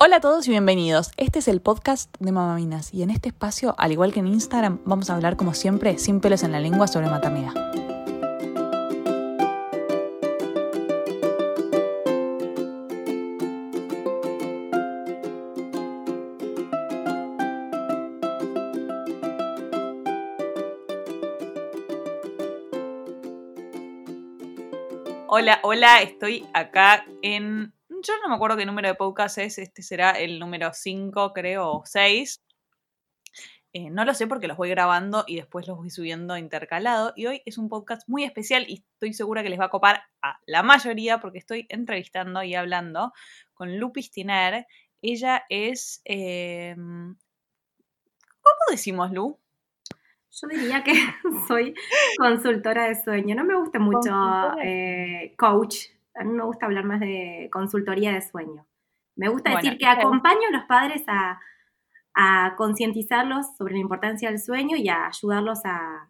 Hola 0.00 0.18
a 0.18 0.20
todos 0.20 0.46
y 0.46 0.52
bienvenidos. 0.52 1.10
Este 1.16 1.40
es 1.40 1.48
el 1.48 1.60
podcast 1.60 2.14
de 2.20 2.30
Mamaminas 2.30 2.94
y 2.94 3.02
en 3.02 3.10
este 3.10 3.30
espacio, 3.30 3.74
al 3.78 3.90
igual 3.90 4.12
que 4.12 4.20
en 4.20 4.28
Instagram, 4.28 4.78
vamos 4.84 5.10
a 5.10 5.16
hablar 5.16 5.36
como 5.36 5.54
siempre, 5.54 5.98
sin 5.98 6.20
pelos 6.20 6.44
en 6.44 6.52
la 6.52 6.60
lengua, 6.60 6.86
sobre 6.86 7.10
maternidad. 7.10 7.52
Hola, 25.26 25.58
hola, 25.64 26.02
estoy 26.02 26.46
acá 26.54 27.04
en 27.22 27.72
yo 28.02 28.14
no 28.22 28.28
me 28.28 28.34
acuerdo 28.34 28.56
qué 28.56 28.66
número 28.66 28.88
de 28.88 28.94
podcast 28.94 29.38
es, 29.38 29.58
este 29.58 29.82
será 29.82 30.12
el 30.12 30.38
número 30.38 30.70
5, 30.72 31.32
creo, 31.32 31.68
o 31.68 31.82
6. 31.84 32.42
Eh, 33.74 33.90
no 33.90 34.04
lo 34.04 34.14
sé 34.14 34.26
porque 34.26 34.48
los 34.48 34.56
voy 34.56 34.70
grabando 34.70 35.24
y 35.26 35.36
después 35.36 35.68
los 35.68 35.76
voy 35.76 35.90
subiendo 35.90 36.36
intercalado. 36.36 37.12
Y 37.16 37.26
hoy 37.26 37.42
es 37.44 37.58
un 37.58 37.68
podcast 37.68 38.08
muy 38.08 38.24
especial 38.24 38.64
y 38.66 38.84
estoy 38.94 39.12
segura 39.12 39.42
que 39.42 39.50
les 39.50 39.60
va 39.60 39.66
a 39.66 39.70
copar 39.70 40.04
a 40.22 40.38
la 40.46 40.62
mayoría 40.62 41.20
porque 41.20 41.38
estoy 41.38 41.66
entrevistando 41.68 42.42
y 42.42 42.54
hablando 42.54 43.12
con 43.52 43.78
Lupis 43.78 44.10
Tiner. 44.10 44.66
Ella 45.02 45.44
es. 45.48 46.00
Em, 46.04 47.14
¿Cómo 48.40 48.58
decimos, 48.70 49.12
Lu? 49.12 49.38
Yo 50.30 50.48
diría 50.48 50.82
que 50.82 50.92
soy 51.48 51.74
consultora 52.16 52.88
de 52.88 52.94
sueño. 52.94 53.34
No 53.34 53.44
me 53.44 53.56
gusta 53.56 53.78
mucho 53.78 54.10
eh, 54.62 55.34
coach, 55.36 55.88
a 56.18 56.24
mí 56.24 56.32
me 56.32 56.44
gusta 56.44 56.66
hablar 56.66 56.84
más 56.84 57.00
de 57.00 57.48
consultoría 57.52 58.12
de 58.12 58.22
sueño. 58.22 58.66
Me 59.16 59.28
gusta 59.28 59.56
decir 59.56 59.78
que 59.78 59.86
acompaño 59.86 60.48
a 60.48 60.56
los 60.56 60.64
padres 60.64 61.02
a, 61.06 61.40
concientizarlos 62.56 63.46
sobre 63.56 63.74
la 63.74 63.80
importancia 63.80 64.28
del 64.28 64.40
sueño 64.40 64.76
y 64.76 64.88
a 64.88 65.06
ayudarlos 65.06 65.60
a, 65.64 66.08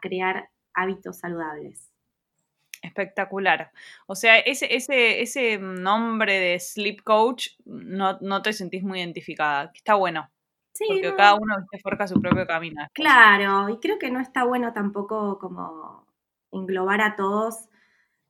crear 0.00 0.50
hábitos 0.74 1.18
saludables. 1.18 1.92
Espectacular. 2.82 3.70
O 4.06 4.14
sea, 4.14 4.38
ese, 4.38 4.74
ese, 4.74 5.22
ese 5.22 5.58
nombre 5.58 6.38
de 6.38 6.58
sleep 6.58 7.02
coach 7.02 7.50
no, 7.64 8.18
no 8.20 8.42
te 8.42 8.52
sentís 8.52 8.82
muy 8.82 8.98
identificada. 8.98 9.70
Está 9.74 9.94
bueno. 9.94 10.28
Sí, 10.72 10.84
porque 10.88 11.14
cada 11.14 11.36
uno 11.36 11.54
forja 11.82 12.08
su 12.08 12.20
propio 12.20 12.46
camino. 12.46 12.86
Claro, 12.92 13.68
y 13.68 13.78
creo 13.78 13.98
que 13.98 14.10
no 14.10 14.18
está 14.18 14.42
bueno 14.44 14.72
tampoco 14.72 15.38
como 15.38 16.06
englobar 16.50 17.00
a 17.00 17.14
todos 17.14 17.68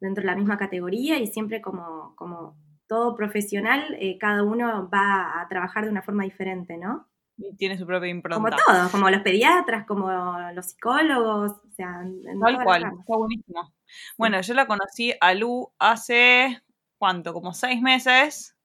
dentro 0.05 0.23
de 0.23 0.27
la 0.27 0.37
misma 0.37 0.59
categoría 0.59 1.19
y 1.19 1.27
siempre 1.27 1.61
como, 1.61 2.15
como 2.17 2.57
todo 2.87 3.17
profesional, 3.17 3.97
eh, 3.99 4.19
cada 4.19 4.43
uno 4.43 4.89
va 4.93 5.41
a 5.41 5.49
trabajar 5.49 5.85
de 5.85 5.91
una 5.91 6.03
forma 6.03 6.25
diferente, 6.25 6.77
¿no? 6.77 7.09
Y 7.37 7.57
tiene 7.57 7.77
su 7.77 7.87
propia 7.87 8.11
impronta. 8.11 8.57
Como 8.57 8.65
todos, 8.65 8.93
como 8.93 9.11
los 9.11 9.23
pediatras, 9.23 9.87
como 9.87 10.09
los 10.53 10.67
psicólogos, 10.67 11.53
o 11.53 11.71
sea, 11.75 12.05
Tal 12.41 12.63
cual, 12.63 12.85
está 13.01 13.17
buenísimo. 13.17 13.73
Bueno, 14.17 14.41
yo 14.41 14.55
la 14.55 14.67
conocí 14.67 15.13
a 15.21 15.35
Lu 15.35 15.73
hace, 15.79 16.63
¿cuánto? 16.97 17.33
Como 17.33 17.53
seis 17.53 17.81
meses, 17.81 18.57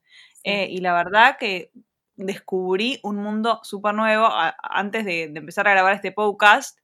eh, 0.43 0.67
y 0.69 0.81
la 0.81 0.93
verdad 0.93 1.37
que 1.39 1.71
descubrí 2.15 2.99
un 3.01 3.15
mundo 3.15 3.59
súper 3.63 3.95
nuevo 3.95 4.27
antes 4.61 5.05
de, 5.05 5.29
de 5.29 5.39
empezar 5.39 5.67
a 5.67 5.71
grabar 5.71 5.93
este 5.93 6.11
podcast 6.11 6.77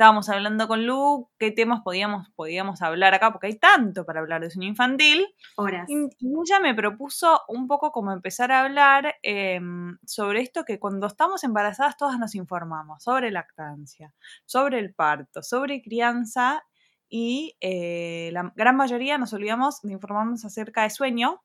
estábamos 0.00 0.30
hablando 0.30 0.66
con 0.66 0.86
Lu 0.86 1.28
qué 1.38 1.50
temas 1.50 1.82
podíamos, 1.82 2.30
podíamos 2.30 2.80
hablar 2.80 3.12
acá, 3.12 3.32
porque 3.32 3.48
hay 3.48 3.58
tanto 3.58 4.06
para 4.06 4.20
hablar 4.20 4.40
de 4.40 4.48
sueño 4.48 4.66
infantil. 4.66 5.26
Horas. 5.56 5.86
Y, 5.90 5.94
ella 5.94 6.58
me 6.58 6.74
propuso 6.74 7.42
un 7.48 7.68
poco 7.68 7.92
como 7.92 8.10
empezar 8.10 8.50
a 8.50 8.62
hablar 8.62 9.16
em, 9.20 9.98
sobre 10.06 10.40
esto 10.40 10.64
que 10.64 10.78
cuando 10.78 11.06
estamos 11.06 11.44
embarazadas 11.44 11.98
todas 11.98 12.18
nos 12.18 12.34
informamos 12.34 13.02
sobre 13.02 13.30
lactancia, 13.30 14.14
sobre 14.46 14.78
el 14.78 14.94
parto, 14.94 15.42
sobre 15.42 15.82
crianza 15.82 16.64
y 17.10 17.58
eh, 17.60 18.30
la 18.32 18.54
gran 18.56 18.76
mayoría 18.76 19.18
nos 19.18 19.34
olvidamos 19.34 19.82
de 19.82 19.92
informarnos 19.92 20.46
acerca 20.46 20.84
de 20.84 20.88
sueño. 20.88 21.42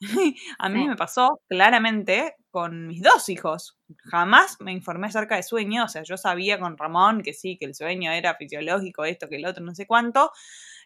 a 0.58 0.68
mí 0.68 0.88
me 0.88 0.96
pasó 0.96 1.40
claramente 1.48 2.36
con 2.50 2.86
mis 2.86 3.02
dos 3.02 3.28
hijos. 3.28 3.78
Jamás 3.98 4.56
me 4.60 4.72
informé 4.72 5.08
acerca 5.08 5.36
de 5.36 5.42
sueño, 5.42 5.84
o 5.84 5.88
sea, 5.88 6.02
yo 6.02 6.16
sabía 6.16 6.58
con 6.58 6.76
Ramón 6.76 7.22
que 7.22 7.32
sí, 7.32 7.56
que 7.58 7.66
el 7.66 7.74
sueño 7.74 8.10
era 8.12 8.34
fisiológico, 8.34 9.04
esto, 9.04 9.28
que 9.28 9.36
el 9.36 9.46
otro, 9.46 9.64
no 9.64 9.74
sé 9.74 9.86
cuánto, 9.86 10.32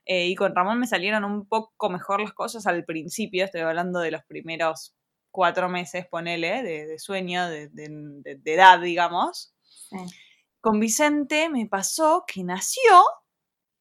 eh, 0.05 0.27
y 0.27 0.35
con 0.35 0.55
Ramón 0.55 0.81
me 0.81 0.87
salieron 0.87 1.25
un 1.25 1.47
poco 1.47 1.89
mejor 1.91 2.21
las 2.21 2.33
cosas 2.33 2.67
al 2.67 2.85
principio, 2.85 3.45
estoy 3.45 3.63
hablando 3.63 4.01
de 4.01 4.11
los 4.11 4.25
primeros 4.25 4.95
cuatro 5.31 5.69
meses, 5.69 6.07
ponele, 6.07 6.63
de, 6.63 6.99
sueño, 6.99 7.49
de, 7.49 8.41
edad, 8.45 8.81
digamos. 8.81 9.55
Con 10.61 10.81
Vicente 10.81 11.49
me 11.49 11.67
pasó 11.67 12.25
que 12.27 12.45
nació 12.45 13.03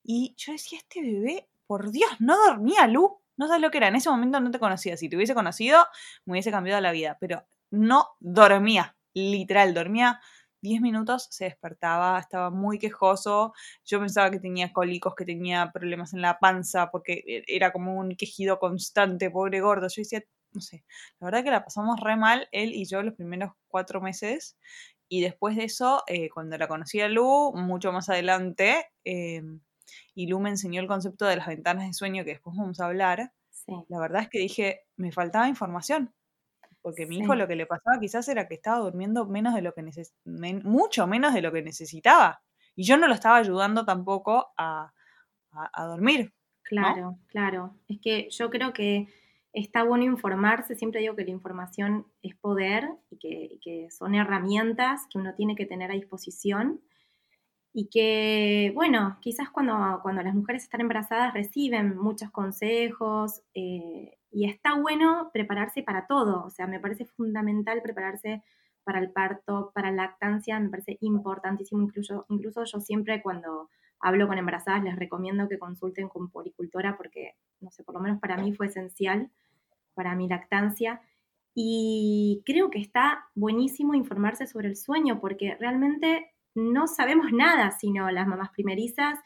y 0.04 0.34
yo 0.38 0.52
decía, 0.52 0.80
este 0.80 1.02
bebé, 1.02 1.48
por 1.66 1.92
Dios, 1.92 2.12
no 2.20 2.36
dormía, 2.38 2.88
Lu. 2.88 3.23
No 3.38 3.48
sabes 3.48 3.62
lo 3.62 3.72
que 3.72 3.78
era. 3.80 3.88
En 3.88 3.96
ese 3.96 4.10
momento 4.10 4.40
no 4.40 4.52
te 4.52 4.60
conocía. 4.60 4.98
Si 4.98 5.10
te 5.10 5.16
hubiese 5.16 5.34
conocido, 5.34 5.86
me 6.26 6.34
hubiese 6.34 6.52
cambiado 6.52 6.82
la 6.82 6.92
vida. 6.92 7.18
Pero 7.20 7.44
no 7.72 8.08
dormía, 8.20 8.96
literal, 9.14 9.74
dormía 9.74 10.20
10 10.62 10.80
minutos, 10.82 11.28
se 11.30 11.44
despertaba, 11.46 12.18
estaba 12.20 12.50
muy 12.50 12.80
quejoso, 12.80 13.54
yo 13.86 14.00
pensaba 14.00 14.32
que 14.32 14.40
tenía 14.40 14.72
cólicos, 14.72 15.14
que 15.14 15.26
tenía 15.26 15.72
problemas 15.74 16.14
en 16.14 16.22
la 16.22 16.40
panza, 16.40 16.90
porque 16.90 17.22
e, 17.28 17.44
era 17.48 17.74
como 17.74 17.96
un 17.96 18.16
quejido 18.16 18.60
constante, 18.60 19.30
pobre 19.30 19.60
gordo, 19.60 19.88
yo 19.90 20.02
decía, 20.02 20.24
no 20.54 20.62
sé, 20.62 20.86
la 21.20 21.26
verdad 21.26 21.44
que 21.44 21.52
la 21.52 21.66
pasamos 21.66 22.00
re 22.00 22.16
mal, 22.16 22.48
él 22.54 22.74
y 22.74 22.86
yo 22.86 23.04
los 23.04 23.14
primeros 23.16 23.52
cuatro 23.68 24.00
meses, 24.00 24.58
y 25.10 25.22
después 25.22 25.58
de 25.58 25.66
eso, 25.66 26.04
eh, 26.08 26.30
cuando 26.30 26.58
la 26.58 26.68
conocí 26.70 27.02
a 27.02 27.10
Lu, 27.10 27.52
mucho 27.56 27.92
más 27.92 28.08
adelante, 28.10 28.86
em, 29.04 29.60
y 30.14 30.28
Lu 30.28 30.40
me 30.40 30.50
enseñó 30.50 30.82
el 30.82 30.88
concepto 30.88 31.26
de 31.26 31.38
las 31.38 31.48
ventanas 31.48 31.88
de 31.88 31.94
sueño 31.94 32.24
que 32.24 32.32
después 32.32 32.56
vamos 32.56 32.80
a 32.80 32.86
hablar, 32.86 33.32
la 33.88 34.00
verdad 34.00 34.24
es 34.24 34.30
que 34.30 34.40
dije, 34.40 34.82
me 34.98 35.12
faltaba 35.12 35.48
información 35.48 36.14
porque 36.84 37.06
mi 37.06 37.20
hijo 37.20 37.34
lo 37.34 37.48
que 37.48 37.56
le 37.56 37.66
pasaba 37.66 37.98
quizás 38.00 38.28
era 38.28 38.48
que 38.48 38.56
estaba 38.56 38.80
durmiendo 38.80 39.26
menos 39.26 39.56
de 39.56 39.62
lo 39.62 39.74
que 39.74 39.84
mucho 40.26 41.08
menos 41.08 41.34
de 41.34 41.42
lo 41.42 41.52
que 41.52 41.64
necesitaba. 41.64 42.44
Y 42.76 42.84
yo 42.84 42.98
no 42.98 43.08
lo 43.08 43.14
estaba 43.14 43.38
ayudando 43.38 43.86
tampoco 43.86 44.52
a, 44.58 44.92
dormir. 45.78 46.34
Claro, 46.64 47.18
claro. 47.28 47.76
Es 47.88 48.00
que 48.02 48.30
yo 48.30 48.50
creo 48.50 48.74
que 48.74 49.08
está 49.54 49.84
bueno 49.84 50.04
informarse. 50.04 50.76
Siempre 50.76 51.00
digo 51.00 51.16
que 51.16 51.24
la 51.24 51.32
información 51.32 52.06
es 52.22 52.36
poder 52.36 52.90
y 53.10 53.60
que, 53.62 53.88
son 53.90 54.14
herramientas 54.14 55.08
que 55.10 55.20
uno 55.20 55.34
tiene 55.36 55.56
que 55.56 55.66
tener 55.66 55.90
a 55.90 55.96
disposición. 55.96 56.82
Y 57.74 57.90
que, 57.90 58.72
bueno, 58.76 59.18
quizás 59.20 59.50
cuando, 59.50 60.00
cuando 60.04 60.22
las 60.22 60.36
mujeres 60.36 60.64
están 60.64 60.82
embarazadas 60.82 61.34
reciben 61.34 61.98
muchos 61.98 62.30
consejos, 62.32 63.42
eh, 63.56 64.18
y 64.32 64.46
está 64.50 64.76
bueno 64.80 65.30
prepararse 65.34 65.84
para 65.84 66.08
todo, 66.08 66.44
o 66.46 66.50
sea, 66.50 66.68
me 66.68 66.80
parece 66.80 67.06
fundamental 67.06 67.82
prepararse 67.82 68.44
para 68.84 69.00
el 69.00 69.12
parto, 69.12 69.72
para 69.74 69.92
la 69.92 70.04
lactancia, 70.04 70.60
me 70.60 70.70
parece 70.70 70.98
importantísimo, 71.02 71.82
incluso, 71.82 72.26
incluso 72.30 72.64
yo 72.66 72.80
siempre 72.80 73.22
cuando 73.22 73.70
hablo 74.00 74.28
con 74.28 74.38
embarazadas 74.38 74.84
les 74.84 74.96
recomiendo 74.98 75.48
que 75.48 75.60
consulten 75.60 76.10
con 76.10 76.30
poricultora 76.30 76.98
porque, 76.98 77.36
no 77.62 77.72
sé, 77.72 77.84
por 77.84 77.96
lo 77.96 78.02
menos 78.02 78.20
para 78.20 78.38
mí 78.38 78.54
fue 78.54 78.68
esencial 78.68 79.32
para 79.94 80.16
mi 80.16 80.28
lactancia. 80.28 81.02
Y 81.56 82.42
creo 82.46 82.70
que 82.70 82.80
está 82.80 83.30
buenísimo 83.36 83.94
informarse 83.94 84.48
sobre 84.48 84.68
el 84.68 84.76
sueño 84.76 85.20
porque 85.22 85.56
realmente 85.60 86.33
no 86.56 86.88
sabemos 86.88 87.32
nada 87.32 87.72
sino 87.72 88.10
las 88.12 88.28
mamás 88.28 88.50
primerizas 88.52 89.20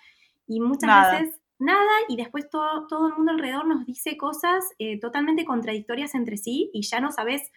y 0.47 0.59
muchas 0.59 1.11
veces 1.11 1.39
nada 1.59 1.91
y 2.07 2.15
después 2.15 2.49
todo, 2.49 2.87
todo 2.87 3.07
el 3.07 3.15
mundo 3.15 3.31
alrededor 3.31 3.67
nos 3.67 3.85
dice 3.85 4.17
cosas 4.17 4.63
eh, 4.79 4.99
totalmente 4.99 5.45
contradictorias 5.45 6.15
entre 6.15 6.37
sí 6.37 6.69
y 6.73 6.83
ya 6.83 6.99
no 6.99 7.11
sabes 7.11 7.51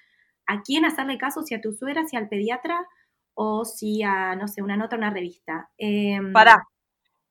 a 0.47 0.63
quién 0.63 0.85
hacerle 0.85 1.19
caso, 1.19 1.43
si 1.43 1.55
a 1.55 1.61
tu 1.61 1.73
suegra, 1.73 2.07
si 2.07 2.17
al 2.17 2.29
pediatra 2.29 2.87
o 3.35 3.65
si 3.65 4.03
a, 4.03 4.35
no 4.35 4.49
sé, 4.49 4.63
una 4.63 4.77
nota 4.77 4.97
una 4.97 5.11
revista. 5.11 5.71
Eh, 5.79 6.19
Pará. 6.33 6.67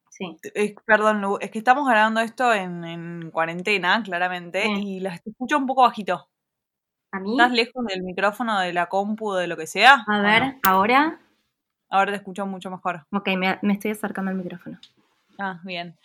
Sí. 0.09 0.37
perdón, 0.85 1.23
es 1.39 1.51
que 1.51 1.59
estamos 1.59 1.87
grabando 1.87 2.19
esto 2.19 2.53
en, 2.53 3.29
cuarentena, 3.31 4.01
claramente, 4.03 4.67
y 4.67 4.99
la 4.99 5.15
escucho 5.15 5.57
un 5.57 5.65
poco 5.65 5.83
bajito. 5.83 6.29
¿A 7.11 7.19
mí? 7.19 7.31
¿Estás 7.31 7.51
lejos 7.51 7.85
del 7.85 8.03
micrófono, 8.03 8.59
de 8.59 8.73
la 8.73 8.87
compu, 8.87 9.33
de 9.33 9.47
lo 9.47 9.55
que 9.55 9.67
sea? 9.67 10.03
A 10.07 10.21
ver, 10.21 10.57
¿ahora? 10.63 11.19
Ahora 11.89 12.11
te 12.11 12.17
escucho 12.17 12.45
mucho 12.45 12.69
mejor. 12.69 13.05
Ok, 13.11 13.29
me, 13.37 13.59
me 13.61 13.73
estoy 13.73 13.91
acercando 13.91 14.31
al 14.31 14.37
micrófono. 14.37 14.79
Ah, 15.41 15.61
bien. 15.63 15.97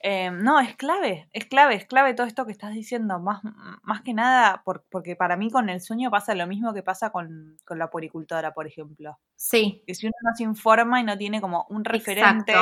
Em, 0.00 0.42
no, 0.42 0.58
es 0.58 0.74
clave, 0.74 1.28
es 1.32 1.46
clave, 1.46 1.76
es 1.76 1.86
clave 1.86 2.12
todo 2.12 2.26
esto 2.26 2.44
que 2.44 2.50
estás 2.50 2.74
diciendo, 2.74 3.20
más, 3.20 3.40
más 3.82 4.02
que 4.02 4.12
nada 4.12 4.64
porque 4.64 5.14
para 5.14 5.36
mí 5.36 5.48
con 5.48 5.68
el 5.68 5.80
sueño 5.80 6.10
pasa 6.10 6.34
lo 6.34 6.48
mismo 6.48 6.74
que 6.74 6.82
pasa 6.82 7.10
con, 7.10 7.56
la 7.68 7.88
poricultora, 7.88 8.52
por 8.52 8.66
ejemplo. 8.66 9.16
Sí. 9.36 9.84
Que 9.86 9.94
si 9.94 10.06
uno 10.06 10.16
no 10.22 10.34
se 10.34 10.42
informa 10.42 11.00
y 11.00 11.04
no 11.04 11.16
tiene 11.16 11.40
como 11.40 11.66
un 11.70 11.84
referente, 11.84 12.52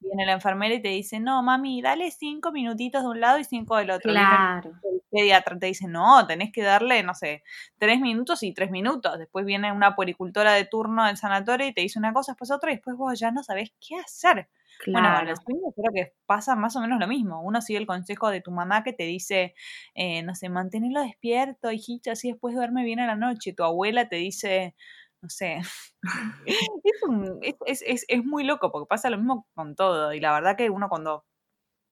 viene 0.00 0.26
la 0.26 0.32
enfermera 0.32 0.74
y 0.74 0.82
te 0.82 0.88
dice, 0.88 1.20
no, 1.20 1.42
mami, 1.42 1.82
dale 1.82 2.10
cinco 2.10 2.52
minutitos 2.52 3.02
de 3.02 3.08
un 3.08 3.20
lado 3.20 3.38
y 3.38 3.44
cinco 3.44 3.76
del 3.76 3.90
otro. 3.90 4.10
Claro. 4.12 4.72
El 4.82 5.00
pediatra 5.10 5.58
te 5.58 5.66
dice, 5.66 5.86
no, 5.88 6.26
tenés 6.26 6.52
que 6.52 6.62
darle, 6.62 7.02
no 7.02 7.14
sé, 7.14 7.42
tres 7.78 8.00
minutos 8.00 8.42
y 8.42 8.52
tres 8.54 8.70
minutos. 8.70 9.18
Después 9.18 9.44
viene 9.44 9.72
una 9.72 9.94
puericultora 9.96 10.52
de 10.54 10.64
turno 10.64 11.06
del 11.06 11.16
sanatorio 11.16 11.66
y 11.66 11.72
te 11.74 11.82
dice 11.82 11.98
una 11.98 12.12
cosa, 12.12 12.32
después 12.32 12.50
otra, 12.50 12.72
y 12.72 12.76
después 12.76 12.96
vos 12.96 13.18
ya 13.18 13.30
no 13.30 13.42
sabés 13.42 13.72
qué 13.80 13.96
hacer. 13.96 14.48
Bueno, 14.86 15.08
con 15.14 15.24
Claro. 15.24 15.26
los 15.26 15.38
sueños 15.44 15.74
creo 15.76 15.92
que 15.92 16.14
pasa 16.26 16.56
más 16.56 16.74
o 16.76 16.80
menos 16.80 16.98
lo 17.00 17.06
mismo. 17.06 17.42
Uno 17.42 17.60
sigue 17.60 17.78
el 17.78 17.86
consejo 17.86 18.30
de 18.30 18.40
tu 18.40 18.50
mamá 18.50 18.82
que 18.82 18.92
te 18.94 19.02
dice, 19.04 19.54
eh, 19.94 20.22
no 20.22 20.34
sé, 20.34 20.48
manténlo 20.48 21.02
despierto, 21.02 21.70
hijito, 21.70 22.10
así 22.12 22.30
después 22.30 22.54
duerme 22.54 22.84
bien 22.84 23.00
a 23.00 23.06
la 23.06 23.16
noche. 23.16 23.52
Tu 23.52 23.62
abuela 23.62 24.08
te 24.08 24.16
dice, 24.16 24.74
no 25.22 25.28
sé. 25.28 25.60
es, 26.46 27.02
un- 27.02 27.38
es, 27.42 27.82
es- 27.86 28.04
es- 28.08 28.24
muy 28.24 28.44
loco 28.44 28.70
porque 28.72 28.88
pasa 28.88 29.10
lo 29.10 29.16
mismo 29.18 29.46
con 29.54 29.74
todo. 29.76 30.12
Y 30.12 30.20
la 30.20 30.32
verdad 30.32 30.56
que 30.56 30.70
uno 30.70 30.88
cuando, 30.88 31.24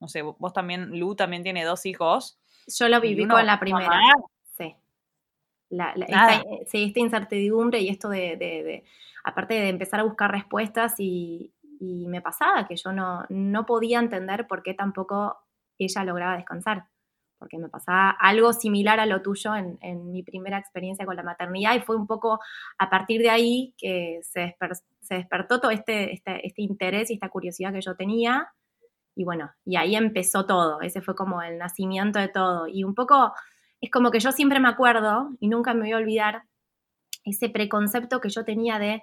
no 0.00 0.08
sé, 0.08 0.22
vos 0.22 0.52
también, 0.52 0.98
Lu 0.98 1.14
también 1.14 1.42
tiene 1.42 1.64
dos 1.64 1.86
hijos. 1.86 2.40
Yo 2.66 2.88
lo 2.88 3.00
viví 3.00 3.22
uno, 3.24 3.34
con 3.36 3.46
la 3.46 3.58
primera. 3.60 3.88
mamá, 3.88 4.12
Sí. 4.56 4.74
La, 5.70 5.92
la- 5.96 6.06
esta, 6.06 6.34
eh, 6.40 6.64
sí, 6.66 6.84
esta 6.84 7.00
incertidumbre 7.00 7.80
y 7.80 7.88
esto 7.88 8.08
de, 8.08 8.36
de- 8.36 8.62
de- 8.62 8.84
aparte 9.24 9.54
de 9.54 9.68
empezar 9.68 10.00
a 10.00 10.04
buscar 10.04 10.30
respuestas 10.30 10.94
y, 10.98 11.52
y 11.80 12.06
me 12.08 12.22
pasaba 12.22 12.66
que 12.66 12.76
yo 12.76 12.92
no, 12.92 13.24
no 13.28 13.66
podía 13.66 13.98
entender 13.98 14.46
por 14.46 14.62
qué 14.62 14.72
tampoco 14.74 15.36
ella 15.78 16.04
lograba 16.04 16.36
descansar, 16.36 16.86
porque 17.38 17.58
me 17.58 17.68
pasaba 17.68 18.10
algo 18.10 18.52
similar 18.52 19.00
a 19.00 19.06
lo 19.06 19.22
tuyo 19.22 19.54
en, 19.54 19.78
en 19.80 20.10
mi 20.10 20.22
primera 20.22 20.58
experiencia 20.58 21.06
con 21.06 21.16
la 21.16 21.22
maternidad 21.22 21.74
y 21.76 21.80
fue 21.80 21.96
un 21.96 22.06
poco 22.06 22.40
a 22.78 22.90
partir 22.90 23.20
de 23.22 23.30
ahí 23.30 23.74
que 23.78 24.20
se, 24.22 24.56
desper- 24.58 24.82
se 25.00 25.14
despertó 25.14 25.60
todo 25.60 25.70
este, 25.70 26.12
este, 26.12 26.46
este 26.46 26.62
interés 26.62 27.10
y 27.10 27.14
esta 27.14 27.28
curiosidad 27.28 27.72
que 27.72 27.80
yo 27.80 27.96
tenía 27.96 28.48
y 29.14 29.24
bueno, 29.24 29.50
y 29.64 29.76
ahí 29.76 29.96
empezó 29.96 30.46
todo, 30.46 30.80
ese 30.80 31.00
fue 31.00 31.14
como 31.16 31.42
el 31.42 31.58
nacimiento 31.58 32.18
de 32.20 32.28
todo 32.28 32.68
y 32.68 32.84
un 32.84 32.94
poco 32.94 33.32
es 33.80 33.90
como 33.90 34.10
que 34.10 34.20
yo 34.20 34.32
siempre 34.32 34.60
me 34.60 34.68
acuerdo 34.68 35.30
y 35.40 35.48
nunca 35.48 35.74
me 35.74 35.80
voy 35.80 35.92
a 35.92 35.96
olvidar 35.98 36.42
ese 37.24 37.48
preconcepto 37.50 38.20
que 38.20 38.28
yo 38.30 38.44
tenía 38.44 38.78
de, 38.78 39.02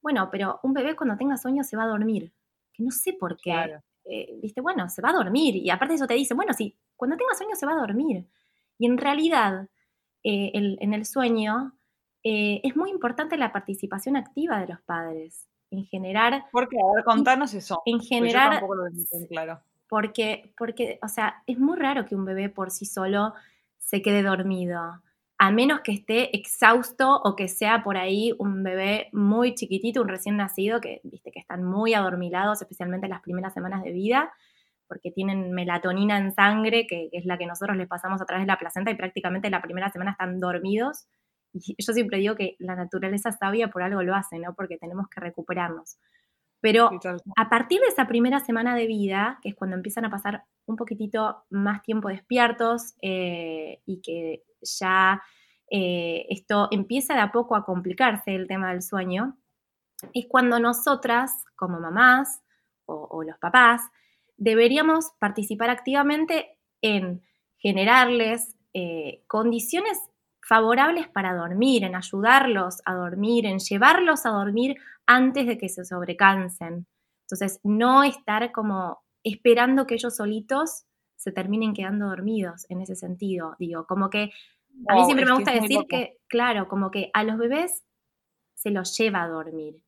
bueno, 0.00 0.28
pero 0.30 0.60
un 0.62 0.72
bebé 0.72 0.96
cuando 0.96 1.16
tenga 1.16 1.36
sueño 1.36 1.64
se 1.64 1.76
va 1.76 1.84
a 1.84 1.88
dormir, 1.88 2.32
que 2.72 2.82
no 2.82 2.90
sé 2.90 3.12
por 3.12 3.36
qué, 3.36 3.50
Claro. 3.50 3.82
eh, 4.04 4.38
viste, 4.40 4.60
bueno, 4.60 4.88
se 4.88 5.02
va 5.02 5.10
a 5.10 5.14
dormir 5.14 5.56
y 5.56 5.70
aparte 5.70 5.94
eso 5.94 6.06
te 6.06 6.14
dice, 6.14 6.34
bueno, 6.34 6.52
sí, 6.54 6.76
cuando 6.98 7.16
tenga 7.16 7.34
sueño 7.34 7.56
se 7.56 7.64
va 7.66 7.72
a 7.72 7.76
dormir. 7.80 8.26
Y 8.78 8.86
en 8.86 8.98
realidad, 8.98 9.68
eh, 10.24 10.50
el- 10.54 10.76
en 10.82 10.92
el 10.94 11.06
sueño 11.06 11.72
eh, 12.24 12.60
es 12.64 12.76
muy 12.76 12.90
importante 12.90 13.38
la 13.38 13.52
participación 13.52 14.16
activa 14.16 14.60
de 14.60 14.66
los 14.68 14.80
padres, 14.82 15.48
en 15.70 15.86
generar, 15.86 16.44
Porque, 16.52 16.76
a 16.78 16.94
ver, 16.96 17.04
contanos 17.04 17.54
eso. 17.54 17.80
en 17.86 18.00
yo 18.00 18.06
generar 18.08 18.50
tampoco 18.50 18.74
lo 18.74 18.84
claro. 19.30 19.60
porque, 19.88 20.52
porque, 20.58 20.98
o 21.02 21.08
sea, 21.08 21.42
es 21.46 21.58
muy 21.58 21.78
raro 21.78 22.04
que 22.06 22.14
un 22.16 22.24
bebé 22.26 22.50
por 22.50 22.70
sí 22.70 22.84
solo 22.86 23.34
se 23.78 24.02
quede 24.02 24.22
dormido, 24.22 25.00
a 25.38 25.50
menos 25.52 25.80
que 25.80 25.92
esté 25.92 26.36
exhausto 26.36 27.20
o 27.22 27.36
que 27.36 27.48
sea 27.48 27.84
por 27.84 27.96
ahí 27.96 28.34
un 28.38 28.62
bebé 28.64 29.08
muy 29.12 29.54
chiquitito, 29.54 30.02
un 30.02 30.08
recién 30.08 30.36
nacido, 30.36 30.80
que 30.80 31.00
viste 31.04 31.30
que 31.30 31.38
están 31.38 31.62
muy 31.64 31.94
adormilados, 31.94 32.60
especialmente 32.60 33.06
en 33.06 33.12
las 33.12 33.22
primeras 33.22 33.54
semanas 33.54 33.84
de 33.84 33.92
vida, 33.92 34.32
porque 34.88 35.10
tienen 35.10 35.52
melatonina 35.52 36.18
en 36.18 36.32
sangre, 36.32 36.86
que, 36.86 37.08
que 37.10 37.18
es 37.18 37.26
la 37.26 37.38
que 37.38 37.46
nosotros 37.46 37.76
les 37.76 37.88
pasamos 37.88 38.20
a 38.20 38.24
través 38.24 38.44
de 38.44 38.48
la 38.48 38.58
placenta 38.58 38.90
y 38.90 38.96
prácticamente 38.96 39.50
la 39.50 39.62
primera 39.62 39.90
semana 39.90 40.12
están 40.12 40.40
dormidos. 40.40 41.06
Y 41.52 41.76
yo 41.78 41.92
siempre 41.92 42.18
digo 42.18 42.34
que 42.34 42.56
la 42.58 42.74
naturaleza 42.74 43.32
sabia 43.32 43.68
por 43.68 43.82
algo 43.82 44.02
lo 44.02 44.14
hace, 44.14 44.38
¿no? 44.38 44.54
Porque 44.54 44.78
tenemos 44.78 45.08
que 45.08 45.20
recuperarnos. 45.20 45.98
Pero 46.60 46.90
a 47.36 47.48
partir 47.48 47.80
de 47.80 47.86
esa 47.86 48.08
primera 48.08 48.40
semana 48.40 48.74
de 48.74 48.86
vida, 48.86 49.38
que 49.42 49.50
es 49.50 49.54
cuando 49.54 49.76
empiezan 49.76 50.04
a 50.04 50.10
pasar 50.10 50.44
un 50.66 50.76
poquitito 50.76 51.44
más 51.50 51.82
tiempo 51.82 52.08
despiertos 52.08 52.94
eh, 53.00 53.80
y 53.86 54.00
que 54.02 54.42
ya 54.62 55.22
eh, 55.70 56.26
esto 56.30 56.68
empieza 56.72 57.14
de 57.14 57.20
a 57.20 57.30
poco 57.30 57.54
a 57.54 57.64
complicarse 57.64 58.34
el 58.34 58.48
tema 58.48 58.70
del 58.70 58.82
sueño, 58.82 59.38
es 60.12 60.26
cuando 60.28 60.58
nosotras, 60.58 61.44
como 61.54 61.78
mamás 61.78 62.42
o, 62.86 63.06
o 63.08 63.22
los 63.22 63.38
papás, 63.38 63.82
deberíamos 64.38 65.10
participar 65.18 65.68
activamente 65.68 66.58
en 66.80 67.22
generarles 67.58 68.56
eh, 68.72 69.24
condiciones 69.26 69.98
favorables 70.40 71.08
para 71.08 71.34
dormir, 71.34 71.84
en 71.84 71.94
ayudarlos 71.94 72.80
a 72.86 72.94
dormir, 72.94 73.44
en 73.44 73.58
llevarlos 73.58 74.24
a 74.24 74.30
dormir 74.30 74.76
antes 75.06 75.46
de 75.46 75.58
que 75.58 75.68
se 75.68 75.84
sobrecansen. 75.84 76.86
Entonces, 77.22 77.60
no 77.62 78.04
estar 78.04 78.50
como 78.52 79.02
esperando 79.22 79.86
que 79.86 79.94
ellos 79.94 80.16
solitos 80.16 80.84
se 81.16 81.32
terminen 81.32 81.74
quedando 81.74 82.06
dormidos 82.06 82.64
en 82.70 82.80
ese 82.80 82.94
sentido. 82.94 83.56
Digo, 83.58 83.86
como 83.86 84.08
que 84.08 84.30
a 84.86 84.94
mí 84.94 85.04
siempre 85.04 85.26
me 85.26 85.34
gusta 85.34 85.52
decir 85.52 85.80
que, 85.88 86.18
claro, 86.28 86.68
como 86.68 86.90
que 86.90 87.10
a 87.12 87.24
los 87.24 87.36
bebés 87.36 87.82
se 88.54 88.70
los 88.70 88.96
lleva 88.96 89.22
a 89.22 89.28
dormir 89.28 89.82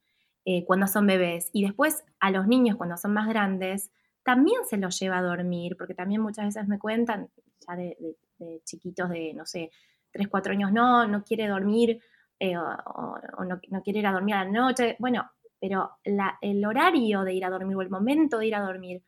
eh, 0.44 0.64
cuando 0.64 0.86
son 0.86 1.06
bebés 1.06 1.48
y 1.52 1.62
después 1.62 2.04
a 2.18 2.30
los 2.30 2.46
niños 2.46 2.76
cuando 2.76 2.96
son 2.96 3.12
más 3.12 3.28
grandes 3.28 3.90
también 4.24 4.64
se 4.68 4.76
los 4.78 4.98
lleva 4.98 5.18
a 5.18 5.22
dormir, 5.22 5.76
porque 5.78 5.94
también 5.94 6.20
muchas 6.22 6.46
veces 6.46 6.68
me 6.68 6.78
cuentan, 6.78 7.28
ya 7.66 7.76
de, 7.76 7.96
de- 8.00 8.16
de 8.38 8.60
chiquitos 8.64 9.10
de, 9.10 9.34
no 9.34 9.44
sé, 9.46 9.70
3, 10.12 10.28
4 10.28 10.52
años, 10.52 10.72
no, 10.72 11.06
no 11.06 11.22
quiere 11.24 11.46
dormir 11.48 12.00
eh, 12.38 12.56
o, 12.56 13.44
no, 13.44 13.60
no 13.68 13.82
quiere 13.82 13.98
ir 14.00 14.06
a 14.06 14.12
dormir 14.12 14.34
a 14.34 14.44
la 14.44 14.50
noche. 14.50 14.96
Bueno, 14.98 15.30
pero 15.60 15.90
la- 16.04 16.38
el 16.40 16.64
horario 16.64 17.22
de 17.22 17.34
ir 17.34 17.44
a 17.44 17.50
dormir 17.50 17.76
o 17.76 17.82
el 17.82 17.90
momento 17.90 18.38
de 18.38 18.46
ir 18.46 18.54
a 18.54 18.60
dormir 18.60 19.02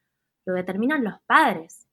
lo 0.46 0.54
determinan 0.54 1.02
los 1.04 1.14
padres. 1.26 1.86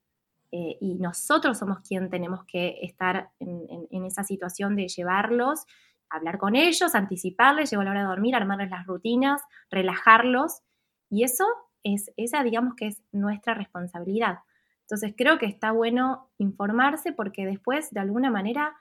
Eh, 0.52 0.76
y 0.80 0.94
nosotros 0.96 1.58
somos 1.58 1.80
quien 1.80 2.10
tenemos 2.10 2.44
que 2.44 2.78
estar 2.82 3.30
en 3.38 4.04
esa 4.04 4.24
situación 4.24 4.74
de 4.74 4.88
llevarlos, 4.88 5.64
hablar 6.08 6.38
con 6.38 6.56
ellos, 6.56 6.94
anticiparles, 6.96 7.70
llegó 7.70 7.84
la 7.84 7.92
hora 7.92 8.00
de 8.02 8.08
dormir, 8.08 8.34
armarles 8.34 8.70
las 8.70 8.84
rutinas, 8.86 9.42
relajarlos. 9.70 10.60
Y 11.08 11.22
eso 11.22 11.44
es, 11.84 12.10
esa 12.16 12.42
digamos 12.42 12.74
que 12.74 12.86
es 12.88 13.02
nuestra 13.12 13.54
responsabilidad. 13.54 14.38
Entonces 14.82 15.14
creo 15.16 15.38
que 15.38 15.46
está 15.46 15.72
bueno 15.72 16.30
informarse 16.38 17.12
porque 17.12 17.46
después, 17.46 17.90
de 17.92 18.00
alguna 18.00 18.30
manera, 18.30 18.76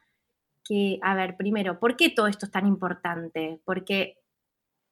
que, 0.63 0.99
a 1.03 1.15
ver, 1.15 1.37
primero, 1.37 1.79
¿por 1.79 1.95
qué 1.97 2.09
todo 2.09 2.27
esto 2.27 2.45
es 2.45 2.51
tan 2.51 2.67
importante? 2.67 3.61
Porque, 3.65 4.17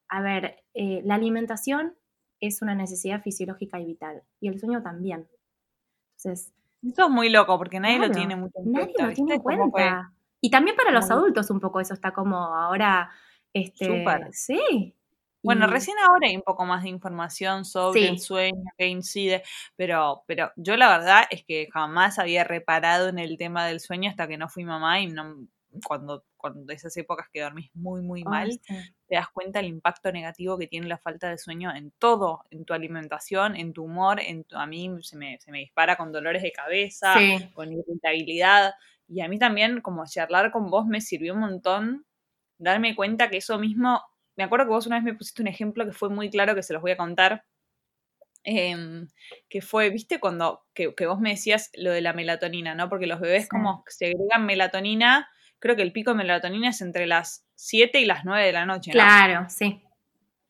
a 0.08 0.22
ver, 0.22 0.64
eh, 0.74 1.02
la 1.04 1.16
alimentación 1.16 1.96
es 2.40 2.62
una 2.62 2.74
necesidad 2.74 3.22
fisiológica 3.22 3.80
y 3.80 3.86
vital, 3.86 4.22
y 4.40 4.48
el 4.48 4.58
sueño 4.60 4.82
también. 4.82 5.28
Entonces, 6.16 6.52
Eso 6.82 7.04
es 7.06 7.10
muy 7.10 7.28
loco 7.30 7.58
porque 7.58 7.80
nadie 7.80 7.98
lo 7.98 8.10
Claro, 8.10 8.12
tiene 8.12 8.36
mucho 8.36 8.58
en 8.58 8.72
nadie 8.72 8.92
cuenta. 8.94 9.06
lo 9.08 9.12
tiene 9.14 9.34
en 9.34 9.40
cuenta. 9.40 10.12
Y 10.40 10.50
también 10.50 10.76
para 10.76 10.92
los 10.92 11.10
adultos 11.10 11.50
un 11.50 11.60
poco 11.60 11.80
eso 11.80 11.94
está 11.94 12.12
como 12.12 12.36
ahora, 12.38 13.10
este, 13.52 13.86
Súper. 13.86 14.32
sí. 14.32 14.94
Bueno, 15.42 15.66
Y- 15.66 15.70
recién 15.70 15.96
ahora 15.98 16.26
hay 16.28 16.36
un 16.36 16.42
poco 16.42 16.64
más 16.66 16.82
de 16.82 16.88
información 16.88 17.64
sobre 17.64 18.00
Sí. 18.00 18.06
el 18.08 18.18
sueño, 18.20 18.62
que 18.76 18.86
incide, 18.88 19.42
pero, 19.76 20.24
pero 20.26 20.50
yo 20.56 20.76
la 20.76 20.88
verdad 20.98 21.24
es 21.30 21.44
que 21.44 21.68
jamás 21.72 22.18
había 22.18 22.44
reparado 22.44 23.08
en 23.08 23.18
el 23.18 23.38
tema 23.38 23.66
del 23.66 23.80
sueño 23.80 24.10
hasta 24.10 24.26
que 24.28 24.36
no 24.36 24.48
fui 24.48 24.64
mamá 24.64 25.00
y 25.00 25.06
no, 25.06 25.46
cuando, 25.86 26.24
cuando 26.36 26.72
esas 26.72 26.96
épocas 26.96 27.28
que 27.32 27.42
dormís 27.42 27.70
muy, 27.74 28.02
muy 28.02 28.24
mal, 28.24 28.52
sí. 28.52 28.74
te 29.06 29.14
das 29.16 29.28
cuenta 29.28 29.60
del 29.60 29.68
impacto 29.68 30.10
negativo 30.10 30.58
que 30.58 30.66
tiene 30.66 30.88
la 30.88 30.98
falta 30.98 31.28
de 31.30 31.38
sueño 31.38 31.72
en 31.74 31.92
todo, 31.98 32.44
en 32.50 32.64
tu 32.64 32.72
alimentación, 32.74 33.54
en 33.54 33.72
tu 33.72 33.84
humor, 33.84 34.18
en 34.20 34.44
tu- 34.44 34.56
a 34.56 34.66
mí 34.66 34.90
se 35.02 35.16
me, 35.16 35.38
se 35.40 35.52
me 35.52 35.58
dispara 35.58 35.96
con 35.96 36.10
dolores 36.10 36.42
de 36.42 36.52
cabeza, 36.52 37.14
Sí. 37.16 37.48
con 37.54 37.70
irritabilidad. 37.72 38.72
Y 39.06 39.20
a 39.20 39.28
mí 39.28 39.38
también, 39.38 39.80
como 39.82 40.04
charlar 40.06 40.50
con 40.50 40.68
vos, 40.70 40.86
me 40.86 41.00
sirvió 41.00 41.34
un 41.34 41.40
montón 41.40 42.06
darme 42.58 42.96
cuenta 42.96 43.30
que 43.30 43.36
eso 43.36 43.58
mismo. 43.58 44.02
Me 44.38 44.44
acuerdo 44.44 44.66
que 44.66 44.70
vos 44.70 44.86
una 44.86 44.96
vez 44.96 45.04
me 45.04 45.14
pusiste 45.14 45.42
un 45.42 45.48
ejemplo 45.48 45.84
que 45.84 45.90
fue 45.92 46.08
muy 46.10 46.30
claro 46.30 46.54
que 46.54 46.62
se 46.62 46.72
los 46.72 46.80
voy 46.80 46.92
a 46.92 46.96
contar. 46.96 47.44
em, 48.44 49.08
que 49.50 49.60
fue, 49.60 49.90
viste, 49.90 50.20
cuando 50.20 50.64
que, 50.72 50.94
que 50.94 51.06
vos 51.06 51.18
me 51.20 51.30
decías 51.30 51.70
lo 51.74 51.90
de 51.90 52.00
la 52.00 52.12
melatonina, 52.14 52.74
¿no? 52.74 52.88
Porque 52.88 53.06
los 53.08 53.20
bebés 53.20 53.42
Sí. 53.42 53.48
como 53.50 53.84
segregan 53.88 54.46
melatonina, 54.46 55.28
creo 55.58 55.76
que 55.76 55.82
el 55.82 55.92
pico 55.92 56.12
de 56.12 56.18
melatonina 56.18 56.70
es 56.70 56.80
entre 56.80 57.06
las 57.06 57.44
7 57.56 58.00
y 58.00 58.06
las 58.06 58.24
9 58.24 58.46
de 58.46 58.52
la 58.52 58.64
noche, 58.64 58.90
¿no? 58.90 58.94
Claro, 58.94 59.46
sí. 59.50 59.82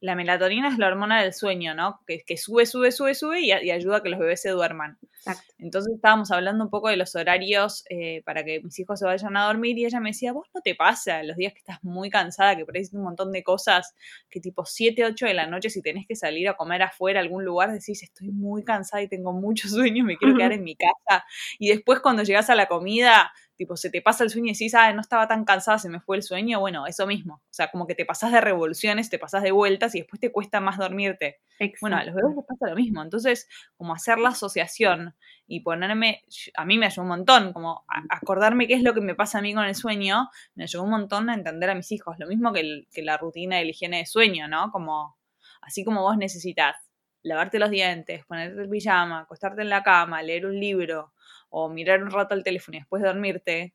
La 0.00 0.14
melatonina 0.14 0.68
es 0.68 0.78
la 0.78 0.86
hormona 0.86 1.20
del 1.22 1.34
sueño, 1.34 1.74
¿no? 1.74 2.00
Que, 2.06 2.22
que 2.24 2.36
sube, 2.36 2.66
sube, 2.66 2.92
sube, 2.92 3.14
sube 3.16 3.40
y, 3.40 3.50
a- 3.50 3.62
y 3.62 3.70
ayuda 3.72 3.96
a 3.98 4.02
que 4.02 4.08
los 4.10 4.20
bebés 4.20 4.40
se 4.42 4.50
duerman. 4.50 4.96
Exacto. 5.12 5.54
Entonces 5.58 5.92
estábamos 5.96 6.30
hablando 6.30 6.62
un 6.64 6.70
poco 6.70 6.88
de 6.88 6.96
los 6.96 7.16
horarios 7.16 7.84
eh, 7.90 8.22
para 8.24 8.44
que 8.44 8.60
mis 8.62 8.78
hijos 8.78 9.00
se 9.00 9.06
vayan 9.06 9.36
a 9.36 9.46
dormir 9.46 9.76
y 9.76 9.84
ella 9.86 9.98
me 9.98 10.10
decía, 10.10 10.32
vos 10.32 10.46
no 10.54 10.60
te 10.60 10.76
pasa 10.76 11.22
los 11.24 11.36
días 11.36 11.52
que 11.52 11.58
estás 11.58 11.82
muy 11.82 12.10
cansada, 12.10 12.56
que 12.56 12.64
por 12.64 12.76
ahí 12.76 12.84
un 12.92 13.02
montón 13.02 13.32
de 13.32 13.42
cosas, 13.42 13.94
que 14.30 14.40
tipo 14.40 14.64
7, 14.64 15.04
8 15.04 15.26
de 15.26 15.34
la 15.34 15.46
noche 15.46 15.70
si 15.70 15.82
tenés 15.82 16.06
que 16.06 16.14
salir 16.16 16.48
a 16.48 16.54
comer 16.56 16.82
afuera 16.82 17.18
a 17.20 17.22
algún 17.22 17.44
lugar, 17.44 17.72
decís, 17.72 18.02
estoy 18.02 18.30
muy 18.30 18.62
cansada 18.64 19.02
y 19.02 19.08
tengo 19.08 19.32
mucho 19.32 19.68
sueño, 19.68 20.04
me 20.04 20.16
quiero 20.16 20.36
quedar 20.36 20.52
en 20.52 20.62
mi 20.64 20.76
casa. 20.76 21.24
Y 21.58 21.68
después 21.70 22.00
cuando 22.00 22.22
llegás 22.22 22.50
a 22.50 22.54
la 22.54 22.66
comida, 22.66 23.32
tipo, 23.58 23.76
se 23.76 23.90
te 23.90 24.00
pasa 24.00 24.22
el 24.22 24.30
sueño 24.30 24.46
y 24.46 24.52
decís, 24.52 24.72
ah, 24.74 24.92
no 24.92 25.00
estaba 25.00 25.26
tan 25.26 25.44
cansada, 25.44 25.78
se 25.78 25.88
me 25.88 26.00
fue 26.00 26.16
el 26.16 26.22
sueño, 26.22 26.60
bueno, 26.60 26.86
eso 26.86 27.08
mismo. 27.08 27.34
O 27.34 27.52
sea, 27.52 27.70
como 27.72 27.88
que 27.88 27.96
te 27.96 28.06
pasás 28.06 28.30
de 28.30 28.40
revoluciones, 28.40 29.10
te 29.10 29.18
pasás 29.18 29.42
de 29.42 29.50
vueltas 29.50 29.96
y 29.96 29.98
después 29.98 30.20
te 30.20 30.30
cuesta 30.30 30.60
más 30.60 30.78
dormirte. 30.78 31.40
Bueno, 31.80 31.96
a 31.96 32.04
los 32.04 32.14
bebés 32.14 32.36
les 32.36 32.46
pasa 32.46 32.70
lo 32.70 32.76
mismo. 32.76 33.02
Entonces, 33.02 33.48
como 33.76 33.92
hacer 33.92 34.18
la 34.18 34.28
asociación 34.28 35.16
y 35.48 35.60
ponerme, 35.60 36.22
a 36.54 36.64
mí 36.64 36.78
me 36.78 36.86
ayudó 36.86 37.02
un 37.02 37.08
montón, 37.08 37.52
como 37.52 37.84
acordarme 38.08 38.68
qué 38.68 38.74
es 38.74 38.82
lo 38.84 38.94
que 38.94 39.00
me 39.00 39.16
pasa 39.16 39.38
a 39.38 39.42
mí 39.42 39.52
con 39.52 39.64
el 39.64 39.74
sueño, 39.74 40.28
me 40.54 40.62
ayudó 40.62 40.84
un 40.84 40.90
montón 40.90 41.28
a 41.28 41.34
entender 41.34 41.68
a 41.68 41.74
mis 41.74 41.90
hijos. 41.90 42.16
Lo 42.20 42.28
mismo 42.28 42.52
que, 42.52 42.86
que 42.92 43.02
la 43.02 43.16
rutina 43.16 43.56
de 43.56 43.64
la 43.64 43.70
higiene 43.70 43.98
de 43.98 44.06
sueño, 44.06 44.46
¿no? 44.46 44.70
Como, 44.70 45.18
así 45.62 45.84
como 45.84 46.02
vos 46.02 46.16
necesitas 46.16 46.76
lavarte 47.24 47.58
los 47.58 47.70
dientes, 47.70 48.24
ponerte 48.24 48.62
el 48.62 48.68
pijama, 48.68 49.20
acostarte 49.22 49.62
en 49.62 49.68
la 49.68 49.82
cama, 49.82 50.22
leer 50.22 50.46
un 50.46 50.60
libro 50.60 51.12
o 51.50 51.68
mirar 51.68 52.02
un 52.02 52.10
rato 52.10 52.34
el 52.34 52.44
teléfono 52.44 52.76
y 52.76 52.80
después 52.80 53.02
dormirte, 53.02 53.74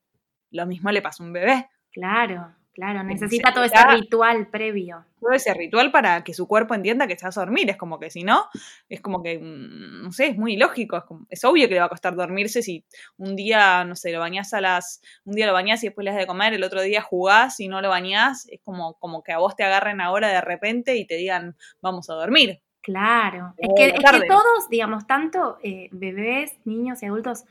lo 0.52 0.66
mismo 0.66 0.92
le 0.92 1.02
pasa 1.02 1.24
a 1.24 1.26
un 1.26 1.34
bebé. 1.34 1.68
Claro, 1.92 2.56
claro, 2.74 3.04
necesita 3.04 3.54
todo 3.54 3.64
ese 3.64 3.86
ritual 3.88 4.48
previo. 4.48 5.06
Todo 5.20 5.32
ese 5.32 5.54
ritual 5.54 5.92
para 5.92 6.24
que 6.24 6.34
su 6.34 6.48
cuerpo 6.48 6.76
entienda 6.76 7.08
que 7.08 7.14
estás 7.14 7.38
a 7.38 7.42
dormir, 7.42 7.70
es 7.70 7.78
como 7.78 8.00
que 8.00 8.10
si 8.10 8.24
no, 8.24 8.46
es 8.90 9.00
como 9.00 9.24
que, 9.24 9.40
mm, 9.40 10.04
no 10.04 10.12
sé, 10.12 10.28
es 10.28 10.38
muy 10.38 10.54
ilógico, 10.54 11.26
es, 11.30 11.44
obvio 11.46 11.68
que 11.68 11.76
le 11.76 11.80
va 11.80 11.86
a 11.86 11.90
costar 11.90 12.16
dormirse 12.16 12.62
si 12.62 12.86
un 13.18 13.36
día, 13.36 13.84
no 13.86 13.96
sé, 13.96 14.12
lo 14.12 14.20
bañás 14.20 14.54
a 14.54 14.62
las, 14.62 15.02
un 15.24 15.36
día 15.36 15.48
lo 15.48 15.54
bañás 15.54 15.84
y 15.84 15.88
después 15.88 16.04
le 16.06 16.12
das 16.12 16.20
de 16.20 16.28
comer, 16.28 16.54
el 16.54 16.64
otro 16.64 16.82
día 16.82 17.02
jugás 17.02 17.60
y 17.60 17.68
no 17.68 17.82
lo 17.82 17.90
bañás, 17.90 18.48
es 18.50 18.60
como, 18.62 18.96
como 18.96 19.24
que 19.24 19.32
a 19.32 19.38
vos 19.38 19.56
te 19.56 19.64
agarren 19.64 20.02
ahora 20.02 20.30
de 20.30 20.42
repente 20.42 20.98
y 20.98 21.06
te 21.06 21.16
digan, 21.16 21.56
vamos 21.82 22.10
a 22.10 22.16
dormir. 22.16 22.62
Claro, 22.84 23.54
es 23.58 23.70
que, 23.78 23.94
todos, 24.28 24.70
digamos, 24.70 25.08
tanto 25.08 25.58
eh, 25.64 25.88
bebés, 25.94 26.54
niños 26.66 27.02
y 27.02 27.06
adultos, 27.06 27.46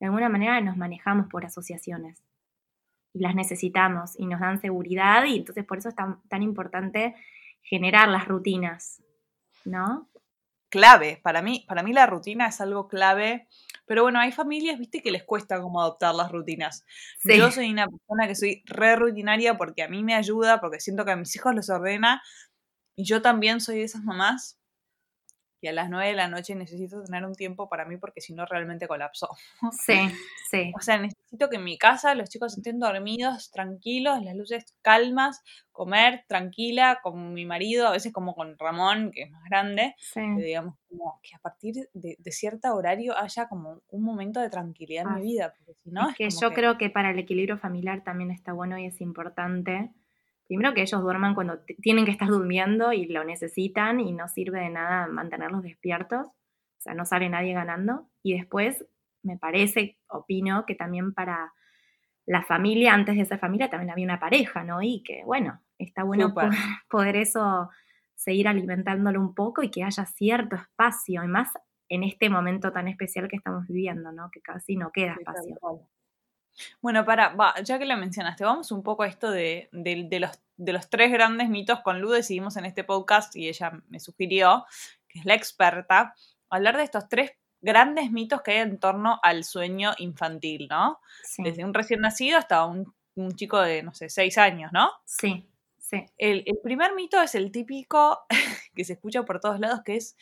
de 0.00 0.06
alguna 0.06 0.30
manera 0.30 0.58
nos 0.62 0.78
manejamos 0.78 1.26
por 1.28 1.44
asociaciones 1.44 2.24
y 3.12 3.20
las 3.20 3.34
necesitamos 3.34 4.18
y 4.18 4.26
nos 4.26 4.40
dan 4.40 4.62
seguridad 4.62 5.26
y 5.26 5.36
entonces 5.36 5.66
por 5.66 5.76
eso 5.76 5.90
es 5.90 5.94
tan, 5.94 6.22
tan 6.28 6.42
importante 6.42 7.14
generar 7.62 8.08
las 8.08 8.26
rutinas, 8.26 9.02
¿no? 9.66 10.08
Clave, 10.70 11.20
para 11.22 11.42
mí, 11.42 11.66
para 11.68 11.82
mí 11.82 11.92
la 11.92 12.06
rutina 12.06 12.46
es 12.46 12.58
algo 12.62 12.88
clave, 12.88 13.46
pero 13.84 14.04
bueno, 14.04 14.20
hay 14.20 14.32
familias, 14.32 14.78
viste, 14.78 15.02
que 15.02 15.10
les 15.10 15.24
cuesta 15.24 15.60
como 15.60 15.82
adoptar 15.82 16.14
las 16.14 16.32
rutinas. 16.32 16.86
Yo 17.24 17.50
soy 17.50 17.70
una 17.70 17.86
persona 17.86 18.26
que 18.26 18.34
soy 18.34 18.62
re 18.64 18.96
rutinaria 18.96 19.58
porque 19.58 19.82
a 19.82 19.88
mí 19.88 20.02
me 20.02 20.14
ayuda, 20.14 20.60
porque 20.60 20.80
siento 20.80 21.04
que 21.04 21.12
a 21.12 21.16
mis 21.16 21.36
hijos 21.36 21.54
los 21.54 21.68
ordena, 21.68 22.22
y 22.96 23.04
yo 23.04 23.20
también 23.20 23.60
soy 23.60 23.78
de 23.78 23.84
esas 23.84 24.02
mamás 24.02 24.57
y 25.60 25.68
a 25.68 25.72
las 25.72 25.90
9 25.90 26.08
de 26.08 26.14
la 26.14 26.28
noche 26.28 26.54
necesito 26.54 27.02
tener 27.02 27.24
un 27.24 27.34
tiempo 27.34 27.68
para 27.68 27.84
mí 27.84 27.96
porque 27.96 28.20
si 28.20 28.34
no 28.34 28.46
realmente 28.46 28.86
colapso. 28.86 29.28
Sí, 29.72 29.98
sí. 30.50 30.72
O 30.76 30.80
sea, 30.80 30.98
necesito 30.98 31.48
que 31.48 31.56
en 31.56 31.64
mi 31.64 31.78
casa 31.78 32.14
los 32.14 32.28
chicos 32.28 32.56
estén 32.56 32.78
dormidos, 32.78 33.50
tranquilos, 33.50 34.22
las 34.22 34.34
luces 34.34 34.64
calmas, 34.82 35.42
comer 35.72 36.24
tranquila 36.26 37.00
con 37.02 37.32
mi 37.32 37.46
marido, 37.46 37.86
a 37.86 37.92
veces 37.92 38.12
como 38.12 38.34
con 38.34 38.58
Ramón, 38.58 39.10
que 39.12 39.22
es 39.22 39.30
más 39.30 39.42
grande, 39.44 39.94
sí. 39.98 40.20
que 40.36 40.42
digamos 40.42 40.74
como 40.88 41.20
que 41.22 41.34
a 41.34 41.38
partir 41.38 41.88
de, 41.92 42.16
cierto 42.32 42.74
horario 42.74 43.16
haya 43.16 43.48
como 43.48 43.82
un 43.88 44.02
momento 44.02 44.40
de 44.40 44.50
tranquilidad 44.50 45.06
en 45.08 45.14
mi 45.14 45.22
vida, 45.22 45.54
porque 45.56 45.74
si 45.82 45.90
no... 45.90 46.08
Es, 46.10 46.16
que 46.16 46.30
yo 46.30 46.52
creo 46.52 46.78
que 46.78 46.90
para 46.90 47.10
el 47.10 47.18
equilibrio 47.18 47.58
familiar 47.58 48.02
también 48.04 48.30
está 48.30 48.52
bueno 48.52 48.78
y 48.78 48.86
es 48.86 49.00
importante 49.00 49.92
primero 50.48 50.74
que 50.74 50.80
ellos 50.80 51.02
duerman 51.02 51.34
cuando 51.34 51.60
tienen 51.82 52.06
que 52.06 52.10
estar 52.10 52.28
durmiendo 52.28 52.92
y 52.92 53.06
lo 53.06 53.22
necesitan 53.22 54.00
y 54.00 54.12
no 54.12 54.28
sirve 54.28 54.60
de 54.60 54.70
nada 54.70 55.06
mantenerlos 55.06 55.62
despiertos, 55.62 56.26
o 56.26 56.80
sea, 56.80 56.94
no 56.94 57.04
sale 57.04 57.28
nadie 57.28 57.52
ganando. 57.52 58.08
Y 58.22 58.34
después, 58.34 58.84
me 59.22 59.36
parece, 59.36 59.98
opino 60.08 60.64
que 60.66 60.74
también 60.74 61.12
para 61.12 61.52
la 62.26 62.42
familia, 62.42 62.94
antes 62.94 63.16
de 63.16 63.26
ser 63.26 63.38
familia, 63.38 63.70
también 63.70 63.90
había 63.90 64.04
una 64.06 64.20
pareja, 64.20 64.64
¿no? 64.64 64.82
Y 64.82 65.02
que, 65.02 65.22
bueno, 65.24 65.60
está 65.78 66.02
bueno 66.02 66.34
poder, 66.90 67.16
eso 67.16 67.68
seguir 68.14 68.48
alimentándolo 68.48 69.20
un 69.20 69.34
poco 69.34 69.62
y 69.62 69.70
que 69.70 69.84
haya 69.84 70.04
cierto 70.06 70.56
espacio, 70.56 71.22
y 71.22 71.28
más 71.28 71.52
en 71.88 72.04
este 72.04 72.30
momento 72.30 72.72
tan 72.72 72.88
especial 72.88 73.28
que 73.28 73.36
estamos 73.36 73.66
viviendo, 73.68 74.12
¿no? 74.12 74.30
Que 74.30 74.40
casi 74.40 74.76
no 74.76 74.90
queda 74.92 75.12
espacio. 75.12 75.56
Bueno, 76.80 77.04
para, 77.04 77.34
ya 77.62 77.78
que 77.78 77.86
lo 77.86 77.96
mencionaste, 77.96 78.44
vamos 78.44 78.72
un 78.72 78.82
poco 78.82 79.02
a 79.02 79.08
esto 79.08 79.30
de, 79.30 79.68
los, 79.72 80.30
de 80.56 80.72
los 80.72 80.90
tres 80.90 81.12
grandes 81.12 81.48
mitos 81.48 81.80
con 81.80 82.00
Lu, 82.00 82.10
decidimos 82.10 82.56
en 82.56 82.64
este 82.64 82.84
podcast 82.84 83.34
y 83.36 83.48
ella 83.48 83.72
me 83.88 84.00
sugirió, 84.00 84.66
que 85.08 85.20
es 85.20 85.24
la 85.24 85.34
experta, 85.34 86.14
hablar 86.50 86.76
de 86.76 86.84
estos 86.84 87.08
tres 87.08 87.32
grandes 87.60 88.10
mitos 88.10 88.42
que 88.42 88.52
hay 88.52 88.58
en 88.58 88.78
torno 88.78 89.18
al 89.22 89.44
sueño 89.44 89.92
infantil, 89.98 90.68
¿no? 90.70 91.00
Desde 91.38 91.64
un 91.64 91.74
recién 91.74 92.00
nacido 92.00 92.38
hasta 92.38 92.64
un, 92.64 92.94
chico 93.34 93.60
de, 93.60 93.82
no 93.82 93.92
sé, 93.94 94.08
seis 94.10 94.38
años, 94.38 94.70
¿no? 94.72 94.90
Sí, 95.04 95.44
sí. 95.78 96.06
El, 96.18 96.44
primer 96.62 96.94
mito 96.94 97.20
es 97.20 97.34
el 97.34 97.50
típico 97.50 98.20
que 98.74 98.84
se 98.84 98.92
escucha 98.92 99.24
por 99.24 99.40
todos 99.40 99.58
lados, 99.58 99.80
que 99.84 99.96
es 99.96 100.16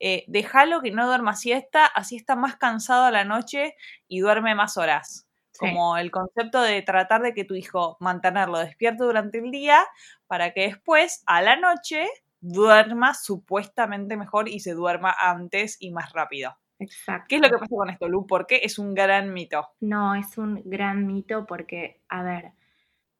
eh, 0.00 0.24
déjalo 0.28 0.80
que 0.80 0.90
no 0.90 1.06
duerma 1.06 1.36
siesta, 1.36 1.84
así 1.84 2.16
está 2.16 2.34
más 2.34 2.56
cansado 2.56 3.04
a 3.04 3.10
la 3.10 3.24
noche 3.24 3.76
y 4.08 4.20
duerme 4.20 4.54
más 4.54 4.76
horas. 4.76 5.29
Como 5.60 5.96
el 5.96 6.10
concepto 6.10 6.62
de 6.62 6.82
tratar 6.82 7.22
de 7.22 7.34
que 7.34 7.44
tu 7.44 7.54
hijo 7.54 7.96
mantenerlo 8.00 8.58
despierto 8.58 9.04
durante 9.04 9.38
el 9.38 9.50
día 9.50 9.84
para 10.26 10.52
que 10.52 10.62
después, 10.62 11.22
a 11.26 11.42
la 11.42 11.56
noche, 11.56 12.06
duerma 12.40 13.14
supuestamente 13.14 14.16
mejor 14.16 14.48
y 14.48 14.60
se 14.60 14.72
duerma 14.72 15.14
antes 15.18 15.76
y 15.80 15.90
más 15.90 16.12
rápido. 16.12 16.56
Exacto. 16.78 17.26
¿Qué 17.28 17.36
es 17.36 17.42
lo 17.42 17.48
que 17.48 17.58
pasa 17.58 17.76
con 17.76 17.90
esto, 17.90 18.08
Lu? 18.08 18.26
¿Por 18.26 18.46
qué 18.46 18.60
es 18.62 18.78
un 18.78 18.94
gran 18.94 19.32
mito? 19.34 19.68
No, 19.80 20.14
es 20.14 20.38
un 20.38 20.62
gran 20.64 21.06
mito 21.06 21.44
porque, 21.46 22.00
a 22.08 22.22
ver, 22.22 22.52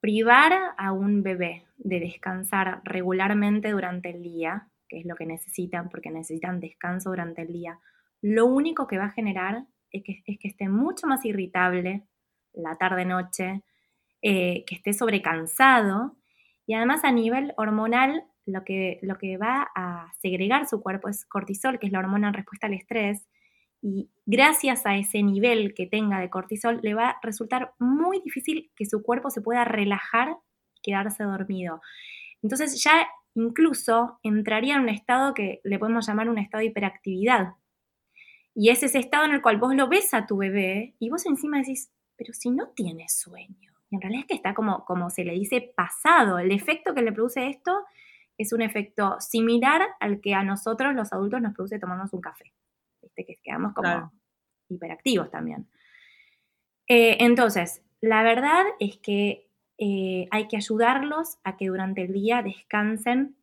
privar 0.00 0.52
a 0.78 0.92
un 0.92 1.22
bebé 1.22 1.66
de 1.76 2.00
descansar 2.00 2.80
regularmente 2.84 3.70
durante 3.70 4.10
el 4.10 4.22
día, 4.22 4.68
que 4.88 5.00
es 5.00 5.06
lo 5.06 5.14
que 5.14 5.26
necesitan, 5.26 5.90
porque 5.90 6.10
necesitan 6.10 6.58
descanso 6.58 7.10
durante 7.10 7.42
el 7.42 7.52
día, 7.52 7.78
lo 8.22 8.46
único 8.46 8.86
que 8.86 8.98
va 8.98 9.04
a 9.04 9.10
generar 9.10 9.64
es 9.90 10.04
que, 10.04 10.22
es 10.24 10.38
que 10.38 10.48
esté 10.48 10.68
mucho 10.68 11.06
más 11.06 11.24
irritable, 11.24 12.06
la 12.52 12.76
tarde-noche, 12.76 13.62
eh, 14.22 14.64
que 14.66 14.74
esté 14.74 14.92
sobrecansado. 14.92 16.16
Y 16.66 16.74
además 16.74 17.04
a 17.04 17.12
nivel 17.12 17.52
hormonal, 17.56 18.24
lo 18.46 18.64
que, 18.64 18.98
lo 19.02 19.16
que 19.16 19.36
va 19.36 19.68
a 19.74 20.12
segregar 20.20 20.66
su 20.66 20.80
cuerpo 20.80 21.08
es 21.08 21.24
cortisol, 21.24 21.78
que 21.78 21.86
es 21.86 21.92
la 21.92 22.00
hormona 22.00 22.28
en 22.28 22.34
respuesta 22.34 22.66
al 22.66 22.74
estrés. 22.74 23.28
Y 23.82 24.10
gracias 24.26 24.84
a 24.86 24.96
ese 24.96 25.22
nivel 25.22 25.74
que 25.74 25.86
tenga 25.86 26.20
de 26.20 26.30
cortisol, 26.30 26.80
le 26.82 26.94
va 26.94 27.10
a 27.10 27.18
resultar 27.22 27.72
muy 27.78 28.20
difícil 28.22 28.70
que 28.76 28.84
su 28.84 29.02
cuerpo 29.02 29.30
se 29.30 29.40
pueda 29.40 29.64
relajar 29.64 30.36
quedarse 30.82 31.24
dormido. 31.24 31.80
Entonces 32.42 32.82
ya 32.82 33.06
incluso 33.34 34.18
entraría 34.22 34.76
en 34.76 34.82
un 34.82 34.88
estado 34.88 35.34
que 35.34 35.60
le 35.64 35.78
podemos 35.78 36.06
llamar 36.06 36.28
un 36.28 36.38
estado 36.38 36.60
de 36.60 36.66
hiperactividad. 36.66 37.54
Y 38.54 38.70
es 38.70 38.82
ese 38.82 38.98
estado 38.98 39.24
en 39.24 39.32
el 39.32 39.42
cual 39.42 39.58
vos 39.58 39.74
lo 39.74 39.88
ves 39.88 40.12
a 40.12 40.26
tu 40.26 40.38
bebé 40.38 40.94
y 40.98 41.08
vos 41.10 41.24
encima 41.26 41.58
decís, 41.58 41.92
pero 42.20 42.34
si 42.34 42.50
no 42.50 42.68
tiene 42.68 43.08
sueño, 43.08 43.72
y 43.88 43.94
en 43.94 44.02
realidad 44.02 44.24
es 44.24 44.26
que 44.26 44.34
está 44.34 44.52
como, 44.52 44.84
como 44.84 45.08
se 45.08 45.24
le 45.24 45.32
dice 45.32 45.72
pasado, 45.74 46.38
el 46.38 46.52
efecto 46.52 46.94
que 46.94 47.00
le 47.00 47.12
produce 47.12 47.48
esto 47.48 47.72
es 48.36 48.52
un 48.52 48.60
efecto 48.60 49.16
similar 49.20 49.80
al 50.00 50.20
que 50.20 50.34
a 50.34 50.44
nosotros 50.44 50.94
los 50.94 51.14
adultos 51.14 51.40
nos 51.40 51.54
produce 51.54 51.78
tomarnos 51.78 52.12
un 52.12 52.20
café, 52.20 52.52
¿viste? 53.00 53.24
que 53.24 53.36
quedamos 53.42 53.72
como 53.72 54.12
hiperactivos 54.68 55.30
también. 55.30 55.66
Eh, 56.88 57.16
entonces, 57.20 57.82
la 58.02 58.22
verdad 58.22 58.66
es 58.80 58.98
que 58.98 59.48
eh, 59.78 60.28
hay 60.30 60.46
que 60.46 60.58
ayudarlos 60.58 61.38
a 61.42 61.56
que 61.56 61.68
durante 61.68 62.02
el 62.02 62.12
día 62.12 62.42
descansen. 62.42 63.34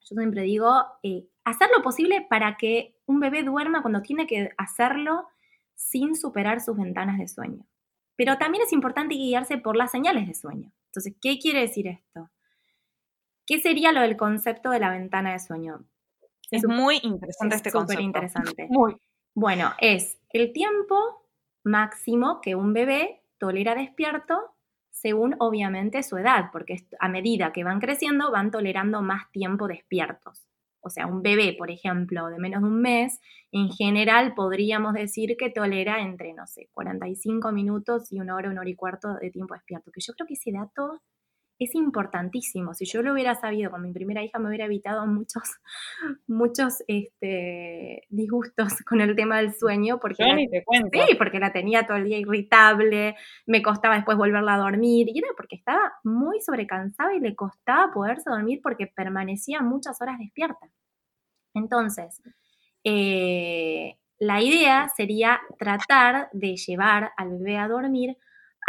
Yo 0.00 0.16
siempre 0.16 0.42
digo, 0.42 0.86
eh, 1.04 1.28
hacer 1.44 1.68
lo 1.74 1.84
posible 1.84 2.26
para 2.28 2.56
que 2.56 2.96
un 3.06 3.20
bebé 3.20 3.44
duerma 3.44 3.80
cuando 3.80 4.02
tiene 4.02 4.26
que 4.26 4.50
hacerlo 4.58 5.28
sin 5.76 6.16
superar 6.16 6.60
sus 6.60 6.76
ventanas 6.76 7.18
de 7.18 7.28
sueño. 7.28 7.64
Pero 8.18 8.36
también 8.36 8.64
es 8.64 8.72
importante 8.72 9.14
guiarse 9.14 9.58
por 9.58 9.76
las 9.76 9.92
señales 9.92 10.26
de 10.26 10.34
sueño. 10.34 10.72
Entonces, 10.86 11.14
¿qué 11.22 11.38
quiere 11.38 11.60
decir 11.60 11.86
esto? 11.86 12.28
¿Qué 13.46 13.60
sería 13.60 13.92
lo 13.92 14.00
del 14.00 14.16
concepto 14.16 14.70
de 14.70 14.80
la 14.80 14.90
ventana 14.90 15.32
de 15.32 15.38
sueño? 15.38 15.84
Es, 16.50 16.66
muy 16.66 16.98
interesante 17.04 17.54
este 17.54 17.70
concepto. 17.70 17.92
Súper 17.92 18.04
interesante. 18.04 18.66
Muy. 18.70 18.96
Bueno, 19.34 19.72
es 19.78 20.18
el 20.30 20.52
tiempo 20.52 20.96
máximo 21.62 22.40
que 22.40 22.56
un 22.56 22.72
bebé 22.72 23.22
tolera 23.38 23.76
despierto 23.76 24.56
según 24.90 25.36
obviamente 25.38 26.02
su 26.02 26.16
edad, 26.16 26.50
porque 26.50 26.84
a 26.98 27.08
medida 27.08 27.52
que 27.52 27.62
van 27.62 27.78
creciendo 27.78 28.32
van 28.32 28.50
tolerando 28.50 29.00
más 29.00 29.30
tiempo 29.30 29.68
despiertos 29.68 30.48
o 30.80 30.90
sea, 30.90 31.06
un 31.06 31.22
bebé, 31.22 31.54
por 31.58 31.70
ejemplo, 31.70 32.28
de 32.28 32.38
menos 32.38 32.62
de 32.62 32.68
un 32.68 32.80
mes, 32.80 33.20
en 33.52 33.70
general 33.70 34.34
podríamos 34.34 34.94
decir 34.94 35.36
que 35.38 35.50
tolera 35.50 36.00
entre, 36.00 36.34
no 36.34 36.46
sé, 36.46 36.68
45 36.72 37.52
minutos 37.52 38.12
y 38.12 38.20
una 38.20 38.36
hora, 38.36 38.50
una 38.50 38.60
hora 38.60 38.70
y 38.70 38.76
cuarto 38.76 39.14
de 39.14 39.30
tiempo 39.30 39.54
despierto, 39.54 39.90
que 39.92 40.00
yo 40.00 40.12
creo 40.14 40.26
que 40.26 40.34
ese 40.34 40.52
dato 40.52 41.00
es 41.58 41.74
importantísimo. 41.74 42.74
Si 42.74 42.84
yo 42.84 43.02
lo 43.02 43.12
hubiera 43.12 43.34
sabido 43.34 43.70
con 43.70 43.82
mi 43.82 43.92
primera 43.92 44.22
hija, 44.22 44.38
me 44.38 44.48
hubiera 44.48 44.66
evitado 44.66 45.06
muchos, 45.06 45.42
muchos 46.26 46.84
este, 46.86 48.02
disgustos 48.08 48.74
con 48.86 49.00
el 49.00 49.16
tema 49.16 49.38
del 49.38 49.54
sueño. 49.54 49.98
Porque 49.98 50.24
Yo 50.26 50.34
ni 50.34 50.48
te 50.48 50.64
cuento. 50.64 50.88
Sí, 50.92 51.14
porque 51.16 51.40
la 51.40 51.52
tenía 51.52 51.86
todo 51.86 51.96
el 51.96 52.04
día 52.04 52.18
irritable, 52.18 53.16
me 53.46 53.62
costaba 53.62 53.96
después 53.96 54.16
volverla 54.16 54.54
a 54.54 54.58
dormir, 54.58 55.08
y 55.08 55.18
era 55.18 55.28
porque 55.36 55.56
estaba 55.56 55.94
muy 56.04 56.40
sobrecansada 56.40 57.14
y 57.14 57.20
le 57.20 57.34
costaba 57.34 57.92
poderse 57.92 58.30
dormir 58.30 58.60
porque 58.62 58.86
permanecía 58.86 59.60
muchas 59.60 60.00
horas 60.00 60.18
despierta. 60.18 60.68
Entonces, 61.54 62.22
eh, 62.84 63.96
la 64.18 64.40
idea 64.42 64.88
sería 64.96 65.40
tratar 65.58 66.28
de 66.32 66.56
llevar 66.56 67.12
al 67.16 67.38
bebé 67.38 67.58
a 67.58 67.68
dormir 67.68 68.16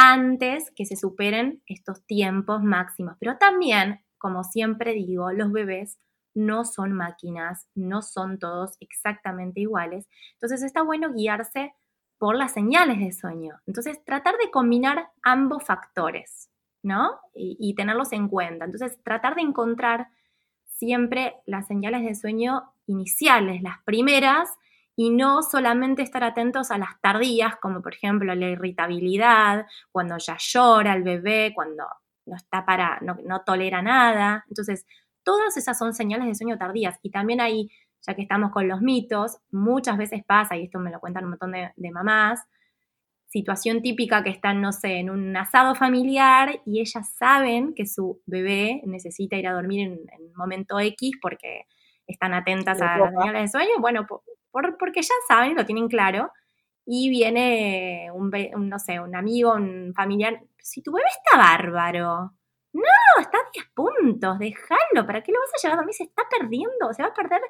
antes 0.02 0.72
que 0.78 0.86
se 0.86 0.96
superen 0.96 1.62
estos 1.66 2.06
tiempos 2.06 2.64
máximos. 2.64 3.18
Pero 3.20 3.38
también, 3.38 4.00
como 4.18 4.46
siempre 4.46 4.94
digo, 4.94 5.34
los 5.34 5.52
bebés 5.52 6.00
no 6.34 6.64
son 6.64 6.94
máquinas, 6.94 7.68
no 7.76 8.02
son 8.02 8.40
todos 8.40 8.78
exactamente 8.80 9.60
iguales. 9.60 10.08
Entonces 10.36 10.64
está 10.64 10.84
bueno 10.84 11.14
guiarse 11.14 11.74
por 12.18 12.38
las 12.38 12.54
señales 12.54 13.00
de 13.00 13.12
sueño. 13.12 13.60
Entonces 13.68 14.02
tratar 14.06 14.36
de 14.42 14.50
combinar 14.50 15.10
ambos 15.22 15.66
factores, 15.66 16.50
¿no? 16.82 17.20
Y, 17.36 17.76
tenerlos 17.76 18.14
en 18.14 18.30
cuenta. 18.30 18.64
Entonces 18.64 19.04
tratar 19.04 19.36
de 19.36 19.42
encontrar 19.42 20.08
siempre 20.66 21.36
las 21.46 21.68
señales 21.68 22.06
de 22.06 22.16
sueño 22.16 22.72
iniciales, 22.86 23.62
las 23.62 23.84
primeras, 23.84 24.50
y 25.00 25.12
no 25.12 25.44
solamente 25.44 26.02
estar 26.02 26.26
atentos 26.26 26.72
a 26.72 26.78
las 26.78 27.00
tardías, 27.00 27.56
como 27.62 27.82
por 27.82 27.94
ejemplo 27.94 28.36
la 28.36 28.50
irritabilidad, 28.50 29.66
cuando 29.94 30.18
ya 30.18 30.36
llora 30.38 30.94
el 30.94 31.04
bebé, 31.04 31.54
cuando 31.56 31.86
no 32.26 32.36
está 32.36 32.66
para, 32.66 33.00
no, 33.00 33.42
tolera 33.46 33.82
nada. 33.82 34.44
Entonces, 34.50 34.86
todas 35.24 35.56
esas 35.56 35.80
son 35.80 35.94
señales 35.94 36.28
de 36.28 36.36
sueño 36.36 36.58
tardías. 36.58 37.00
Y 37.02 37.12
también 37.12 37.40
ahí, 37.40 37.70
ya 38.06 38.14
que 38.14 38.24
estamos 38.24 38.52
con 38.52 38.68
los 38.68 38.82
mitos, 38.82 39.38
muchas 39.52 39.98
veces 39.98 40.22
pasa, 40.28 40.58
y 40.58 40.66
esto 40.66 40.80
me 40.80 40.92
lo 40.92 41.00
cuentan 41.00 41.24
un 41.24 41.30
montón 41.30 41.54
de, 41.54 41.92
mamás, 41.94 42.46
situación 43.26 43.82
típica 43.82 44.22
que 44.22 44.32
están, 44.32 44.60
no 44.60 44.74
sé, 44.74 44.98
en 44.98 45.12
un 45.12 45.34
asado 45.38 45.76
familiar 45.76 46.62
y 46.66 46.82
ellas 46.82 47.10
saben 47.16 47.74
que 47.74 47.86
su 47.86 48.22
bebé 48.26 48.82
necesita 48.86 49.38
ir 49.38 49.48
a 49.48 49.54
dormir 49.54 49.88
en, 49.88 49.94
en 49.94 50.34
momento 50.36 50.78
X 50.78 51.14
porque 51.22 51.68
están 52.06 52.34
atentas 52.34 52.82
a 52.82 52.98
las 52.98 53.12
señales 53.12 53.44
de 53.44 53.48
sueño. 53.48 53.80
Bueno, 53.80 54.06
porque 54.52 55.02
ya 55.02 55.14
saben, 55.28 55.56
lo 55.56 55.66
tienen 55.66 55.88
claro, 55.88 56.32
y 56.86 57.10
viene 57.10 58.10
un, 58.14 58.32
no 58.68 58.80
sé, 58.80 59.00
un 59.00 59.16
amigo, 59.16 59.54
un 59.54 59.94
familiar, 59.96 60.42
si 60.58 60.82
tu 60.82 60.92
bebé 60.92 61.06
está 61.08 61.38
bárbaro, 61.38 62.34
no, 62.74 63.22
está 63.22 63.38
a 63.38 63.50
10 63.54 63.66
puntos, 63.74 64.40
déjalo, 64.40 65.06
¿para 65.06 65.22
qué 65.22 65.32
lo 65.32 65.40
vas 65.40 65.52
a 65.54 65.62
llevar 65.62 65.78
a 65.78 65.82
dormir? 65.82 65.96
Se 65.96 66.04
está 66.04 66.24
perdiendo, 66.30 66.94
se 66.94 67.04
va 67.04 67.10
a 67.10 67.14
perder 67.14 67.42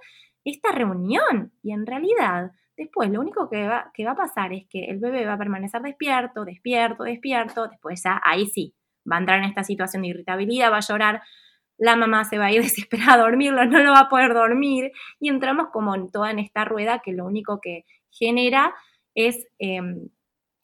esta 0.45 0.71
reunión. 0.71 1.53
Y 1.61 1.73
en 1.73 1.85
realidad, 1.85 2.51
después 2.77 3.09
lo 3.09 3.19
único 3.19 3.49
que 3.49 3.67
va, 3.67 3.91
que 3.93 4.05
va 4.05 4.11
a 4.11 4.15
pasar 4.15 4.53
es 4.53 4.65
que 4.69 4.85
el 4.85 4.99
bebé 4.99 5.25
va 5.25 5.33
a 5.33 5.37
permanecer 5.37 5.81
despierto, 5.81 6.45
despierto, 6.45 7.03
despierto, 7.03 7.67
después 7.67 8.01
ya 8.03 8.21
ahí 8.23 8.47
sí, 8.47 8.75
va 9.09 9.17
a 9.17 9.19
entrar 9.19 9.39
en 9.39 9.45
esta 9.45 9.63
situación 9.63 10.03
de 10.03 10.09
irritabilidad, 10.09 10.71
va 10.71 10.77
a 10.77 10.81
llorar, 10.81 11.21
la 11.79 11.95
mamá 11.95 12.25
se 12.25 12.37
va 12.37 12.45
a 12.45 12.51
ir 12.51 12.61
desesperada 12.63 13.13
a 13.13 13.17
dormirlo, 13.17 13.65
no 13.65 13.79
lo 13.79 13.91
va 13.91 14.01
a 14.01 14.09
poder 14.09 14.33
dormir 14.33 14.91
y 15.19 15.29
entramos 15.29 15.69
como 15.71 15.95
en 15.95 16.11
toda 16.11 16.31
en 16.31 16.39
esta 16.39 16.65
rueda 16.65 17.01
que 17.03 17.13
lo 17.13 17.25
único 17.25 17.59
que 17.59 17.85
genera 18.11 18.75
es 19.15 19.47
em, 19.57 20.09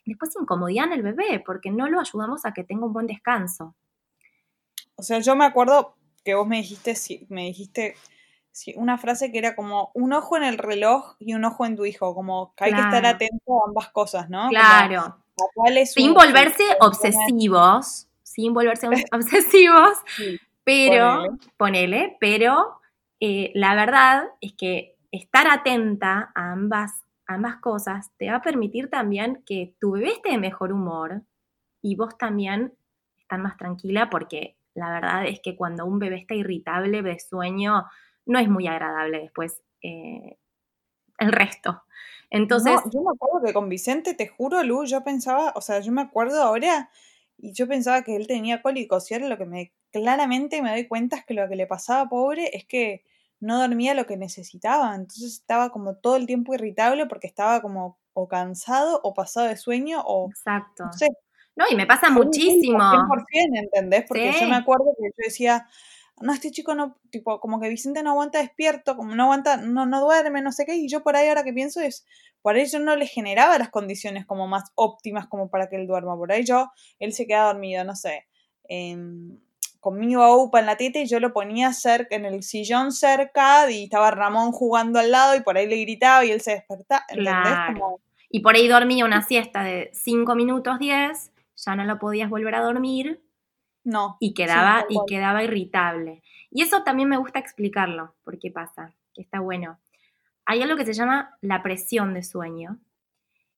después 0.06 0.36
incomodidad 0.40 0.86
en 0.86 0.94
el 0.94 1.04
bebé 1.04 1.42
porque 1.46 1.72
no 1.72 1.90
lo 1.90 2.00
ayudamos 2.00 2.46
a 2.46 2.54
que 2.54 2.64
tenga 2.64 2.86
un 2.86 2.94
buen 2.94 3.08
descanso. 3.08 3.76
O 4.96 5.04
sea, 5.04 5.20
yo 5.20 5.36
me 5.36 5.46
acuerdo 5.46 5.96
que 6.24 6.36
vos 6.36 6.48
me 6.48 6.58
dijiste, 6.58 6.96
me 7.30 7.44
dijiste 7.44 7.96
una 8.76 8.98
frase 8.98 9.32
que 9.32 9.38
era 9.38 9.56
como 9.56 9.92
un 9.94 10.14
ojo 10.14 10.38
en 10.38 10.44
el 10.44 10.58
reloj 10.58 11.16
y 11.20 11.34
un 11.34 11.44
ojo 11.44 11.66
en 11.66 11.76
tu 11.76 11.86
hijo, 11.86 12.16
como 12.16 12.54
que 12.56 12.66
hay 12.66 12.74
que 12.74 12.80
estar 12.80 13.06
atento 13.06 13.62
a 13.62 13.68
ambas 13.68 13.90
cosas, 13.90 14.30
¿no? 14.30 14.48
Claro. 14.50 15.18
sin 15.86 16.14
volverse 16.14 16.64
obsesivos, 16.80 18.08
sin 18.24 18.54
volverse 18.54 18.88
obsesivos, 19.12 19.98
pero, 20.66 21.38
ponele, 21.58 22.18
pero 22.20 22.82
eh, 23.20 23.52
la 23.54 23.76
verdad 23.76 24.26
es 24.42 24.54
que 24.54 24.98
estar 25.12 25.48
atenta 25.48 26.32
a 26.36 26.52
ambas, 26.52 27.04
ambas 27.28 27.58
cosas 27.58 28.12
te 28.18 28.30
va 28.30 28.38
a 28.38 28.42
permitir 28.42 28.90
también 28.90 29.44
que 29.46 29.76
tu 29.80 29.92
bebé 29.92 30.10
esté 30.10 30.32
de 30.32 30.38
mejor 30.38 30.74
humor 30.74 31.22
y 31.82 31.96
vos 31.96 32.18
también 32.18 32.74
estás 33.18 33.40
más 33.40 33.58
tranquila 33.58 34.10
porque 34.10 34.58
la 34.74 34.92
verdad 34.92 35.26
es 35.26 35.40
que 35.40 35.56
cuando 35.56 35.86
un 35.86 36.00
bebé 36.00 36.18
está 36.18 36.36
irritable 36.36 37.02
de 37.02 37.20
sueño, 37.20 37.86
no 38.26 38.40
es 38.40 38.50
muy 38.50 38.68
agradable 38.68 39.20
después 39.22 39.62
eh, 39.82 40.38
el 41.20 41.32
resto. 41.32 41.84
Entonces. 42.30 42.82
yo 42.92 43.02
me 43.02 43.12
acuerdo 43.14 43.46
que 43.46 43.54
con 43.54 43.70
Vicente, 43.70 44.16
te 44.16 44.28
juro, 44.28 44.64
Lu, 44.64 44.84
yo 44.86 45.04
pensaba, 45.04 45.54
o 45.56 45.62
sea, 45.62 45.80
yo 45.80 45.92
me 45.92 46.02
acuerdo 46.02 46.42
ahora 46.42 46.90
y 47.38 47.54
yo 47.54 47.68
pensaba 47.68 48.04
que 48.04 48.16
él 48.16 48.28
tenía 48.28 48.62
cólicos 48.62 49.10
y 49.10 49.14
ahora 49.14 49.28
lo 49.30 49.38
que 49.38 49.46
me 49.46 49.74
claramente 49.92 50.62
me 50.62 50.72
doy 50.72 50.88
cuenta 50.88 51.18
es 51.18 51.26
que 51.26 51.34
lo 51.34 51.48
que 51.48 51.56
le 51.56 51.68
pasaba 51.68 52.10
pobre 52.10 52.50
es 52.54 52.66
que 52.66 53.04
no 53.40 53.60
dormía 53.60 53.94
lo 53.94 54.06
que 54.06 54.18
necesitaba, 54.18 54.96
entonces 54.96 55.34
estaba 55.34 55.70
como 55.70 55.96
todo 55.98 56.16
el 56.16 56.26
tiempo 56.26 56.54
irritable 56.54 57.06
porque 57.06 57.28
estaba 57.28 57.62
como 57.62 58.00
o 58.14 58.28
cansado 58.28 59.02
o 59.04 59.14
pasado 59.14 59.48
de 59.48 59.58
sueño 59.58 60.02
o 60.06 60.30
Exacto. 60.30 60.86
No 61.58 61.66
y 61.70 61.76
me 61.76 61.86
pasa 61.86 62.10
muchísimo. 62.10 62.78
100%, 62.78 63.60
¿entendés? 63.60 64.04
Porque 64.08 64.34
yo 64.40 64.48
me 64.48 64.56
acuerdo 64.56 64.86
que 64.98 65.06
yo 65.06 65.24
decía, 65.24 65.68
no, 66.22 66.34
este 66.34 66.52
chico 66.52 66.76
no, 66.76 66.98
tipo, 67.10 67.40
como 67.40 67.60
que 67.60 67.70
Vicente 67.70 68.02
no 68.02 68.12
aguanta 68.12 68.40
despierto, 68.40 68.96
como 68.96 69.16
no 69.16 69.24
aguanta, 69.24 69.58
no, 69.58 69.86
no 69.86 70.02
duerme, 70.02 70.42
no 70.42 70.52
sé 70.52 70.66
qué, 70.66 70.76
y 70.76 70.88
yo 70.88 71.04
por 71.04 71.16
ahí 71.16 71.28
ahora 71.28 71.44
que 71.44 71.54
pienso 71.54 71.82
es, 71.82 72.06
por 72.42 72.56
ahí 72.56 72.66
yo 72.68 72.80
no 72.80 72.96
le 72.96 73.06
generaba 73.06 73.58
las 73.58 73.70
condiciones 73.70 74.26
como 74.26 74.48
más 74.48 74.72
óptimas 74.76 75.28
como 75.28 75.50
para 75.50 75.68
que 75.68 75.76
él 75.76 75.88
duerma, 75.88 76.16
por 76.16 76.32
ahí 76.32 76.46
yo, 76.46 76.72
él 77.00 77.14
se 77.14 77.28
queda 77.28 77.48
dormido, 77.48 77.84
no 77.84 77.96
sé, 77.96 78.28
conmigo 79.82 80.24
a 80.24 80.36
UPA 80.36 80.62
en 80.62 80.66
la 80.66 80.78
teta 80.78 81.00
y 81.00 81.06
yo 81.06 81.20
lo 81.20 81.34
ponía 81.34 81.74
cerca, 81.74 82.16
en 82.16 82.26
el 82.26 82.44
sillón 82.44 82.92
cerca 82.92 83.70
y 83.70 83.84
estaba 83.84 84.10
Ramón 84.10 84.52
jugando 84.52 85.00
al 85.00 85.12
lado 85.12 85.36
y 85.36 85.42
por 85.42 85.58
ahí 85.58 85.68
le 85.68 85.82
gritaba 85.82 86.26
y 86.26 86.32
él 86.32 86.42
se 86.42 86.52
despertaba, 86.52 87.04
¿entendés? 87.10 87.84
Y 88.30 88.40
por 88.40 88.56
ahí 88.56 88.68
dormía 88.68 89.06
una 89.06 89.22
siesta 89.22 89.64
de 89.64 89.92
5 89.94 90.34
minutos 90.36 90.80
10, 90.80 91.32
ya 91.58 91.76
no 91.76 91.84
lo 91.84 92.00
podías 92.00 92.30
volver 92.30 92.56
a 92.56 92.62
dormir 92.62 93.22
no. 93.86 94.18
Y 94.20 94.34
quedaba, 94.34 94.86
y 94.90 94.98
quedaba 95.08 95.44
irritable. 95.44 96.24
Y 96.52 96.64
eso 96.64 96.84
también 96.84 97.08
me 97.08 97.18
gusta 97.18 97.40
explicarlo, 97.40 98.16
por 98.24 98.38
qué 98.40 98.52
pasa, 98.52 98.94
que 99.14 99.22
está 99.22 99.40
bueno. 99.40 99.80
Hay 100.46 100.62
algo 100.62 100.76
que 100.76 100.86
se 100.86 100.94
llama 100.94 101.38
la 101.42 101.64
presión 101.64 102.14
de 102.14 102.24
sueño. 102.24 102.80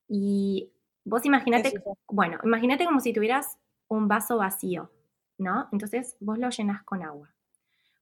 Y 0.07 0.69
vos 1.03 1.25
imagínate, 1.25 1.81
bueno, 2.07 2.39
imagínate 2.43 2.85
como 2.85 2.99
si 2.99 3.13
tuvieras 3.13 3.57
un 3.87 4.07
vaso 4.07 4.37
vacío, 4.37 4.91
¿no? 5.37 5.69
Entonces 5.71 6.17
vos 6.19 6.37
lo 6.37 6.49
llenas 6.49 6.83
con 6.83 7.03
agua. 7.03 7.33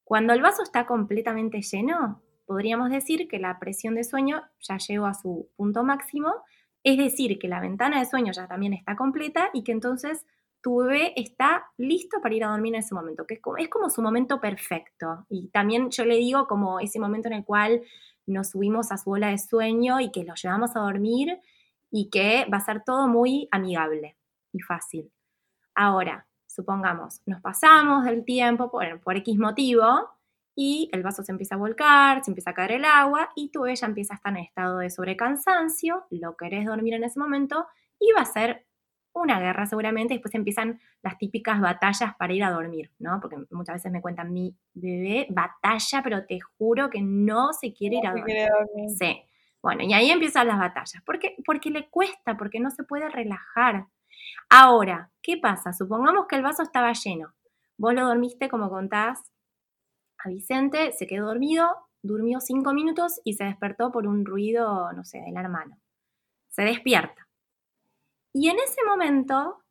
Cuando 0.03 0.33
el 0.33 0.41
vaso 0.41 0.63
está 0.63 0.85
completamente 0.85 1.61
lleno, 1.61 2.21
podríamos 2.45 2.89
decir 2.89 3.27
que 3.27 3.39
la 3.39 3.59
presión 3.59 3.95
de 3.95 4.03
sueño 4.03 4.43
ya 4.59 4.77
llegó 4.77 5.05
a 5.05 5.13
su 5.13 5.49
punto 5.55 5.83
máximo, 5.83 6.33
es 6.83 6.97
decir, 6.97 7.39
que 7.39 7.47
la 7.47 7.59
ventana 7.59 7.99
de 7.99 8.05
sueño 8.05 8.31
ya 8.31 8.47
también 8.47 8.73
está 8.73 8.95
completa 8.95 9.49
y 9.53 9.63
que 9.63 9.71
entonces 9.71 10.25
tu 10.65 10.77
bebé 10.77 11.13
está 11.15 11.63
listo 11.77 12.19
para 12.23 12.33
ir 12.33 12.43
a 12.43 12.49
dormir 12.49 12.73
en 12.73 12.79
ese 12.79 12.95
momento, 12.95 13.27
que 13.27 13.35
es 13.35 13.39
como, 13.39 13.57
es 13.57 13.69
como 13.69 13.87
su 13.91 14.01
momento 14.01 14.41
perfecto. 14.41 15.27
Y 15.29 15.49
también 15.49 15.91
yo 15.91 16.05
le 16.05 16.15
digo 16.15 16.47
como 16.47 16.79
ese 16.79 16.99
momento 16.99 17.27
en 17.27 17.35
el 17.35 17.45
cual 17.45 17.83
nos 18.25 18.49
subimos 18.49 18.91
a 18.91 18.97
su 18.97 19.11
ola 19.11 19.29
de 19.29 19.37
sueño 19.37 19.99
y 19.99 20.11
que 20.11 20.23
lo 20.23 20.33
llevamos 20.33 20.75
a 20.75 20.79
dormir 20.79 21.39
y 21.91 22.09
que 22.09 22.47
va 22.51 22.57
a 22.57 22.65
ser 22.65 22.81
todo 22.83 23.07
muy 23.07 23.47
amigable 23.51 24.17
y 24.51 24.59
fácil. 24.59 25.11
Ahora, 25.75 26.25
supongamos, 26.47 27.21
nos 27.27 27.43
pasamos 27.43 28.03
del 28.05 28.25
tiempo 28.25 28.71
por, 28.71 28.99
por 29.01 29.17
X 29.17 29.37
motivo 29.37 30.09
y 30.55 30.89
el 30.93 31.03
vaso 31.03 31.21
se 31.21 31.31
empieza 31.31 31.53
a 31.53 31.59
volcar, 31.59 32.23
se 32.23 32.31
empieza 32.31 32.49
a 32.49 32.55
caer 32.55 32.71
el 32.71 32.85
agua 32.85 33.29
y 33.35 33.51
tu 33.51 33.61
bebé 33.61 33.75
ya 33.75 33.85
empieza 33.85 34.15
a 34.15 34.17
estar 34.17 34.35
en 34.35 34.43
estado 34.43 34.79
de 34.79 34.89
sobrecansancio, 34.89 36.07
lo 36.09 36.35
querés 36.35 36.65
dormir 36.65 36.95
en 36.95 37.03
ese 37.03 37.19
momento 37.19 37.67
y 37.99 38.11
va 38.13 38.21
a 38.21 38.25
ser 38.25 38.64
una 39.15 39.39
guerra 39.39 39.65
seguramente, 39.65 40.13
después 40.13 40.35
empiezan 40.35 40.79
las 41.01 41.17
típicas 41.17 41.61
batallas 41.61 42.15
para 42.15 42.33
ir 42.33 42.43
a 42.43 42.51
dormir, 42.51 42.91
¿no? 42.99 43.19
Porque 43.21 43.37
muchas 43.51 43.75
veces 43.75 43.91
me 43.91 44.01
cuentan, 44.01 44.33
mi 44.33 44.55
bebé 44.73 45.27
batalla, 45.29 46.01
pero 46.03 46.25
te 46.25 46.39
juro 46.57 46.89
que 46.89 47.01
no 47.01 47.53
se 47.53 47.73
quiere 47.73 47.97
ir 47.97 48.07
a 48.07 48.11
dormir. 48.11 48.47
Sí. 48.97 49.21
Bueno, 49.61 49.83
y 49.83 49.93
ahí 49.93 50.11
empiezan 50.11 50.47
las 50.47 50.59
batallas. 50.59 51.01
¿Por 51.03 51.17
qué? 51.17 51.35
Porque 51.45 51.71
le 51.71 51.89
cuesta, 51.89 52.37
porque 52.37 52.59
no 52.59 52.69
se 52.71 52.83
puede 52.83 53.09
relajar. 53.09 53.87
Ahora, 54.49 55.11
¿qué 55.21 55.37
pasa? 55.37 55.73
Supongamos 55.73 56.27
que 56.27 56.35
el 56.35 56.43
vaso 56.43 56.61
estaba 56.61 56.91
lleno. 56.93 57.33
Vos 57.77 57.93
lo 57.93 58.05
dormiste, 58.05 58.49
como 58.49 58.69
contás, 58.69 59.31
a 60.17 60.29
Vicente, 60.29 60.91
se 60.91 61.07
quedó 61.07 61.27
dormido, 61.27 61.69
durmió 62.01 62.39
cinco 62.39 62.73
minutos 62.73 63.19
y 63.23 63.33
se 63.33 63.45
despertó 63.45 63.91
por 63.91 64.07
un 64.07 64.25
ruido, 64.25 64.91
no 64.93 65.03
sé, 65.03 65.19
de 65.19 65.31
la 65.31 65.41
hermana. 65.41 65.77
Se 66.49 66.61
despierta 66.61 67.24
y 68.37 68.49
en 68.49 68.57
ese 68.59 68.83
momento, 68.85 69.63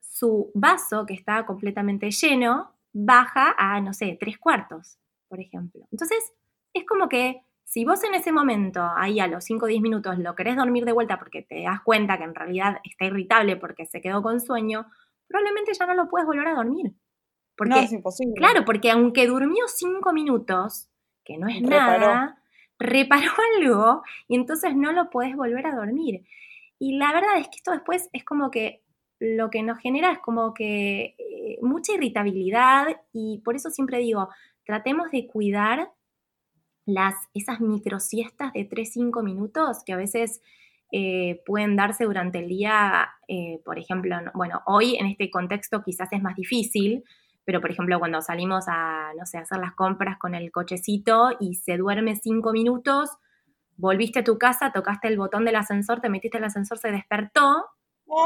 su 0.00 0.52
vaso, 0.54 1.04
que 1.04 1.14
estaba 1.14 1.44
completamente 1.46 2.12
lleno, 2.12 2.70
baja 2.92 3.56
a, 3.58 3.80
no 3.80 3.92
sé, 3.92 4.16
tres 4.20 4.38
cuartos, 4.38 4.98
por 5.26 5.40
ejemplo. 5.40 5.84
Entonces, 5.90 6.32
es 6.72 6.86
como 6.86 7.08
que 7.08 7.40
si 7.64 7.84
vos 7.84 8.04
en 8.04 8.14
ese 8.14 8.30
momento, 8.30 8.88
ahí 8.96 9.18
a 9.18 9.26
los 9.26 9.42
5 9.42 9.64
o 9.64 9.68
10 9.68 9.82
minutos, 9.82 10.16
lo 10.20 10.36
querés 10.36 10.54
dormir 10.54 10.84
de 10.84 10.92
vuelta 10.92 11.18
porque 11.18 11.42
te 11.42 11.64
das 11.64 11.80
cuenta 11.82 12.16
que 12.16 12.22
en 12.22 12.36
realidad 12.36 12.76
está 12.84 13.06
irritable 13.06 13.56
porque 13.56 13.84
se 13.84 14.00
quedó 14.00 14.22
con 14.22 14.40
sueño, 14.40 14.86
probablemente 15.26 15.72
ya 15.74 15.84
no 15.84 15.94
lo 15.94 16.08
puedes 16.08 16.24
volver 16.24 16.46
a 16.46 16.54
dormir. 16.54 16.94
Porque, 17.56 17.74
no, 17.74 17.80
es 17.80 17.92
imposible. 17.92 18.34
Claro, 18.36 18.64
porque 18.64 18.92
aunque 18.92 19.26
durmió 19.26 19.66
5 19.66 20.12
minutos, 20.12 20.88
que 21.24 21.36
no 21.36 21.48
es 21.48 21.60
nada, 21.62 22.40
reparó 22.78 23.32
algo 23.58 24.02
y 24.28 24.36
entonces 24.36 24.76
no 24.76 24.92
lo 24.92 25.10
puedes 25.10 25.34
volver 25.34 25.66
a 25.66 25.74
dormir. 25.74 26.24
Y 26.84 26.98
la 26.98 27.14
verdad 27.14 27.38
es 27.38 27.48
que 27.48 27.56
esto 27.56 27.70
después 27.70 28.10
es 28.12 28.24
como 28.24 28.50
que 28.50 28.82
lo 29.18 29.48
que 29.48 29.62
nos 29.62 29.78
genera 29.78 30.12
es 30.12 30.18
como 30.18 30.52
que 30.52 31.14
eh, 31.16 31.58
mucha 31.62 31.94
irritabilidad 31.94 32.88
y 33.10 33.40
por 33.42 33.56
eso 33.56 33.70
siempre 33.70 34.00
digo, 34.00 34.28
tratemos 34.66 35.10
de 35.10 35.26
cuidar 35.26 35.90
las, 36.84 37.14
esas 37.32 37.60
microsiestas 37.60 38.52
de 38.52 38.68
3-5 38.68 39.22
minutos 39.22 39.82
que 39.86 39.94
a 39.94 39.96
veces 39.96 40.42
eh, 40.92 41.42
pueden 41.46 41.74
darse 41.74 42.04
durante 42.04 42.40
el 42.40 42.48
día, 42.48 43.08
eh, 43.28 43.62
por 43.64 43.78
ejemplo, 43.78 44.16
bueno, 44.34 44.60
hoy 44.66 44.96
en 44.96 45.06
este 45.06 45.30
contexto 45.30 45.82
quizás 45.82 46.12
es 46.12 46.20
más 46.20 46.36
difícil, 46.36 47.02
pero 47.46 47.62
por 47.62 47.70
ejemplo 47.70 47.98
cuando 47.98 48.20
salimos 48.20 48.66
a, 48.68 49.12
no 49.18 49.24
sé, 49.24 49.38
hacer 49.38 49.58
las 49.58 49.72
compras 49.72 50.18
con 50.18 50.34
el 50.34 50.52
cochecito 50.52 51.30
y 51.40 51.54
se 51.54 51.78
duerme 51.78 52.16
5 52.16 52.52
minutos, 52.52 53.08
volviste 53.76 54.20
a 54.20 54.24
tu 54.24 54.38
casa, 54.38 54.72
tocaste 54.72 55.08
el 55.08 55.18
botón 55.18 55.44
del 55.44 55.56
ascensor, 55.56 56.00
te 56.00 56.08
metiste 56.08 56.38
en 56.38 56.44
el 56.44 56.48
ascensor, 56.48 56.78
se 56.78 56.90
despertó. 56.90 57.66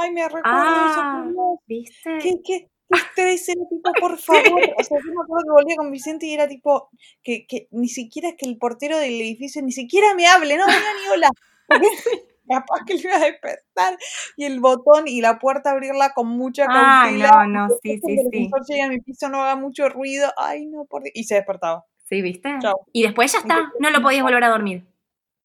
Ay, 0.01 0.11
me 0.13 0.25
recuerdo 0.25 0.43
Ah, 0.45 1.25
eso. 1.31 1.61
¿viste? 1.67 2.19
¿Qué, 2.21 2.35
qué, 2.45 2.71
ustedes 2.91 3.49
eran 3.49 3.69
tipo, 3.69 3.93
por 4.01 4.19
favor? 4.19 4.61
O 4.79 4.85
sea, 4.85 4.99
yo 4.99 5.13
me 5.15 5.23
acuerdo 5.23 5.45
que 5.45 5.51
volvía 5.51 5.77
con 5.77 5.91
Vicente 5.91 6.27
y 6.27 6.35
era 6.35 6.49
tipo, 6.49 6.91
que, 7.23 7.47
que 7.47 7.69
ni 7.71 7.89
siquiera 7.89 8.29
es 8.31 8.35
que 8.37 8.49
el 8.49 8.59
portero 8.59 8.99
del 8.99 9.21
edificio 9.21 9.63
ni 9.63 9.73
siquiera 9.73 10.15
me 10.15 10.27
hable, 10.27 10.57
no 10.57 10.67
venga 10.67 10.79
ni 11.03 11.09
hola. 11.13 11.29
Capaz 12.49 12.81
que 12.87 12.95
le 12.95 13.01
iba 13.03 13.15
a 13.17 13.19
despertar 13.19 13.99
y 14.39 14.45
el 14.47 14.59
botón 14.61 15.07
y 15.07 15.21
la 15.21 15.39
puerta 15.39 15.71
abrirla 15.71 16.15
con 16.15 16.29
mucha 16.29 16.65
cautela. 16.67 17.45
no, 17.47 17.69
no, 17.69 17.69
sí, 17.83 18.01
sí, 18.03 18.17
sí. 18.33 18.51
llegue 18.69 18.83
a 18.83 18.89
mi 18.89 19.01
piso 19.01 19.29
no 19.29 19.43
haga 19.43 19.55
mucho 19.55 19.91
ruido. 19.91 20.33
Ay, 20.39 20.65
no, 20.65 20.87
por 20.87 21.03
Dios. 21.03 21.13
Y 21.15 21.25
se 21.25 21.35
despertaba. 21.35 21.85
Sí, 22.05 22.23
¿viste? 22.23 22.57
Chau. 22.63 22.75
Y 22.91 23.03
después 23.03 23.31
ya 23.35 23.41
está, 23.41 23.71
no 23.81 23.91
lo 23.91 24.01
podías 24.01 24.23
volver 24.23 24.45
a 24.45 24.49
dormir. 24.49 24.87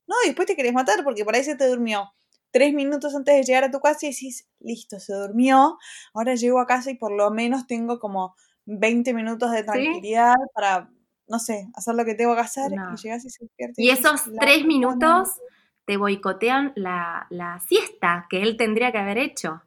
No, 0.07 0.15
y 0.23 0.27
después 0.27 0.47
te 0.47 0.55
querés 0.55 0.73
matar 0.73 1.03
porque 1.03 1.23
por 1.25 1.35
ahí 1.35 1.43
se 1.43 1.55
te 1.55 1.67
durmió 1.67 2.11
tres 2.51 2.73
minutos 2.73 3.15
antes 3.15 3.35
de 3.35 3.43
llegar 3.43 3.63
a 3.63 3.71
tu 3.71 3.79
casa 3.79 4.05
y 4.05 4.09
decís, 4.11 4.47
listo, 4.59 4.99
se 4.99 5.13
durmió, 5.13 5.77
ahora 6.13 6.35
llego 6.35 6.59
a 6.59 6.67
casa 6.67 6.91
y 6.91 6.95
por 6.95 7.11
lo 7.11 7.31
menos 7.31 7.65
tengo 7.67 7.99
como 7.99 8.35
20 8.65 9.13
minutos 9.13 9.51
de 9.51 9.63
tranquilidad 9.63 10.35
para, 10.53 10.89
no 11.27 11.39
sé, 11.39 11.67
hacer 11.73 11.95
lo 11.95 12.05
que 12.05 12.13
tengo 12.15 12.35
que 12.35 12.41
hacer 12.41 12.71
No. 12.71 12.93
y 12.93 12.97
llegas 12.97 13.25
y 13.25 13.29
se 13.31 13.45
despierta. 13.45 13.81
Y 13.81 13.87
decís, 13.87 14.05
esos 14.05 14.27
"La 14.27 14.39
tres 14.41 14.65
minutos 14.65 14.99
madre". 15.29 15.41
te 15.85 15.97
boicotean 15.97 16.73
la, 16.75 17.25
la 17.31 17.59
siesta 17.61 18.27
que 18.29 18.41
él 18.43 18.55
tendría 18.55 18.91
que 18.91 18.99
haber 18.99 19.17
hecho. 19.17 19.63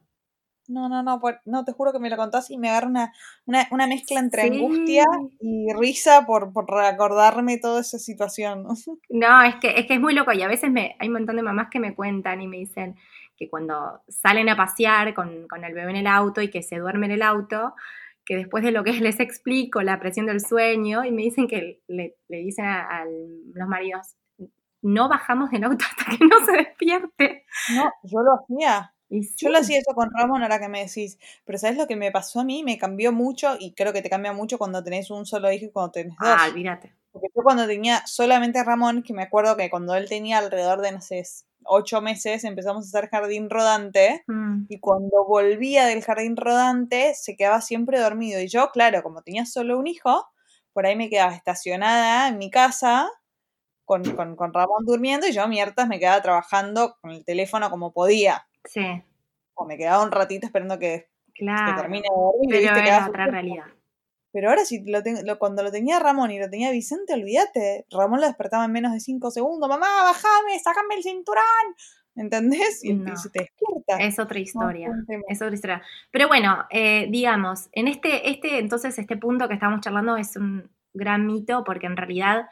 No, 0.68 0.88
no, 0.88 1.02
no, 1.02 1.20
por- 1.20 1.40
no, 1.44 1.64
te 1.64 1.72
juro 1.72 1.92
que 1.92 1.98
me 1.98 2.10
lo 2.10 2.16
contás 2.16 2.50
y 2.50 2.58
me 2.58 2.68
agarra 2.70 2.88
una, 2.88 3.12
una, 3.46 3.66
una 3.70 3.86
mezcla 3.86 4.18
entre 4.20 4.42
Sí. 4.42 4.48
angustia 4.48 5.04
y 5.40 5.72
risa 5.78 6.26
por, 6.26 6.52
por 6.52 6.68
recordarme 6.68 7.58
toda 7.58 7.80
esa 7.80 7.98
situación. 7.98 8.66
No, 9.10 9.42
es 9.42 9.56
que, 9.56 9.78
es 9.78 9.86
que 9.86 9.94
es 9.94 10.00
muy 10.00 10.14
loco 10.14 10.32
y 10.32 10.42
a 10.42 10.48
veces 10.48 10.70
me, 10.70 10.96
hay 10.98 11.08
un 11.08 11.14
montón 11.14 11.36
de 11.36 11.42
mamás 11.42 11.68
que 11.70 11.80
me 11.80 11.94
cuentan 11.94 12.40
y 12.42 12.48
me 12.48 12.56
dicen 12.58 12.96
que 13.36 13.48
cuando 13.50 14.00
salen 14.08 14.48
a 14.48 14.56
pasear 14.56 15.12
con, 15.14 15.46
con 15.48 15.62
el 15.64 15.74
bebé 15.74 15.90
en 15.90 15.96
el 15.96 16.06
auto 16.06 16.40
y 16.42 16.50
que 16.50 16.62
se 16.62 16.78
duerme 16.78 17.06
en 17.06 17.12
el 17.12 17.22
auto, 17.22 17.74
que 18.24 18.34
después 18.36 18.64
de 18.64 18.72
lo 18.72 18.82
que 18.82 18.92
les 19.00 19.20
explico, 19.20 19.82
la 19.82 20.00
presión 20.00 20.26
del 20.26 20.40
sueño, 20.40 21.04
y 21.04 21.12
me 21.12 21.22
dicen 21.22 21.46
que 21.46 21.80
le, 21.86 22.16
le 22.28 22.38
dicen 22.38 22.64
a, 22.64 22.80
a 23.00 23.04
los 23.04 23.68
maridos, 23.68 24.16
no 24.82 25.08
bajamos 25.08 25.50
del 25.50 25.64
auto 25.64 25.84
hasta 25.90 26.16
que 26.16 26.24
no 26.24 26.44
se 26.44 26.52
despierte. 26.52 27.44
No, 27.74 27.92
yo 28.02 28.20
lo 28.20 28.34
hacía. 28.34 28.92
Y 29.08 29.28
Yo 29.36 29.50
lo 29.50 29.58
hacía 29.58 29.78
eso 29.78 29.94
con 29.94 30.10
Ramón, 30.12 30.42
ahora 30.42 30.58
que 30.58 30.68
me 30.68 30.84
decís. 30.84 31.18
Pero 31.44 31.58
¿sabes 31.58 31.76
lo 31.76 31.86
que 31.86 31.96
me 31.96 32.10
pasó 32.10 32.40
a 32.40 32.44
mí? 32.44 32.62
Me 32.64 32.78
cambió 32.78 33.12
mucho 33.12 33.56
y 33.58 33.72
creo 33.72 33.92
que 33.92 34.02
te 34.02 34.10
cambia 34.10 34.32
mucho 34.32 34.58
cuando 34.58 34.82
tenés 34.82 35.10
un 35.10 35.26
solo 35.26 35.50
hijo 35.52 35.66
y 35.66 35.70
cuando 35.70 35.92
tenés 35.92 36.16
dos. 36.18 36.28
Ah, 36.28 36.48
olvídate. 36.50 36.92
Porque 37.12 37.28
yo 37.34 37.42
cuando 37.42 37.66
tenía 37.66 38.04
solamente 38.06 38.58
a 38.58 38.64
Ramón, 38.64 39.02
que 39.02 39.14
me 39.14 39.22
acuerdo 39.22 39.56
que 39.56 39.70
cuando 39.70 39.94
él 39.94 40.08
tenía 40.08 40.38
alrededor 40.38 40.82
de, 40.82 40.92
no 40.92 41.00
sé, 41.00 41.22
ocho 41.64 42.00
meses, 42.00 42.44
empezamos 42.44 42.84
a 42.84 42.88
hacer 42.98 43.08
jardín 43.08 43.48
rodante. 43.48 44.24
Mm, 44.26 44.64
Y 44.68 44.80
cuando 44.80 45.24
volvía 45.24 45.86
del 45.86 46.02
jardín 46.02 46.36
rodante, 46.36 47.14
se 47.14 47.36
quedaba 47.36 47.60
siempre 47.60 48.00
dormido. 48.00 48.40
Y 48.40 48.48
yo, 48.48 48.70
claro, 48.70 49.02
como 49.02 49.22
tenía 49.22 49.46
solo 49.46 49.78
un 49.78 49.86
hijo, 49.86 50.26
por 50.72 50.84
ahí 50.84 50.96
me 50.96 51.08
quedaba 51.08 51.34
estacionada 51.34 52.28
en 52.28 52.38
mi 52.38 52.50
casa 52.50 53.08
con, 53.84 54.02
con, 54.16 54.36
con 54.36 54.52
Ramón 54.52 54.84
durmiendo 54.84 55.26
y 55.26 55.32
yo, 55.32 55.46
mierdas, 55.48 55.88
me 55.88 55.98
quedaba 55.98 56.20
trabajando 56.20 56.96
con 57.00 57.12
el 57.12 57.24
teléfono 57.24 57.70
como 57.70 57.92
podía. 57.92 58.46
Sí, 58.66 59.02
O 59.54 59.64
me 59.64 59.76
quedaba 59.76 60.02
un 60.02 60.10
ratito 60.12 60.46
esperando 60.46 60.78
que, 60.78 61.08
que 61.34 61.44
claro. 61.44 61.80
termine 61.80 62.02
de 62.02 62.14
dormir. 62.14 62.70
Pero 62.74 63.06
otra 63.08 63.26
realidad. 63.26 63.64
Pero 64.32 64.50
ahora 64.50 64.64
si 64.66 64.84
lo 64.84 65.02
ten- 65.02 65.26
lo- 65.26 65.38
cuando 65.38 65.62
lo 65.62 65.70
tenía 65.72 65.98
Ramón 65.98 66.30
y 66.30 66.38
lo 66.38 66.50
tenía 66.50 66.70
Vicente, 66.70 67.14
olvídate. 67.14 67.86
Ramón 67.90 68.20
lo 68.20 68.26
despertaba 68.26 68.66
en 68.66 68.72
menos 68.72 68.92
de 68.92 69.00
cinco 69.00 69.30
segundos. 69.30 69.66
Mamá, 69.68 69.86
bajame, 70.02 70.58
sacame 70.62 70.96
el 70.96 71.02
cinturón. 71.02 71.42
¿Entendés? 72.14 72.82
Y, 72.84 72.94
No. 72.94 73.16
se 73.16 73.30
te 73.30 73.40
despierta. 73.40 73.98
Es 74.02 74.18
otra 74.18 74.38
historia. 74.38 74.88
No, 74.88 75.04
es 75.28 75.40
otra 75.42 75.54
historia. 75.54 75.82
Pero 76.10 76.28
bueno, 76.28 76.64
eh, 76.70 77.06
digamos, 77.10 77.68
en 77.72 77.88
este, 77.88 78.30
este, 78.30 78.58
entonces, 78.58 78.98
este 78.98 79.16
punto 79.16 79.48
que 79.48 79.54
estamos 79.54 79.80
charlando 79.80 80.16
es 80.16 80.36
un 80.36 80.70
gran 80.94 81.26
mito 81.26 81.62
porque 81.64 81.86
en 81.86 81.96
realidad 81.96 82.46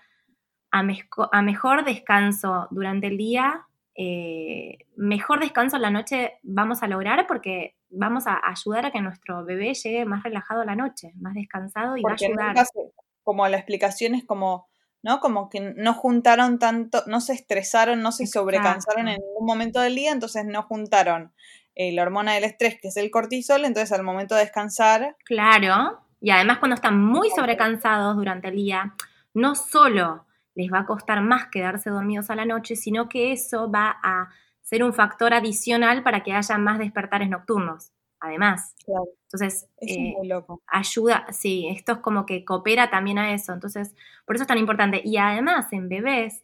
a, 0.71 0.83
mezco- 0.83 1.29
a 1.33 1.43
mejor 1.43 1.85
descanso 1.85 2.67
durante 2.71 3.07
el 3.07 3.17
día, 3.17 3.67
eh, 3.97 4.79
mejor 4.97 5.41
descanso 5.41 5.77
en 5.77 5.83
la 5.83 5.91
noche 5.91 6.39
vamos 6.43 6.83
a 6.83 6.89
lograr 6.89 7.27
porque 7.27 7.77
vamos 7.91 8.27
a 8.27 8.41
ayudar 8.45 8.87
a 8.87 8.91
que 8.91 9.01
nuestro 9.01 9.45
bebé 9.45 9.75
llegue 9.75 10.05
más 10.05 10.23
relajado 10.25 10.63
a 10.63 10.65
la 10.65 10.75
noche, 10.77 11.13
más 11.21 11.35
descansado 11.35 11.97
y 11.97 12.03
Porque 12.03 12.29
va 12.37 12.47
a 12.47 12.51
ayudar. 12.51 12.67
se- 12.67 12.93
como 13.23 13.47
la 13.49 13.57
explicación 13.57 14.15
es 14.15 14.25
como, 14.25 14.67
¿no? 15.03 15.21
Como 15.21 15.49
que 15.49 15.61
no 15.77 15.95
juntaron 15.95 16.59
tanto, 16.59 17.03
no 17.07 17.21
se 17.21 17.33
estresaron, 17.35 18.03
no 18.03 18.11
se 18.13 18.27
sobrecansaron 18.27 19.09
en 19.09 19.21
ningún 19.21 19.47
momento 19.47 19.81
del 19.81 19.95
día, 19.95 20.13
entonces 20.13 20.45
no 20.45 20.63
juntaron 20.63 21.33
eh, 21.77 21.93
la 21.93 22.03
hormona 22.03 22.35
del 22.35 22.45
estrés, 22.45 22.79
que 22.81 22.89
es 22.89 22.97
el 22.97 23.11
cortisol, 23.11 23.65
entonces 23.65 23.93
al 23.93 24.03
momento 24.05 24.35
de 24.35 24.43
descansar, 24.43 25.17
Claro, 25.25 26.01
y 26.21 26.31
además 26.31 26.59
cuando 26.59 26.75
están 26.75 27.03
muy 27.03 27.31
sobrecansados 27.31 28.17
durante 28.17 28.49
el 28.49 28.57
día, 28.57 28.95
no 29.35 29.55
solo 29.55 30.27
les 30.55 30.73
va 30.73 30.81
a 30.81 30.87
costar 30.87 31.21
más 31.23 31.49
quedarse 31.49 31.91
dormidos 31.91 32.31
a 32.31 32.37
la 32.37 32.45
noche, 32.45 32.77
sino 32.77 33.09
que 33.09 33.33
eso 33.33 33.71
va 33.71 33.97
a 34.03 34.31
ser 34.63 34.83
un 34.83 34.95
factor 34.95 35.35
adicional 35.35 36.03
para 36.03 36.23
que 36.23 36.33
haya 36.33 36.59
más 36.59 36.79
despertares 36.79 37.29
nocturnos. 37.29 37.93
Además, 38.21 38.75
claro, 38.87 39.05
entonces 39.25 39.69
eh, 39.83 40.15
loco. 40.25 40.63
ayuda, 40.67 41.27
sí, 41.31 41.69
esto 41.69 41.93
es 41.93 41.99
como 41.99 42.25
que 42.25 42.45
coopera 42.45 42.89
también 42.89 43.19
a 43.19 43.35
eso, 43.35 43.53
entonces 43.53 43.95
por 44.25 44.37
eso 44.37 44.45
es 44.45 44.49
tan 44.49 44.57
importante. 44.57 45.03
Y 45.05 45.19
además 45.19 45.71
en 45.73 45.91
bebés 45.91 46.43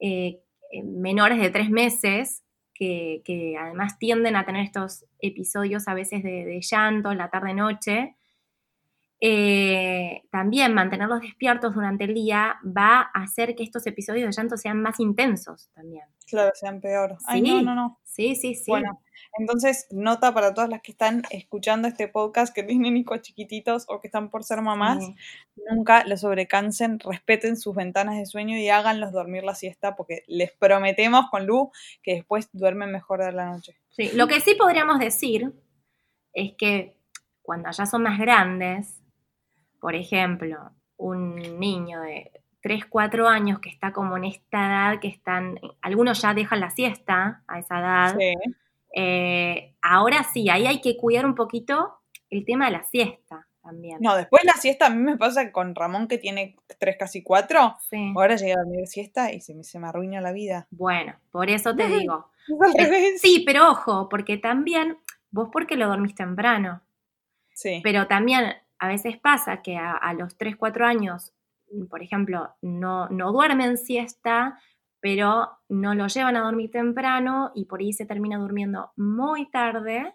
eh, 0.00 0.42
eh, 0.72 0.82
menores 0.82 1.38
de 1.40 1.50
tres 1.50 1.70
meses, 1.70 2.42
que, 2.74 3.22
que 3.24 3.56
además 3.58 3.98
tienden 3.98 4.34
a 4.36 4.44
tener 4.44 4.64
estos 4.64 5.04
episodios 5.20 5.86
a 5.86 5.94
veces 5.94 6.22
de, 6.22 6.44
de 6.46 6.60
llanto 6.62 7.12
en 7.12 7.18
la 7.18 7.30
tarde-noche, 7.30 8.16
eh, 9.22 10.22
también 10.30 10.72
mantenerlos 10.72 11.20
despiertos 11.20 11.74
durante 11.74 12.04
el 12.04 12.14
día 12.14 12.56
va 12.64 13.10
a 13.12 13.22
hacer 13.22 13.54
que 13.54 13.62
estos 13.62 13.86
episodios 13.86 14.26
de 14.34 14.40
llanto 14.40 14.56
sean 14.56 14.80
más 14.80 14.98
intensos 14.98 15.68
también. 15.74 16.04
Claro, 16.26 16.50
sean 16.54 16.80
peor. 16.80 17.18
Ay, 17.26 17.42
Sí. 17.42 17.50
no, 17.52 17.62
no, 17.62 17.74
no. 17.74 18.00
Sí, 18.04 18.34
sí, 18.34 18.54
sí. 18.54 18.70
Bueno, 18.70 19.00
entonces, 19.38 19.86
nota 19.90 20.32
para 20.32 20.54
todas 20.54 20.70
las 20.70 20.80
que 20.80 20.92
están 20.92 21.22
escuchando 21.30 21.86
este 21.86 22.08
podcast, 22.08 22.54
que 22.54 22.62
tienen 22.62 22.96
hijos 22.96 23.20
chiquititos 23.20 23.84
o 23.88 24.00
que 24.00 24.08
están 24.08 24.30
por 24.30 24.42
ser 24.42 24.62
mamás, 24.62 25.04
Sí. 25.04 25.14
nunca 25.70 26.04
los 26.06 26.20
sobrecansen, 26.22 26.98
respeten 27.00 27.56
sus 27.56 27.74
ventanas 27.74 28.16
de 28.16 28.24
sueño 28.26 28.56
y 28.56 28.68
háganlos 28.70 29.12
dormir 29.12 29.44
la 29.44 29.54
siesta, 29.54 29.96
porque 29.96 30.22
les 30.28 30.50
prometemos 30.52 31.26
con 31.30 31.46
Lu 31.46 31.70
que 32.02 32.14
después 32.14 32.48
duermen 32.52 32.90
mejor 32.90 33.22
de 33.24 33.32
la 33.32 33.46
noche. 33.50 33.76
Sí, 33.90 34.10
Lo 34.14 34.28
que 34.28 34.40
sí 34.40 34.54
podríamos 34.54 34.98
decir 34.98 35.52
es 36.32 36.52
que 36.56 36.96
cuando 37.42 37.70
ya 37.70 37.84
son 37.86 38.02
más 38.04 38.18
grandes, 38.18 38.99
por 39.80 39.94
ejemplo, 39.94 40.70
un 40.96 41.36
niño 41.58 42.00
de 42.02 42.30
3, 42.62 42.84
4 42.86 43.26
años 43.28 43.58
que 43.60 43.70
está 43.70 43.92
como 43.92 44.16
en 44.18 44.24
esta 44.26 44.66
edad 44.66 45.00
que 45.00 45.08
están, 45.08 45.58
algunos 45.80 46.20
ya 46.20 46.34
dejan 46.34 46.60
la 46.60 46.70
siesta 46.70 47.42
a 47.48 47.58
esa 47.58 47.78
edad, 47.80 48.16
Sí. 48.18 48.34
eh, 48.94 49.74
ahora 49.82 50.24
sí, 50.24 50.48
ahí 50.50 50.66
hay 50.66 50.80
que 50.80 50.96
cuidar 50.96 51.24
un 51.26 51.34
poquito 51.34 51.98
el 52.28 52.44
tema 52.44 52.66
de 52.66 52.72
la 52.72 52.84
siesta 52.84 53.46
también. 53.62 53.98
No, 54.00 54.16
después 54.16 54.44
la 54.44 54.52
siesta 54.54 54.86
a 54.86 54.90
mí 54.90 55.02
me 55.02 55.16
pasa 55.16 55.52
con 55.52 55.74
Ramón 55.74 56.08
que 56.08 56.18
tiene 56.18 56.56
tres, 56.78 56.96
casi 56.98 57.22
cuatro. 57.22 57.76
Sí. 57.88 58.12
Ahora 58.16 58.36
llega 58.36 58.54
a 58.60 58.64
dormir 58.64 58.86
siesta 58.86 59.32
y 59.32 59.40
se 59.40 59.54
me, 59.54 59.64
se 59.64 59.78
me 59.78 59.86
arruina 59.88 60.20
la 60.20 60.32
vida. 60.32 60.66
Bueno, 60.70 61.14
por 61.30 61.48
eso 61.50 61.74
te 61.74 61.86
digo. 61.88 62.30
Sí, 63.18 63.42
pero 63.46 63.70
ojo, 63.70 64.08
porque 64.08 64.36
también, 64.38 64.98
vos 65.30 65.48
porque 65.52 65.76
lo 65.76 65.88
dormís 65.88 66.14
temprano, 66.14 66.82
Sí. 67.52 67.80
pero 67.84 68.06
también 68.06 68.54
a 68.80 68.88
veces 68.88 69.18
pasa 69.18 69.60
que 69.62 69.76
a, 69.76 70.12
los 70.14 70.38
3, 70.38 70.56
4 70.56 70.86
años, 70.86 71.34
por 71.90 72.02
ejemplo, 72.02 72.56
no, 72.62 73.08
no 73.10 73.30
duermen 73.30 73.76
siesta, 73.76 74.58
pero 75.00 75.50
no 75.68 75.94
lo 75.94 76.06
llevan 76.06 76.36
a 76.36 76.40
dormir 76.40 76.70
temprano 76.70 77.52
y 77.54 77.66
por 77.66 77.80
ahí 77.80 77.92
se 77.92 78.06
termina 78.06 78.38
durmiendo 78.38 78.92
muy 78.96 79.50
tarde. 79.50 80.14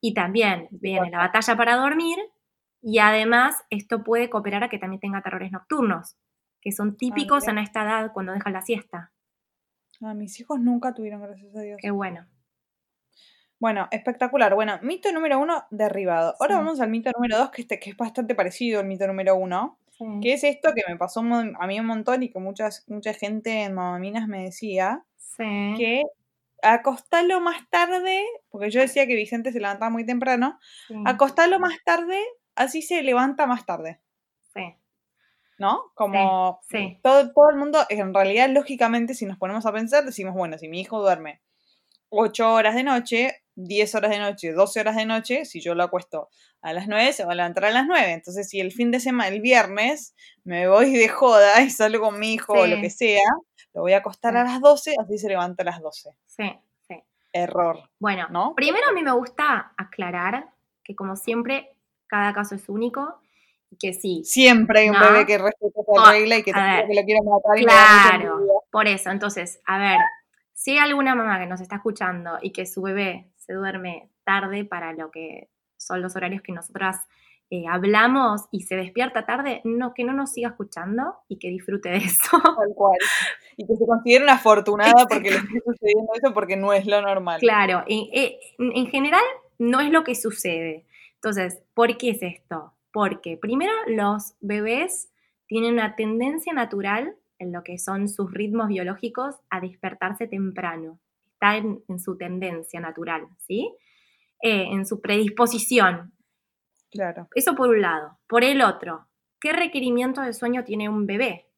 Y 0.00 0.12
también 0.12 0.68
viene 0.72 1.10
la 1.10 1.18
batalla 1.18 1.56
para 1.56 1.76
dormir 1.76 2.18
y 2.82 2.98
además 2.98 3.64
esto 3.70 4.02
puede 4.02 4.28
cooperar 4.28 4.64
a 4.64 4.68
que 4.68 4.78
también 4.78 5.00
tenga 5.00 5.22
terrores 5.22 5.52
nocturnos, 5.52 6.18
que 6.60 6.72
son 6.72 6.96
típicos 6.96 7.46
en 7.48 7.58
esta 7.58 7.84
edad 7.84 8.12
cuando 8.12 8.32
dejan 8.32 8.52
la 8.52 8.60
siesta. 8.60 9.12
A 10.02 10.10
ah, 10.10 10.14
mis 10.14 10.38
hijos 10.40 10.58
nunca 10.60 10.92
tuvieron, 10.92 11.22
gracias 11.22 11.54
a 11.56 11.60
Dios. 11.60 11.78
Qué 11.80 11.92
bueno. 11.92 12.26
Bueno, 13.64 13.88
espectacular. 13.90 14.54
Bueno, 14.54 14.78
mito 14.82 15.10
número 15.10 15.38
uno, 15.38 15.64
derribado. 15.70 16.34
Ahora 16.38 16.56
vamos 16.56 16.82
al 16.82 16.90
mito 16.90 17.10
número 17.16 17.38
dos, 17.38 17.50
que, 17.50 17.62
este, 17.62 17.80
que 17.80 17.88
es 17.88 17.96
bastante 17.96 18.34
parecido 18.34 18.80
al 18.80 18.86
mito 18.86 19.06
número 19.06 19.36
uno. 19.36 19.78
Que 20.20 20.34
es 20.34 20.44
esto 20.44 20.74
que 20.74 20.82
me 20.86 20.98
pasó 20.98 21.20
a 21.20 21.66
mí 21.66 21.80
un 21.80 21.86
montón 21.86 22.22
y 22.22 22.28
que 22.28 22.38
muchas, 22.38 22.84
mucha 22.88 23.14
gente 23.14 23.62
en 23.62 23.72
Mamaminas 23.72 24.28
me 24.28 24.42
decía. 24.42 25.06
Que 25.38 26.02
acostalo 26.62 27.40
más 27.40 27.66
tarde, 27.70 28.26
porque 28.50 28.68
yo 28.68 28.82
decía 28.82 29.06
que 29.06 29.14
Vicente 29.14 29.50
se 29.50 29.60
levantaba 29.60 29.88
muy 29.88 30.04
temprano, 30.04 30.58
acostalo 31.06 31.58
más 31.58 31.78
tarde, 31.86 32.20
así 32.56 32.82
se 32.82 33.02
levanta 33.02 33.46
más 33.46 33.64
tarde. 33.64 33.98
Sí. 34.52 34.74
¿No? 35.56 35.84
Como 35.94 36.60
Todo, 37.02 37.32
todo 37.32 37.48
el 37.48 37.56
mundo, 37.56 37.78
en 37.88 38.12
realidad, 38.12 38.50
lógicamente, 38.50 39.14
si 39.14 39.24
nos 39.24 39.38
ponemos 39.38 39.64
a 39.64 39.72
pensar, 39.72 40.04
decimos, 40.04 40.34
bueno, 40.34 40.58
si 40.58 40.68
mi 40.68 40.82
hijo 40.82 41.00
duerme 41.00 41.40
8 42.10 42.52
horas 42.52 42.74
de 42.74 42.82
noche, 42.82 43.43
10 43.56 43.94
horas 43.94 44.10
de 44.10 44.18
noche, 44.18 44.52
12 44.52 44.80
horas 44.80 44.96
de 44.96 45.06
noche, 45.06 45.44
si 45.44 45.60
yo 45.60 45.74
lo 45.74 45.84
acuesto 45.84 46.28
a 46.60 46.72
las 46.72 46.88
9, 46.88 47.12
se 47.12 47.24
va 47.24 47.32
a 47.32 47.34
levantar 47.34 47.66
a 47.66 47.70
las 47.70 47.86
9. 47.86 48.12
Entonces, 48.12 48.48
si 48.48 48.60
el 48.60 48.72
fin 48.72 48.90
de 48.90 49.00
semana, 49.00 49.28
el 49.28 49.40
viernes, 49.40 50.14
me 50.44 50.68
voy 50.68 50.92
de 50.92 51.08
joda 51.08 51.62
y 51.62 51.70
salgo 51.70 52.04
con 52.04 52.18
mi 52.18 52.34
hijo 52.34 52.52
o 52.52 52.66
lo 52.66 52.80
que 52.80 52.90
sea, 52.90 53.22
lo 53.72 53.82
voy 53.82 53.92
a 53.92 53.98
acostar 53.98 54.36
a 54.36 54.44
las 54.44 54.60
12, 54.60 54.94
así 55.00 55.18
se 55.18 55.28
levanta 55.28 55.62
a 55.62 55.66
las 55.66 55.80
12. 55.80 56.16
Sí, 56.26 56.52
sí. 56.86 57.02
Error. 57.32 57.90
Bueno, 57.98 58.28
¿no? 58.30 58.54
primero 58.54 58.88
a 58.88 58.92
mí 58.92 59.02
me 59.02 59.12
gusta 59.12 59.72
aclarar 59.76 60.48
que 60.82 60.94
como 60.94 61.16
siempre, 61.16 61.74
cada 62.06 62.32
caso 62.32 62.54
es 62.54 62.68
único 62.68 63.20
y 63.70 63.76
que 63.76 63.92
sí. 63.92 64.22
Siempre 64.24 64.80
hay 64.80 64.90
un 64.90 65.00
bebé 65.00 65.26
que 65.26 65.38
respeta 65.38 65.80
esa 65.80 66.12
regla 66.12 66.38
y 66.38 66.42
que, 66.42 66.52
que 66.52 66.94
lo 66.94 67.02
quiere 67.04 67.20
matar. 67.24 67.58
Y 67.58 67.64
claro, 67.64 68.62
por 68.70 68.86
eso. 68.86 69.10
Entonces, 69.10 69.60
a 69.64 69.78
ver, 69.78 69.98
si 70.52 70.72
hay 70.72 70.78
alguna 70.78 71.14
mamá 71.14 71.38
que 71.38 71.46
nos 71.46 71.60
está 71.60 71.76
escuchando 71.76 72.38
y 72.40 72.52
que 72.52 72.66
su 72.66 72.82
bebé 72.82 73.30
se 73.46 73.52
duerme 73.52 74.10
tarde 74.24 74.64
para 74.64 74.92
lo 74.92 75.10
que 75.10 75.48
son 75.76 76.00
los 76.02 76.16
horarios 76.16 76.42
que 76.42 76.52
nosotras 76.52 77.06
eh, 77.50 77.64
hablamos 77.68 78.46
y 78.50 78.62
se 78.62 78.74
despierta 78.74 79.26
tarde, 79.26 79.60
no, 79.64 79.92
que 79.92 80.02
no 80.02 80.12
nos 80.12 80.32
siga 80.32 80.48
escuchando 80.48 81.14
y 81.28 81.38
que 81.38 81.48
disfrute 81.48 81.90
de 81.90 81.98
eso. 81.98 82.40
Tal 82.40 82.74
cual. 82.74 82.98
Y 83.56 83.68
que 83.68 83.76
se 83.76 83.86
considere 83.86 84.24
una 84.24 84.32
afortunada 84.32 85.06
porque 85.08 85.30
le 85.30 85.36
esté 85.36 85.60
sucediendo 85.64 86.10
eso 86.20 86.34
porque 86.34 86.56
no 86.56 86.72
es 86.72 86.86
lo 86.86 87.00
normal. 87.00 87.38
Claro, 87.38 87.84
en, 87.86 88.08
en 88.58 88.86
general 88.88 89.22
no 89.60 89.80
es 89.80 89.92
lo 89.92 90.02
que 90.02 90.16
sucede. 90.16 90.86
Entonces, 91.14 91.62
¿por 91.72 91.96
qué 91.96 92.10
es 92.10 92.22
esto? 92.22 92.72
Porque 92.92 93.36
primero 93.36 93.72
los 93.86 94.34
bebés 94.40 95.12
tienen 95.46 95.74
una 95.74 95.94
tendencia 95.94 96.52
natural 96.52 97.14
en 97.38 97.52
lo 97.52 97.62
que 97.62 97.78
son 97.78 98.08
sus 98.08 98.32
ritmos 98.32 98.68
biológicos 98.68 99.36
a 99.50 99.60
despertarse 99.60 100.26
temprano. 100.26 100.98
Está 101.44 101.56
en, 101.58 102.00
su 102.00 102.16
tendencia 102.16 102.80
natural, 102.80 103.26
¿sí? 103.38 103.70
Eh, 104.40 104.68
en 104.70 104.86
su 104.86 105.02
predisposición. 105.02 106.14
Claro. 106.90 107.28
Eso 107.34 107.54
por 107.54 107.68
un 107.68 107.82
lado. 107.82 108.18
Por 108.26 108.44
el 108.44 108.62
otro, 108.62 109.08
¿qué 109.40 109.52
requerimiento 109.52 110.22
de 110.22 110.32
sueño 110.32 110.64
tiene 110.64 110.88
un 110.88 111.04
bebé? 111.04 111.50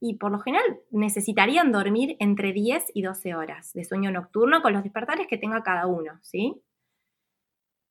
Y 0.00 0.16
por 0.16 0.32
lo 0.32 0.40
general 0.40 0.80
necesitarían 0.90 1.70
dormir 1.70 2.16
entre 2.18 2.52
10 2.52 2.90
y 2.94 3.02
12 3.02 3.36
horas 3.36 3.72
de 3.74 3.84
sueño 3.84 4.10
nocturno 4.10 4.60
con 4.60 4.72
los 4.72 4.82
despertares 4.82 5.28
que 5.28 5.38
tenga 5.38 5.62
cada 5.62 5.86
uno, 5.86 6.18
¿sí? 6.22 6.60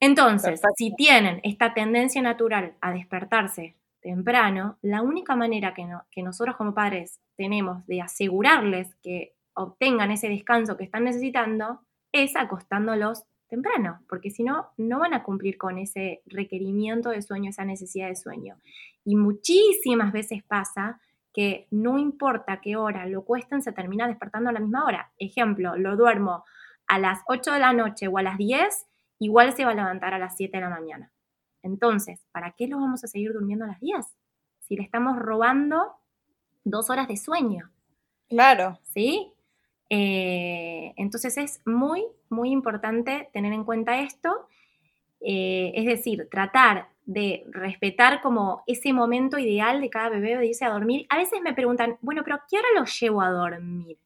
Entonces, 0.01 0.61
si 0.75 0.93
tienen 0.95 1.39
esta 1.43 1.73
tendencia 1.73 2.21
natural 2.21 2.75
a 2.81 2.91
despertarse 2.91 3.77
temprano, 4.01 4.77
la 4.81 5.01
única 5.01 5.35
manera 5.37 5.73
que, 5.73 5.87
que 6.11 6.23
nosotros 6.23 6.57
como 6.57 6.73
padres 6.73 7.21
tenemos 7.37 7.87
de 7.87 8.01
asegurarles 8.01 8.93
que 9.01 9.36
obtengan 9.57 10.11
ese 10.11 10.29
descanso 10.29 10.77
que 10.77 10.83
están 10.83 11.03
necesitando 11.03 11.81
es 12.11 12.35
acostándolos 12.35 13.23
temprano, 13.49 14.01
porque 14.07 14.29
si 14.29 14.43
no, 14.43 14.69
no 14.77 14.99
van 14.99 15.13
a 15.13 15.23
cumplir 15.23 15.57
con 15.57 15.77
ese 15.77 16.21
requerimiento 16.25 17.09
de 17.09 17.21
sueño, 17.21 17.49
esa 17.49 17.65
necesidad 17.65 18.07
de 18.07 18.15
sueño. 18.15 18.57
Y 19.03 19.15
muchísimas 19.15 20.11
veces 20.11 20.43
pasa 20.43 20.99
que 21.33 21.67
no 21.71 21.97
importa 21.97 22.61
qué 22.61 22.75
hora 22.75 23.05
lo 23.05 23.23
cuesten, 23.23 23.61
se 23.61 23.71
termina 23.71 24.07
despertando 24.07 24.49
a 24.49 24.53
la 24.53 24.59
misma 24.59 24.85
hora. 24.85 25.11
Ejemplo, 25.17 25.77
lo 25.77 25.95
duermo 25.95 26.43
a 26.87 26.99
las 26.99 27.19
8 27.27 27.53
de 27.53 27.59
la 27.59 27.73
noche 27.73 28.07
o 28.07 28.17
a 28.17 28.23
las 28.23 28.37
10, 28.37 28.87
igual 29.19 29.53
se 29.53 29.65
va 29.65 29.71
a 29.71 29.75
levantar 29.75 30.13
a 30.13 30.19
las 30.19 30.35
7 30.35 30.57
de 30.57 30.63
la 30.63 30.69
mañana. 30.69 31.11
Entonces, 31.63 32.25
¿para 32.31 32.51
qué 32.51 32.67
lo 32.67 32.77
vamos 32.77 33.03
a 33.03 33.07
seguir 33.07 33.33
durmiendo 33.33 33.65
a 33.65 33.69
las 33.69 33.79
10? 33.79 34.05
Si 34.59 34.75
le 34.75 34.83
estamos 34.83 35.17
robando 35.17 35.95
dos 36.63 36.89
horas 36.89 37.07
de 37.07 37.17
sueño. 37.17 37.71
Claro. 38.27 38.79
¿Sí? 38.83 39.33
Eh, 39.89 40.93
entonces 40.97 41.37
es 41.37 41.61
muy, 41.65 42.05
muy 42.29 42.51
importante 42.51 43.29
tener 43.33 43.53
en 43.53 43.63
cuenta 43.63 43.99
esto. 43.99 44.47
Eh, 45.21 45.71
es 45.75 45.85
decir, 45.85 46.27
tratar 46.29 46.89
de 47.05 47.45
respetar 47.51 48.21
como 48.21 48.63
ese 48.67 48.91
momento 48.93 49.39
ideal 49.39 49.81
de 49.81 49.89
cada 49.89 50.09
bebé 50.09 50.37
de 50.37 50.47
irse 50.47 50.65
a 50.65 50.69
dormir. 50.69 51.05
A 51.09 51.17
veces 51.17 51.39
me 51.41 51.53
preguntan, 51.53 51.97
bueno, 52.01 52.21
pero 52.23 52.39
¿qué 52.49 52.57
hora 52.57 52.67
lo 52.75 52.85
llevo 52.85 53.21
a 53.21 53.31
dormir? 53.31 53.97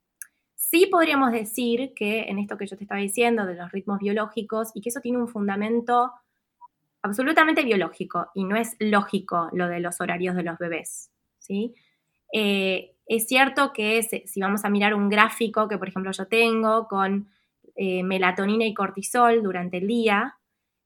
Sí 0.55 0.85
podríamos 0.85 1.31
decir 1.31 1.93
que 1.95 2.21
en 2.29 2.39
esto 2.39 2.57
que 2.57 2.67
yo 2.67 2.77
te 2.77 2.83
estaba 2.83 3.01
diciendo 3.01 3.45
de 3.45 3.55
los 3.55 3.71
ritmos 3.71 3.99
biológicos 3.99 4.71
y 4.75 4.81
que 4.81 4.89
eso 4.89 5.01
tiene 5.01 5.17
un 5.17 5.27
fundamento 5.27 6.13
absolutamente 7.01 7.63
biológico 7.63 8.29
y 8.35 8.45
no 8.45 8.55
es 8.55 8.75
lógico 8.79 9.49
lo 9.51 9.67
de 9.67 9.79
los 9.79 9.99
horarios 9.99 10.35
de 10.35 10.43
los 10.43 10.57
bebés, 10.57 11.11
¿sí? 11.39 11.73
Eh, 12.31 12.95
es 13.05 13.27
cierto 13.27 13.73
que 13.73 14.01
si 14.03 14.39
vamos 14.39 14.63
a 14.63 14.69
mirar 14.69 14.93
un 14.93 15.09
gráfico 15.09 15.67
que, 15.67 15.77
por 15.77 15.89
ejemplo, 15.89 16.11
yo 16.11 16.27
tengo 16.27 16.87
con 16.87 17.27
eh, 17.75 18.03
melatonina 18.03 18.65
y 18.65 18.73
cortisol 18.73 19.43
durante 19.43 19.77
el 19.77 19.87
día, 19.87 20.37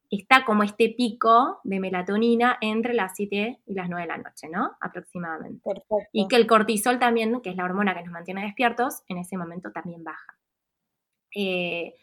está 0.09 0.45
como 0.45 0.63
este 0.63 0.89
pico 0.89 1.59
de 1.63 1.79
melatonina 1.79 2.57
entre 2.61 2.93
las 2.93 3.15
7 3.15 3.59
y 3.65 3.73
las 3.73 3.89
9 3.89 4.03
de 4.03 4.07
la 4.07 4.17
noche, 4.17 4.47
¿no? 4.49 4.77
Aproximadamente. 4.79 5.83
Y 6.13 6.27
que 6.27 6.35
el 6.35 6.47
cortisol 6.47 6.99
también, 6.99 7.41
que 7.41 7.49
es 7.49 7.55
la 7.55 7.65
hormona 7.65 7.93
que 7.93 8.03
nos 8.03 8.11
mantiene 8.11 8.43
despiertos, 8.43 9.03
en 9.07 9.17
ese 9.17 9.37
momento 9.37 9.71
también 9.71 10.03
baja. 10.03 10.37
Eh, 11.35 11.95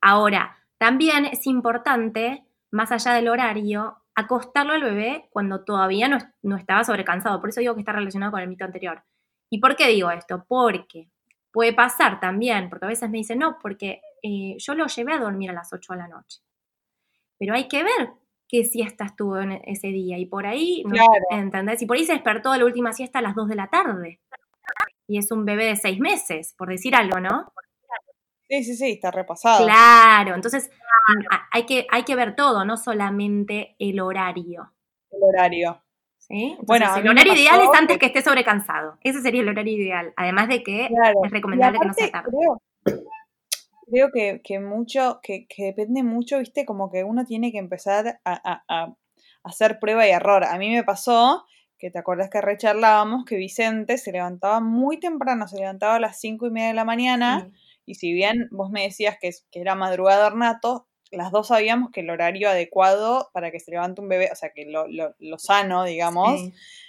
ahora, 0.00 0.56
también 0.78 1.26
es 1.26 1.46
importante 1.46 2.44
más 2.70 2.92
allá 2.92 3.12
del 3.12 3.28
horario, 3.28 3.98
acostarlo 4.20 4.72
al 4.72 4.82
bebé 4.82 5.28
cuando 5.30 5.64
todavía 5.64 6.08
no, 6.08 6.56
estaba 6.56 6.84
sobrecansado. 6.84 7.40
Por 7.40 7.50
eso 7.50 7.60
digo 7.60 7.74
que 7.74 7.80
está 7.80 7.92
relacionado 7.92 8.32
con 8.32 8.40
el 8.40 8.48
mito 8.48 8.64
anterior. 8.64 9.02
¿Y 9.50 9.60
por 9.60 9.76
qué 9.76 9.88
digo 9.88 10.10
esto? 10.10 10.44
Porque 10.48 11.10
puede 11.52 11.72
pasar 11.72 12.20
también, 12.20 12.70
porque 12.70 12.86
a 12.86 12.88
veces 12.88 13.10
me 13.10 13.18
dicen, 13.18 13.38
no, 13.38 13.58
porque 13.60 14.00
eh, 14.22 14.56
yo 14.58 14.74
lo 14.74 14.86
llevé 14.86 15.12
a 15.12 15.18
dormir 15.18 15.50
a 15.50 15.54
las 15.54 15.72
8 15.72 15.92
de 15.92 15.98
la 15.98 16.08
noche. 16.08 16.40
Pero 17.38 17.54
hay 17.54 17.68
que 17.68 17.82
ver 17.82 18.10
qué 18.48 18.64
siesta 18.64 19.04
estuvo 19.04 19.38
en 19.38 19.52
ese 19.64 19.88
día. 19.88 20.18
Y 20.18 20.26
por 20.26 20.46
ahí, 20.46 20.84
¿entendés? 21.30 21.82
Y 21.82 21.86
por 21.86 21.96
ahí 21.96 22.04
se 22.04 22.12
despertó 22.12 22.54
la 22.56 22.64
última 22.64 22.92
siesta 22.92 23.20
a 23.20 23.22
las 23.22 23.34
2 23.34 23.48
de 23.48 23.54
la 23.56 23.68
tarde. 23.68 24.20
Y 25.06 25.18
es 25.18 25.32
un 25.32 25.44
bebé 25.44 25.66
de 25.66 25.76
6 25.76 25.98
meses, 25.98 26.54
por 26.56 26.68
decir 26.68 26.94
algo, 26.94 27.18
¿no? 27.20 27.52
Sí, 28.50 28.64
sí, 28.64 28.74
sí, 28.74 28.90
está 28.90 29.12
repasado. 29.12 29.64
Claro, 29.64 30.34
entonces 30.34 30.70
hay 31.52 31.66
que, 31.66 31.86
hay 31.88 32.02
que 32.02 32.16
ver 32.16 32.34
todo, 32.34 32.64
no 32.64 32.76
solamente 32.76 33.76
el 33.78 34.00
horario. 34.00 34.72
El 35.12 35.22
horario. 35.22 35.80
¿Sí? 36.18 36.56
bueno, 36.62 36.94
el 36.96 37.08
horario 37.08 37.34
ideal 37.34 37.60
es 37.60 37.70
antes 37.76 37.98
que... 37.98 38.06
esté 38.06 38.22
sobrecansado. 38.22 38.98
Ese 39.02 39.20
sería 39.20 39.42
el 39.42 39.48
horario 39.48 39.76
ideal. 39.76 40.12
Además 40.16 40.48
de 40.48 40.62
que 40.62 40.86
es 40.86 41.30
recomendable 41.30 41.78
que 41.80 41.86
no 41.86 41.94
sea 41.94 42.10
tarde. 42.10 42.30
Creo, 43.88 44.10
que, 44.12 44.60
mucho, 44.60 45.20
que, 45.22 45.46
depende 45.56 46.02
mucho, 46.02 46.38
viste, 46.38 46.64
como 46.64 46.90
que 46.90 47.02
uno 47.02 47.24
tiene 47.24 47.50
que 47.50 47.58
empezar 47.58 48.20
a, 48.24 48.62
a, 48.68 48.94
hacer 49.44 49.78
prueba 49.80 50.06
y 50.06 50.10
error. 50.10 50.44
A 50.44 50.58
mí 50.58 50.70
me 50.72 50.84
pasó 50.84 51.46
que 51.78 51.90
te 51.90 51.98
acuerdas 51.98 52.30
que 52.30 52.40
recharlábamos 52.40 53.24
que 53.24 53.36
Vicente 53.36 53.96
se 53.96 54.12
levantaba 54.12 54.60
muy 54.60 55.00
temprano, 55.00 55.48
se 55.48 55.56
levantaba 55.56 55.96
a 55.96 56.00
las 56.00 56.20
cinco 56.20 56.46
y 56.46 56.50
media 56.50 56.68
de 56.68 56.74
la 56.74 56.84
mañana. 56.84 57.50
Y 57.90 57.96
si 57.96 58.12
bien 58.12 58.46
vos 58.52 58.70
me 58.70 58.84
decías 58.84 59.18
que, 59.20 59.32
que 59.50 59.60
era 59.60 59.74
madrugador 59.74 60.36
nato, 60.36 60.86
las 61.10 61.32
dos 61.32 61.48
sabíamos 61.48 61.90
que 61.90 62.02
el 62.02 62.10
horario 62.10 62.48
adecuado 62.48 63.30
para 63.32 63.50
que 63.50 63.58
se 63.58 63.72
levante 63.72 64.00
un 64.00 64.08
bebé, 64.08 64.28
o 64.30 64.36
sea, 64.36 64.50
que 64.50 64.64
lo, 64.64 64.86
lo, 64.86 65.38
sano, 65.38 65.82
digamos, 65.82 66.40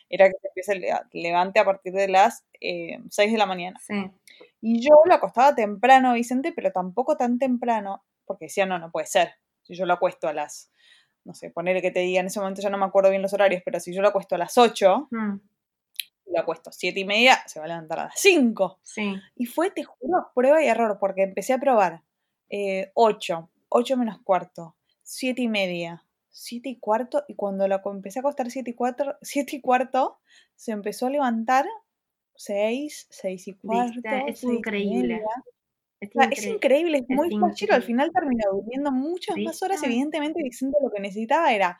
era 0.09 0.29
que 0.29 0.35
se 0.39 0.47
empiece 0.47 1.07
levante 1.11 1.59
a 1.59 1.65
partir 1.65 1.93
de 1.93 2.07
las 2.07 2.45
eh, 2.59 2.99
6 3.09 3.31
de 3.31 3.37
la 3.39 3.47
mañana. 3.47 3.79
Y 4.61 4.79
yo 4.79 4.91
lo 5.05 5.15
acostaba 5.15 5.55
temprano, 5.55 6.13
Vicente, 6.13 6.53
pero 6.55 6.71
tampoco 6.71 7.17
tan 7.17 7.39
temprano, 7.39 8.03
porque 8.25 8.45
decía, 8.45 8.67
no, 8.67 8.77
no 8.77 8.91
puede 8.91 9.07
ser. 9.07 9.33
Si 9.63 9.73
yo 9.73 9.87
lo 9.87 9.93
acuesto 9.93 10.27
a 10.27 10.33
las 10.33 10.69
no 11.23 11.33
sé, 11.33 11.49
ponerle 11.49 11.81
que 11.81 11.91
te 11.91 12.01
diga, 12.01 12.19
en 12.19 12.27
ese 12.27 12.39
momento 12.39 12.61
ya 12.61 12.69
no 12.69 12.77
me 12.77 12.85
acuerdo 12.85 13.09
bien 13.09 13.21
los 13.21 13.33
horarios, 13.33 13.61
pero 13.65 13.79
si 13.79 13.93
yo 13.93 14.01
lo 14.01 14.07
acuesto 14.07 14.35
a 14.35 14.37
las 14.37 14.57
8, 14.57 15.07
Mm, 15.11 15.39
lo 16.31 16.39
acuesto 16.39 16.71
7 16.71 16.99
y 17.01 17.05
media, 17.05 17.39
se 17.47 17.59
va 17.59 17.65
a 17.65 17.69
levantar 17.69 17.99
a 17.99 18.03
las 18.05 18.19
5. 18.19 18.79
sí. 18.83 19.15
Y 19.35 19.45
fue, 19.45 19.71
te 19.71 19.83
juro, 19.83 20.31
prueba 20.33 20.63
y 20.63 20.67
error, 20.67 20.97
porque 20.99 21.23
empecé 21.23 21.53
a 21.53 21.59
probar 21.59 22.03
eh, 22.49 22.91
8, 22.95 23.49
8 23.69 23.97
menos 23.97 24.19
cuarto, 24.23 24.75
7 25.03 25.41
y 25.41 25.47
media, 25.47 26.05
7 26.29 26.69
y 26.69 26.77
cuarto, 26.79 27.23
y 27.27 27.35
cuando 27.35 27.67
co- 27.81 27.91
empecé 27.91 28.19
a 28.19 28.21
acostar 28.21 28.49
7 28.51 28.71
y, 28.71 28.73
cuatro, 28.73 29.17
7 29.21 29.55
y 29.57 29.61
cuarto, 29.61 30.19
se 30.55 30.71
empezó 30.71 31.07
a 31.07 31.09
levantar 31.09 31.65
6, 32.35 33.07
6 33.09 33.47
y 33.47 33.53
cuarto. 33.53 34.01
Es 34.27 34.39
seis 34.39 34.53
increíble. 34.57 35.21
Es, 35.99 36.09
O 36.09 36.13
sea, 36.13 36.23
es 36.31 36.45
increíble. 36.47 36.97
es 36.97 37.03
es 37.09 37.15
muy 37.15 37.29
fachero. 37.49 37.75
Al 37.75 37.83
final 37.83 38.11
terminó 38.11 38.43
durmiendo 38.51 38.91
muchas 38.91 39.35
más 39.37 39.61
horas, 39.61 39.79
evidentemente 39.83 40.41
Vicente 40.43 40.77
lo 40.81 40.89
que 40.89 40.99
necesitaba 41.01 41.53
era 41.53 41.79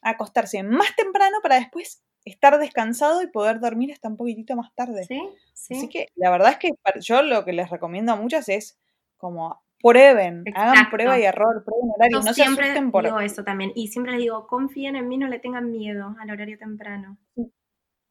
acostarse 0.00 0.62
más 0.62 0.94
temprano 0.96 1.38
para 1.42 1.56
después 1.56 2.02
estar 2.28 2.58
descansado 2.58 3.22
y 3.22 3.26
poder 3.28 3.60
dormir 3.60 3.92
hasta 3.92 4.08
un 4.08 4.16
poquitito 4.16 4.54
más 4.56 4.74
tarde. 4.74 5.04
Sí, 5.04 5.20
sí. 5.54 5.74
Así 5.74 5.88
que 5.88 6.08
la 6.16 6.30
verdad 6.30 6.50
es 6.52 6.58
que 6.58 6.70
yo 7.00 7.22
lo 7.22 7.44
que 7.44 7.52
les 7.52 7.70
recomiendo 7.70 8.12
a 8.12 8.16
muchas 8.16 8.48
es 8.48 8.78
como 9.16 9.62
prueben, 9.80 10.44
hagan 10.54 10.90
prueba 10.90 11.18
y 11.18 11.24
error, 11.24 11.62
prueben 11.64 11.90
horarios, 11.94 12.24
no 12.24 12.32
se 12.34 12.42
siempre 12.42 12.64
asusten 12.66 12.90
por... 12.90 13.04
digo 13.04 13.20
eso 13.20 13.44
también. 13.44 13.72
Y 13.74 13.88
siempre 13.88 14.12
les 14.12 14.22
digo, 14.22 14.46
confíen 14.46 14.96
en 14.96 15.06
mí, 15.08 15.18
no 15.18 15.28
le 15.28 15.38
tengan 15.38 15.70
miedo 15.70 16.16
al 16.20 16.30
horario 16.30 16.58
temprano. 16.58 17.16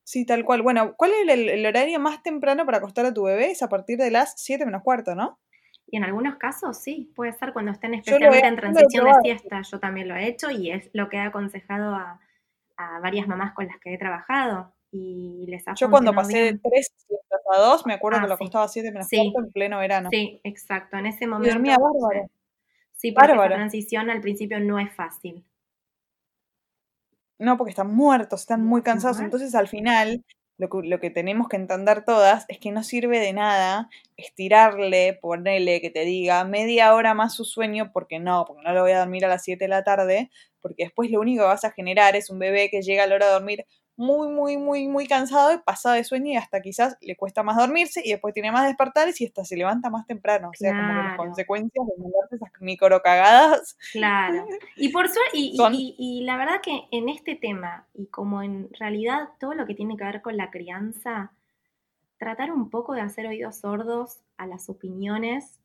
Sí, 0.03 0.25
tal 0.25 0.45
cual. 0.45 0.61
Bueno, 0.61 0.95
¿cuál 0.95 1.11
es 1.11 1.27
el, 1.33 1.49
el 1.49 1.65
horario 1.65 1.99
más 1.99 2.23
temprano 2.23 2.65
para 2.65 2.77
acostar 2.77 3.05
a 3.05 3.13
tu 3.13 3.23
bebé? 3.23 3.51
Es 3.51 3.61
a 3.61 3.67
partir 3.69 3.97
de 3.97 4.09
las 4.11 4.33
7 4.37 4.65
menos 4.65 4.81
cuarto, 4.83 5.15
¿no? 5.15 5.39
Y 5.89 5.97
en 5.97 6.03
algunos 6.05 6.35
casos 6.37 6.77
sí, 6.77 7.11
puede 7.15 7.33
ser 7.33 7.51
cuando 7.53 7.71
estén 7.71 7.93
he- 7.93 7.97
especialmente 7.97 8.47
en 8.47 8.55
transición 8.55 9.05
de 9.05 9.13
siesta. 9.21 9.61
Yo 9.61 9.79
también 9.79 10.07
lo 10.07 10.15
he 10.15 10.27
hecho 10.27 10.49
y 10.49 10.71
es 10.71 10.89
lo 10.93 11.09
que 11.09 11.17
he 11.17 11.21
aconsejado 11.21 11.93
a, 11.95 12.19
a 12.77 12.99
varias 12.99 13.27
mamás 13.27 13.53
con 13.53 13.67
las 13.67 13.77
que 13.79 13.93
he 13.93 13.97
trabajado. 13.97 14.73
Y 14.91 15.45
les 15.49 15.67
ha 15.67 15.73
Yo 15.75 15.89
cuando 15.89 16.13
pasé 16.13 16.37
de 16.37 16.43
bien. 16.43 16.61
3 16.63 16.91
siestas 16.95 17.41
a 17.53 17.57
2, 17.59 17.85
me 17.85 17.93
acuerdo 17.93 18.19
Ah, 18.19 18.21
que 18.21 18.27
lo 18.29 18.35
sí. 18.37 18.43
acostaba 18.43 18.65
a 18.65 18.67
7 18.69 18.91
menos 18.91 19.07
Sí. 19.07 19.33
en 19.37 19.51
pleno 19.51 19.79
verano. 19.79 20.09
Sí, 20.11 20.39
exacto. 20.43 20.97
En 20.97 21.07
ese 21.07 21.25
Y 21.25 21.27
momento. 21.27 21.53
dormía 21.53 21.77
bárbaro. 21.77 22.29
sí. 22.93 23.11
Porque 23.11 23.27
Bárbaro. 23.27 23.49
esa 23.53 23.55
transición 23.59 24.09
al 24.09 24.21
principio 24.21 24.59
no 24.59 24.79
es 24.79 24.93
fácil. 24.93 25.45
No, 27.39 27.57
porque 27.57 27.69
están 27.71 27.93
muertos, 27.93 28.41
están 28.41 28.63
muy 28.65 28.81
cansados. 28.81 29.19
Entonces, 29.19 29.53
al 29.55 29.67
final, 29.67 30.23
lo 30.57 30.69
que, 30.69 30.87
lo 30.87 30.99
que 30.99 31.09
tenemos 31.09 31.47
que 31.47 31.55
entender 31.55 32.03
todas 32.03 32.45
es 32.47 32.59
que 32.59 32.71
no 32.71 32.83
sirve 32.83 33.19
de 33.19 33.33
nada 33.33 33.89
estirarle, 34.17 35.17
ponerle 35.21 35.81
que 35.81 35.89
te 35.89 36.05
diga 36.05 36.43
media 36.45 36.93
hora 36.93 37.13
más 37.13 37.35
su 37.35 37.45
sueño, 37.45 37.91
porque 37.93 38.19
no, 38.19 38.45
porque 38.45 38.63
no 38.63 38.73
lo 38.73 38.81
voy 38.81 38.91
a 38.91 38.99
dormir 38.99 39.25
a 39.25 39.29
las 39.29 39.43
7 39.43 39.65
de 39.65 39.69
la 39.69 39.83
tarde, 39.83 40.31
porque 40.61 40.85
después 40.85 41.11
lo 41.11 41.19
único 41.19 41.43
que 41.43 41.47
vas 41.47 41.63
a 41.63 41.71
generar 41.71 42.15
es 42.15 42.29
un 42.29 42.39
bebé 42.39 42.69
que 42.69 42.81
llega 42.81 43.03
a 43.03 43.07
la 43.07 43.15
hora 43.15 43.27
de 43.27 43.33
dormir 43.33 43.65
muy, 43.97 44.29
muy, 44.29 44.57
muy, 44.57 44.87
muy 44.87 45.07
cansado 45.07 45.51
y 45.53 45.57
pasado 45.57 45.95
de 45.95 46.03
sueño 46.03 46.27
y 46.31 46.35
hasta 46.37 46.61
quizás 46.61 46.97
le 47.01 47.15
cuesta 47.17 47.43
más 47.43 47.57
dormirse 47.57 48.01
y 48.05 48.11
después 48.11 48.33
tiene 48.33 48.51
más 48.51 48.65
despertares 48.67 49.19
y 49.19 49.25
hasta 49.25 49.43
se 49.43 49.57
levanta 49.57 49.89
más 49.89 50.05
temprano. 50.05 50.49
O 50.49 50.53
sea, 50.53 50.71
como 50.71 50.87
que 50.87 50.93
las 51.09 51.17
consecuencias 51.17 51.85
de 51.85 52.01
mandarte 52.03 52.35
esas 52.37 52.51
micro 52.61 53.01
cagadas 53.01 53.75
Claro. 53.91 54.45
Y 54.77 54.89
por 54.89 55.07
suerte, 55.09 55.31
y, 55.37 55.51
y- 55.53 55.57
Son- 55.57 55.73
y- 55.75 55.95
y 55.97 56.21
la 56.25 56.37
verdad 56.37 56.61
que 56.61 56.83
en 56.91 57.09
este 57.09 57.35
tema, 57.35 57.87
y 57.95 58.05
como 58.07 58.43
en 58.43 58.69
realidad 58.79 59.29
todo 59.39 59.53
lo 59.55 59.65
que 59.65 59.73
tiene 59.75 59.97
que 59.97 60.03
ver 60.05 60.21
con 60.21 60.37
la 60.37 60.51
crianza, 60.51 61.31
tratar 62.19 62.51
un 62.51 62.69
poco 62.69 62.93
de 62.93 63.01
hacer 63.01 63.27
oídos 63.27 63.57
sordos 63.57 64.19
a 64.37 64.45
las 64.47 64.69
opiniones, 64.69 65.59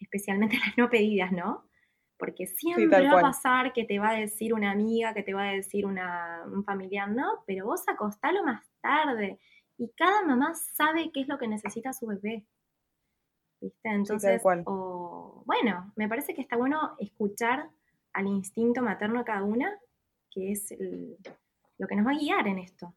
especialmente 0.00 0.56
las 0.66 0.76
no 0.78 0.90
pedidas, 0.90 1.32
¿no? 1.32 1.64
Porque 2.18 2.46
siempre 2.46 3.06
va 3.08 3.18
a 3.18 3.20
pasar 3.20 3.72
que 3.72 3.84
te 3.84 3.98
va 4.00 4.10
a 4.10 4.14
decir 4.16 4.52
una 4.52 4.72
amiga, 4.72 5.14
que 5.14 5.22
te 5.22 5.34
va 5.34 5.44
a 5.48 5.52
decir 5.52 5.86
una, 5.86 6.42
un 6.52 6.64
familiar, 6.64 7.08
no, 7.10 7.44
pero 7.46 7.66
vos 7.66 7.82
acostalo 7.86 8.42
más 8.44 8.64
tarde. 8.80 9.38
Y 9.76 9.90
cada 9.96 10.24
mamá 10.24 10.54
sabe 10.54 11.10
qué 11.12 11.20
es 11.20 11.28
lo 11.28 11.38
que 11.38 11.46
necesita 11.46 11.92
su 11.92 12.06
bebé. 12.08 12.44
¿Viste? 13.60 13.88
Entonces, 13.88 14.42
o, 14.66 15.42
bueno, 15.46 15.92
me 15.96 16.08
parece 16.08 16.34
que 16.34 16.40
está 16.42 16.56
bueno 16.56 16.96
escuchar 16.98 17.68
al 18.12 18.26
instinto 18.26 18.82
materno 18.82 19.20
de 19.20 19.24
cada 19.24 19.42
una, 19.44 19.78
que 20.30 20.52
es 20.52 20.70
el- 20.72 21.16
lo 21.78 21.86
que 21.86 21.96
nos 21.96 22.06
va 22.06 22.12
a 22.12 22.18
guiar 22.18 22.46
en 22.48 22.58
esto. 22.58 22.94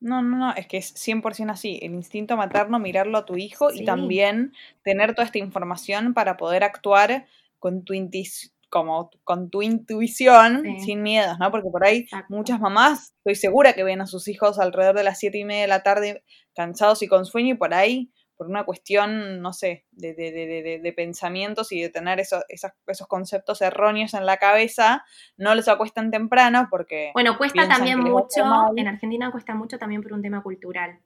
No, 0.00 0.20
no, 0.20 0.36
no, 0.36 0.54
es 0.54 0.66
que 0.66 0.78
es 0.78 0.92
100% 0.94 1.50
así. 1.52 1.78
El 1.80 1.94
instinto 1.94 2.36
materno, 2.36 2.80
mirarlo 2.80 3.18
a 3.18 3.24
tu 3.24 3.36
hijo 3.36 3.70
Sí. 3.70 3.82
y 3.82 3.84
también 3.84 4.52
tener 4.82 5.14
toda 5.14 5.26
esta 5.26 5.38
información 5.38 6.12
para 6.12 6.36
poder 6.36 6.64
actuar 6.64 7.26
con 7.62 7.84
tu, 7.84 7.94
intis- 7.94 8.52
como, 8.68 9.08
con 9.22 9.50
tu 9.50 9.62
intuición 9.62 10.62
Sí. 10.64 10.80
sin 10.80 11.02
miedos, 11.02 11.38
¿no? 11.38 11.50
Porque 11.52 11.70
por 11.70 11.84
ahí 11.84 11.98
Exacto. 12.00 12.34
muchas 12.34 12.58
mamás, 12.58 13.14
estoy 13.18 13.36
segura 13.36 13.72
que 13.74 13.84
ven 13.84 14.00
a 14.00 14.06
sus 14.06 14.26
hijos 14.26 14.58
alrededor 14.58 14.96
de 14.96 15.04
las 15.04 15.20
siete 15.20 15.38
y 15.38 15.44
media 15.44 15.62
de 15.62 15.68
la 15.68 15.82
tarde 15.84 16.24
cansados 16.56 17.02
y 17.02 17.06
con 17.06 17.24
sueño 17.24 17.54
y 17.54 17.56
por 17.56 17.72
ahí, 17.72 18.10
por 18.36 18.48
una 18.48 18.64
cuestión, 18.64 19.40
no 19.40 19.52
sé, 19.52 19.84
de, 19.92 20.14
de, 20.14 20.32
de, 20.32 20.80
de- 20.82 20.92
pensamientos 20.92 21.70
y 21.70 21.80
de 21.80 21.90
tener 21.90 22.18
esos, 22.18 22.42
esas- 22.48 22.72
esos 22.88 23.06
conceptos 23.06 23.62
erróneos 23.62 24.14
en 24.14 24.26
la 24.26 24.38
cabeza, 24.38 25.04
no 25.36 25.54
los 25.54 25.68
acuestan 25.68 26.10
temprano 26.10 26.66
porque... 26.68 27.10
Bueno, 27.14 27.38
cuesta 27.38 27.68
también 27.68 28.00
mucho, 28.00 28.42
en 28.76 28.88
Argentina 28.88 29.30
cuesta 29.30 29.54
mucho 29.54 29.78
también 29.78 30.02
por 30.02 30.12
un 30.14 30.22
tema 30.22 30.42
cultural. 30.42 30.98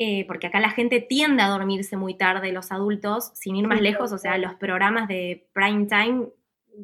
Eh, 0.00 0.24
porque 0.28 0.46
acá 0.46 0.60
la 0.60 0.70
gente 0.70 1.00
tiende 1.00 1.42
a 1.42 1.48
dormirse 1.48 1.96
muy 1.96 2.14
tarde, 2.16 2.52
los 2.52 2.70
adultos, 2.70 3.32
sin 3.34 3.56
ir 3.56 3.66
más 3.66 3.80
lejos, 3.80 4.12
o 4.12 4.18
sea, 4.18 4.38
los 4.38 4.54
programas 4.54 5.08
de 5.08 5.48
prime 5.52 5.86
time, 5.86 6.28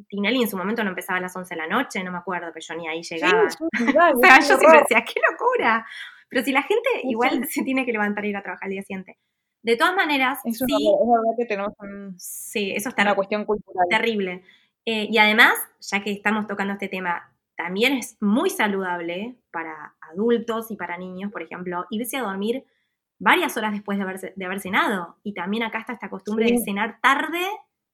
Tinelli 0.09 0.41
en 0.41 0.49
su 0.49 0.57
momento 0.57 0.83
no 0.83 0.89
empezaba 0.89 1.19
a 1.19 1.21
las 1.21 1.33
11 1.33 1.55
de 1.55 1.61
la 1.61 1.67
noche, 1.67 2.03
no 2.03 2.11
me 2.11 2.17
acuerdo, 2.17 2.47
pero 2.53 2.65
yo 2.67 2.75
ni 2.75 2.87
ahí 2.89 3.01
llegaba. 3.03 3.47
O 4.13 4.19
sea, 4.19 4.39
yo 4.41 4.57
siempre 4.57 4.79
decía, 4.81 5.05
¡qué 5.05 5.21
locura! 5.31 5.85
Pero 6.27 6.43
si 6.43 6.51
la 6.51 6.63
gente 6.63 6.89
igual 7.03 7.45
se 7.49 7.63
tiene 7.63 7.85
que 7.85 7.93
levantar 7.93 8.25
e 8.25 8.29
ir 8.29 8.35
a 8.37 8.41
trabajar 8.43 8.65
al 8.65 8.71
día 8.71 8.81
siguiente. 8.81 9.17
De 9.63 9.77
todas 9.77 9.95
maneras, 9.95 10.39
Es, 10.43 10.61
una- 10.61 10.77
sí, 10.77 10.85
es 10.87 11.07
verdad 11.07 11.37
que 11.37 11.45
tenemos 11.45 11.73
un- 11.79 12.15
sí, 12.19 12.71
eso 12.75 12.89
está 12.89 13.03
una 13.03 13.15
cuestión 13.15 13.45
cultural. 13.45 13.85
terrible. 13.89 14.43
Eh, 14.85 15.07
y 15.09 15.17
además, 15.17 15.53
ya 15.79 16.03
que 16.03 16.11
estamos 16.11 16.45
tocando 16.47 16.73
este 16.73 16.89
tema, 16.89 17.31
también 17.55 17.93
es 17.93 18.17
muy 18.19 18.49
saludable 18.49 19.35
para 19.51 19.95
adultos 20.01 20.69
y 20.71 20.75
para 20.75 20.97
niños, 20.97 21.31
por 21.31 21.41
ejemplo, 21.41 21.85
irse 21.89 22.17
a 22.17 22.23
dormir 22.23 22.65
varias 23.19 23.55
horas 23.57 23.71
después 23.73 23.97
de 23.97 24.03
haber, 24.03 24.33
de 24.35 24.45
haber 24.45 24.59
cenado. 24.59 25.17
Y 25.23 25.33
también 25.33 25.63
acá 25.63 25.79
está 25.79 25.93
esta 25.93 26.09
costumbre 26.09 26.51
de 26.51 26.59
cenar 26.59 26.99
tarde 27.01 27.39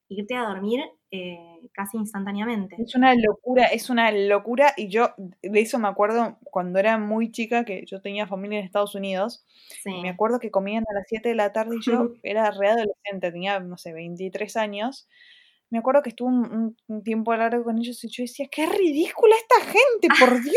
e 0.10 0.14
irte 0.16 0.36
a 0.36 0.44
dormir 0.44 0.82
eh, 1.12 1.70
casi 1.74 1.98
instantáneamente. 1.98 2.76
Es 2.80 2.96
una 2.96 3.14
locura, 3.16 3.66
es 3.68 3.90
una 3.90 4.12
locura 4.12 4.74
y 4.78 4.88
yo 4.90 5.14
de 5.18 5.60
eso 5.60 5.78
me 5.80 5.88
acuerdo 5.90 6.38
cuando 6.44 6.80
era 6.80 6.98
muy 6.98 7.32
chica, 7.32 7.66
que 7.66 7.84
yo 7.86 8.02
tenía 8.02 8.28
familia 8.28 8.60
en 8.60 8.66
Estados 8.66 8.96
Unidos, 8.96 9.46
Sí. 9.84 9.92
me 10.02 10.10
acuerdo 10.10 10.40
que 10.40 10.52
comían 10.52 10.84
a 10.90 10.94
las 10.94 11.06
7 11.08 11.30
de 11.30 11.36
la 11.36 11.52
tarde 11.54 11.78
y 11.78 11.82
yo 11.84 11.92
era 12.24 12.52
readolescente, 12.52 13.32
tenía, 13.32 13.60
no 13.60 13.78
sé, 13.78 13.94
23 13.94 14.56
años. 14.58 15.08
Me 15.70 15.78
acuerdo 15.80 16.02
que 16.02 16.10
estuve 16.10 16.30
un- 16.30 16.78
un 16.88 17.04
tiempo 17.04 17.34
largo 17.36 17.64
con 17.64 17.78
ellos 17.78 18.04
y 18.04 18.10
yo 18.10 18.24
decía, 18.24 18.48
qué 18.52 18.66
ridícula 18.66 19.36
esta 19.38 19.66
gente, 19.72 20.08
por 20.20 20.42
Dios. 20.42 20.56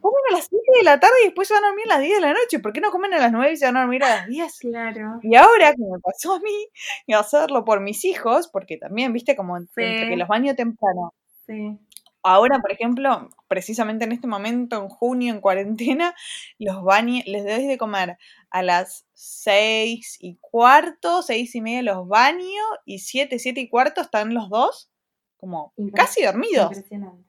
Comen 0.00 0.22
a 0.30 0.36
las 0.36 0.46
7 0.48 0.62
de 0.78 0.84
la 0.84 1.00
tarde 1.00 1.14
y 1.22 1.26
después 1.26 1.48
se 1.48 1.54
van 1.54 1.64
a 1.64 1.68
dormir 1.68 1.86
a 1.86 1.94
las 1.94 2.02
10 2.02 2.14
de 2.16 2.20
la 2.20 2.32
noche. 2.32 2.58
¿Por 2.60 2.72
qué 2.72 2.80
no 2.80 2.90
comen 2.90 3.14
a 3.14 3.18
las 3.18 3.32
9 3.32 3.52
y 3.52 3.56
se 3.56 3.66
van 3.66 3.76
a 3.76 3.80
dormir 3.80 4.04
a 4.04 4.08
las 4.08 4.26
10? 4.28 4.58
Claro. 4.60 5.18
Y 5.22 5.36
ahora 5.36 5.72
que 5.72 5.82
me 5.82 5.98
pasó 6.02 6.34
a 6.34 6.40
mí, 6.40 6.68
y 7.06 7.12
hacerlo 7.14 7.64
por 7.64 7.80
mis 7.80 8.04
hijos, 8.04 8.48
porque 8.48 8.76
también, 8.78 9.12
viste, 9.12 9.36
como 9.36 9.56
entre 9.56 10.00
Sí. 10.04 10.08
que 10.10 10.16
los 10.16 10.28
baño 10.28 10.54
temprano. 10.54 11.14
Sí. 11.46 11.78
Ahora, 12.22 12.58
por 12.60 12.72
ejemplo, 12.72 13.30
precisamente 13.48 14.04
en 14.04 14.12
este 14.12 14.26
momento, 14.26 14.76
en 14.82 14.88
junio, 14.88 15.32
en 15.32 15.40
cuarentena, 15.40 16.14
los 16.58 16.82
baño, 16.82 17.22
les 17.26 17.44
doy 17.46 17.66
de 17.66 17.78
comer 17.78 18.18
a 18.50 18.62
las 18.62 19.06
seis 19.14 20.16
y 20.20 20.36
cuarto, 20.40 21.22
seis 21.22 21.54
y 21.54 21.60
media 21.60 21.82
los 21.82 22.08
baño, 22.08 22.44
y 22.84 22.98
siete, 23.00 23.38
siete 23.38 23.60
y 23.60 23.68
cuarto 23.68 24.00
están 24.02 24.34
los 24.34 24.50
dos 24.50 24.90
como 25.38 25.72
casi 25.94 26.22
dormidos. 26.24 26.66
Impresionante. 26.76 27.27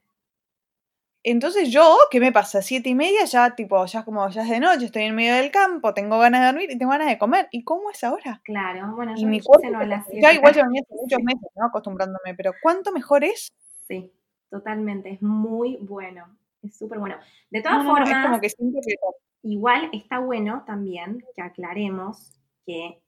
Entonces 1.24 1.70
yo, 1.70 1.98
¿qué 2.12 2.20
me 2.20 2.32
pasa? 2.32 2.62
Siete 2.62 2.90
y 2.90 2.96
media, 2.96 3.26
ya 3.26 3.54
tipo, 3.56 3.86
ya 3.86 4.06
como 4.06 4.28
ya 4.30 4.44
es 4.44 4.50
de 4.50 4.60
noche, 4.60 4.86
estoy 4.86 5.04
en 5.04 5.16
medio 5.16 5.36
del 5.36 5.52
campo, 5.52 5.94
tengo 5.94 6.18
ganas 6.18 6.42
de 6.42 6.48
dormir 6.48 6.72
y 6.72 6.78
tengo 6.78 6.92
ganas 6.92 7.10
de 7.10 7.18
comer. 7.18 7.50
¿Y 7.52 7.64
cómo 7.64 7.92
es 7.92 8.04
ahora? 8.04 8.42
Claro, 8.46 8.96
bueno, 8.96 9.14
Y 9.18 9.22
yo, 9.24 9.28
mi 9.28 9.42
cuerpo, 9.42 9.70
las 9.86 10.06
ya 10.14 10.34
igual 10.34 10.54
yo 10.54 10.64
venía 10.64 10.82
muchos 10.90 11.20
meses, 11.22 11.50
¿no? 11.56 11.66
Acostumbrándome, 11.66 12.36
pero 12.36 12.54
¿cuánto 12.62 12.94
mejor 12.94 13.26
es? 13.26 13.52
Sí, 13.88 14.14
totalmente, 14.50 15.10
es 15.12 15.22
muy 15.22 15.78
bueno, 15.82 16.38
es 16.64 16.78
súper 16.78 17.00
bueno. 17.00 17.18
De 17.50 17.62
todas 17.62 17.80
No, 17.80 17.84
no, 17.84 17.90
no, 17.90 17.96
formas, 17.96 18.10
es 18.12 18.26
como 18.26 18.40
que 18.40 18.50
siento 18.50 18.80
que 18.82 18.96
igual 19.44 19.90
está 19.92 20.20
bueno 20.20 20.64
también 20.66 21.24
que 21.36 21.42
aclaremos 21.42 22.32
que 22.66 23.02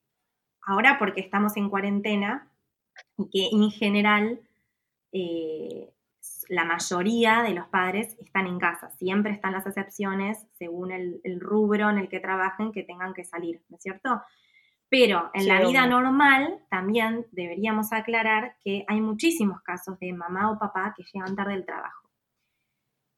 ahora 0.66 0.98
porque 1.00 1.22
estamos 1.22 1.56
en 1.56 1.70
cuarentena 1.70 2.52
y 3.18 3.30
que 3.30 3.56
en 3.56 3.72
general 3.72 4.42
eh, 5.14 5.90
la 6.52 6.66
mayoría 6.66 7.44
de 7.44 7.54
los 7.54 7.66
padres 7.70 8.18
están 8.20 8.46
en 8.46 8.60
casa, 8.60 8.90
siempre 8.92 9.32
están 9.32 9.54
las 9.54 9.66
excepciones 9.66 10.46
según 10.52 10.92
el, 10.92 11.22
el 11.24 11.40
rubro 11.40 11.90
en 11.90 11.98
el 11.98 12.10
que 12.10 12.20
trabajen 12.20 12.74
que 12.74 12.84
tengan 12.84 13.14
que 13.14 13.24
salir, 13.24 13.62
¿no 13.70 13.78
es 13.78 13.82
cierto? 13.82 14.22
Pero 14.90 15.32
en 15.34 15.44
Sí, 15.44 15.48
la 15.48 15.62
vida 15.62 15.88
normal 15.88 16.60
también 16.70 17.26
deberíamos 17.32 17.94
aclarar 17.94 18.58
que 18.66 18.84
hay 18.90 19.00
muchísimos 19.00 19.62
casos 19.62 19.98
de 20.00 20.12
mamá 20.12 20.52
o 20.52 20.60
papá 20.60 20.94
que 20.94 21.06
llegan 21.14 21.38
tarde 21.38 21.54
del 21.54 21.66
trabajo. 21.66 22.10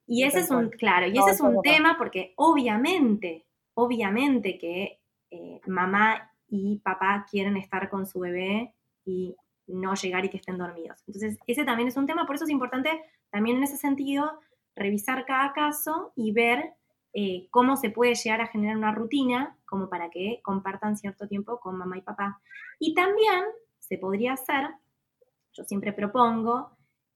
Y 0.05 0.25
ese 0.25 0.41
es 0.41 0.51
un, 0.51 0.69
claro, 0.69 1.07
y 1.07 1.17
ese 1.17 1.31
es 1.31 1.41
un 1.41 1.59
tema 1.63 1.97
porque 1.97 2.35
obviamente, 2.35 3.47
obviamente 3.73 4.59
que 4.59 4.99
eh, 5.31 5.59
mamá 5.65 6.31
y 6.47 6.81
papá 6.83 7.25
quieren 7.27 7.57
estar 7.57 7.89
con 7.89 8.05
su 8.05 8.19
bebé 8.19 8.75
y 9.03 9.35
no 9.67 9.93
llegar 9.95 10.25
y 10.25 10.29
que 10.29 10.37
estén 10.37 10.57
dormidos. 10.57 11.03
Entonces, 11.07 11.37
ese 11.47 11.63
también 11.63 11.87
es 11.87 11.97
un 11.97 12.07
tema, 12.07 12.25
por 12.25 12.35
eso 12.35 12.45
es 12.45 12.51
importante 12.51 12.89
también 13.29 13.57
en 13.57 13.63
ese 13.63 13.77
sentido 13.77 14.39
revisar 14.75 15.25
cada 15.25 15.53
caso 15.53 16.13
y 16.15 16.31
ver 16.31 16.73
eh, 17.13 17.47
cómo 17.51 17.77
se 17.77 17.91
puede 17.91 18.15
llegar 18.15 18.41
a 18.41 18.47
generar 18.47 18.77
una 18.77 18.91
rutina 18.91 19.57
como 19.65 19.89
para 19.89 20.09
que 20.09 20.39
compartan 20.43 20.97
cierto 20.97 21.27
tiempo 21.27 21.59
con 21.59 21.77
mamá 21.77 21.97
y 21.97 22.01
papá. 22.01 22.41
Y 22.79 22.93
también 22.93 23.43
se 23.79 23.97
podría 23.97 24.33
hacer, 24.33 24.69
yo 25.53 25.63
siempre 25.63 25.93
propongo, 25.93 26.71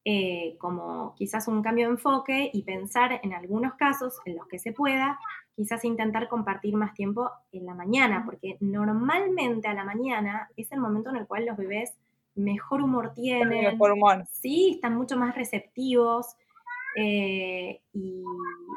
eh, 0.06 0.56
como 0.60 1.16
quizás 1.16 1.48
un 1.48 1.62
cambio 1.62 1.88
de 1.88 1.94
enfoque 1.94 2.50
y 2.54 2.64
pensar 2.64 3.20
en 3.24 3.34
algunos 3.34 3.74
casos 3.74 4.20
en 4.26 4.38
los 4.38 4.48
que 4.48 4.60
se 4.60 4.72
pueda, 4.72 5.20
quizás 5.56 5.84
intentar 5.84 6.30
compartir 6.30 6.76
más 6.76 6.94
tiempo 6.94 7.30
en 7.52 7.66
la 7.66 7.74
mañana, 7.74 8.24
porque 8.24 8.58
normalmente 8.60 9.68
a 9.68 9.74
la 9.74 9.84
mañana 9.84 10.50
es 10.56 10.72
el 10.72 10.80
momento 10.80 11.10
en 11.10 11.18
el 11.18 11.28
cual 11.28 11.46
los 11.46 11.58
bebés 11.58 11.94
mejor 12.38 12.82
humor 12.82 13.14
tienen, 13.14 13.74
Mejor 13.74 13.92
humor. 13.92 14.26
sí, 14.32 14.74
están 14.76 14.96
mucho 14.96 15.18
más 15.18 15.36
receptivos. 15.36 16.36
eh, 16.96 17.82
y 17.94 18.24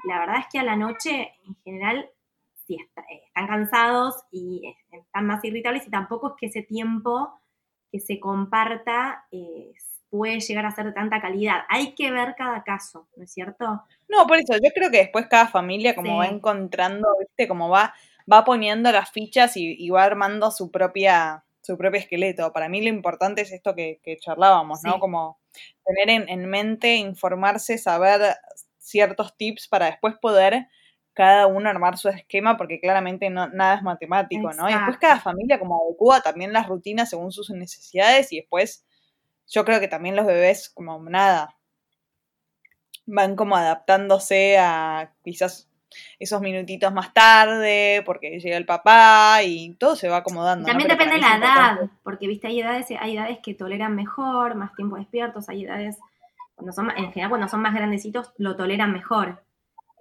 la 0.06 0.18
verdad 0.20 0.40
es 0.40 0.46
que 0.52 0.58
a 0.58 0.62
la 0.62 0.76
noche, 0.76 1.32
en 1.46 1.54
general, 1.64 2.10
sí 2.66 2.76
está- 2.78 3.00
eh, 3.02 3.22
están 3.26 3.46
cansados 3.46 4.14
y 4.30 4.66
eh, 4.66 4.76
están 4.98 5.26
más 5.26 5.42
irritables 5.44 5.86
y 5.86 5.90
tampoco 5.90 6.28
es 6.28 6.34
que 6.38 6.46
ese 6.46 6.62
tiempo 6.62 7.40
que 7.90 7.98
se 8.00 8.20
comparta 8.20 9.24
eh, 9.32 9.72
puede 10.10 10.40
llegar 10.40 10.66
a 10.66 10.70
ser 10.72 10.86
de 10.86 10.92
tanta 10.92 11.20
calidad. 11.20 11.60
Hay 11.68 11.94
que 11.94 12.10
ver 12.10 12.34
cada 12.36 12.62
caso, 12.64 13.08
¿no 13.16 13.24
es 13.24 13.32
cierto? 13.32 13.82
No, 14.08 14.26
por 14.26 14.36
eso, 14.38 14.54
yo 14.54 14.70
creo 14.74 14.90
que 14.90 14.98
después 14.98 15.26
cada 15.28 15.46
familia 15.46 15.94
como 15.94 16.16
va 16.18 16.26
encontrando, 16.26 17.08
viste, 17.20 17.48
como 17.48 17.68
va, 17.68 17.94
va 18.30 18.44
poniendo 18.44 18.90
las 18.92 19.10
fichas 19.10 19.56
y, 19.56 19.76
y 19.78 19.88
va 19.90 20.04
armando 20.04 20.50
su 20.50 20.70
propia, 20.70 21.44
su 21.60 21.76
propio 21.76 22.00
esqueleto. 22.00 22.52
Para 22.52 22.68
mí 22.68 22.80
lo 22.82 22.88
importante 22.88 23.42
es 23.42 23.52
esto 23.52 23.74
que, 23.74 24.00
que 24.02 24.16
charlábamos, 24.18 24.82
¿no? 24.84 24.94
Sí. 24.94 25.00
Como 25.00 25.38
tener 25.84 26.10
en, 26.10 26.28
en 26.28 26.48
mente, 26.48 26.96
informarse, 26.96 27.78
saber 27.78 28.36
ciertos 28.78 29.36
tips 29.36 29.68
para 29.68 29.86
después 29.86 30.16
poder 30.20 30.68
cada 31.12 31.46
uno 31.46 31.68
armar 31.68 31.98
su 31.98 32.08
esquema, 32.08 32.56
porque 32.56 32.80
claramente 32.80 33.30
no, 33.30 33.48
nada 33.48 33.74
es 33.76 33.82
matemático, 33.82 34.52
¿no? 34.52 34.68
Y 34.68 34.72
después 34.72 34.98
cada 34.98 35.20
familia 35.20 35.58
como 35.58 35.82
adecua 35.82 36.20
también 36.22 36.52
las 36.52 36.66
rutinas 36.66 37.10
según 37.10 37.32
sus 37.32 37.50
necesidades 37.50 38.32
y 38.32 38.36
después 38.36 38.86
yo 39.46 39.64
creo 39.64 39.80
que 39.80 39.88
también 39.88 40.16
los 40.16 40.26
bebés 40.26 40.70
como 40.70 40.98
nada 41.02 41.56
van 43.06 43.36
como 43.36 43.56
adaptándose 43.56 44.56
a 44.58 45.12
quizás 45.24 45.68
esos 46.18 46.40
minutitos 46.40 46.92
más 46.92 47.12
tarde 47.14 48.02
porque 48.06 48.38
llega 48.40 48.56
el 48.56 48.66
papá 48.66 49.40
y 49.44 49.74
todo 49.74 49.96
se 49.96 50.08
va 50.08 50.18
acomodando. 50.18 50.66
También 50.66 50.88
depende 50.88 51.14
de 51.16 51.20
la 51.20 51.36
edad, 51.36 51.78
porque 52.02 52.26
viste, 52.26 52.46
hay 52.46 52.60
edades, 52.60 52.86
hay 52.98 53.16
edades 53.16 53.38
que 53.42 53.54
toleran 53.54 53.94
mejor, 53.96 54.54
más 54.54 54.74
tiempo 54.74 54.96
despiertos, 54.96 55.48
hay 55.48 55.64
edades, 55.64 55.98
cuando 56.54 56.72
son, 56.72 56.90
en 56.90 57.10
general 57.12 57.30
cuando 57.30 57.48
son 57.48 57.62
más 57.62 57.74
grandecitos, 57.74 58.32
lo 58.38 58.56
toleran 58.56 58.92
mejor. 58.92 59.42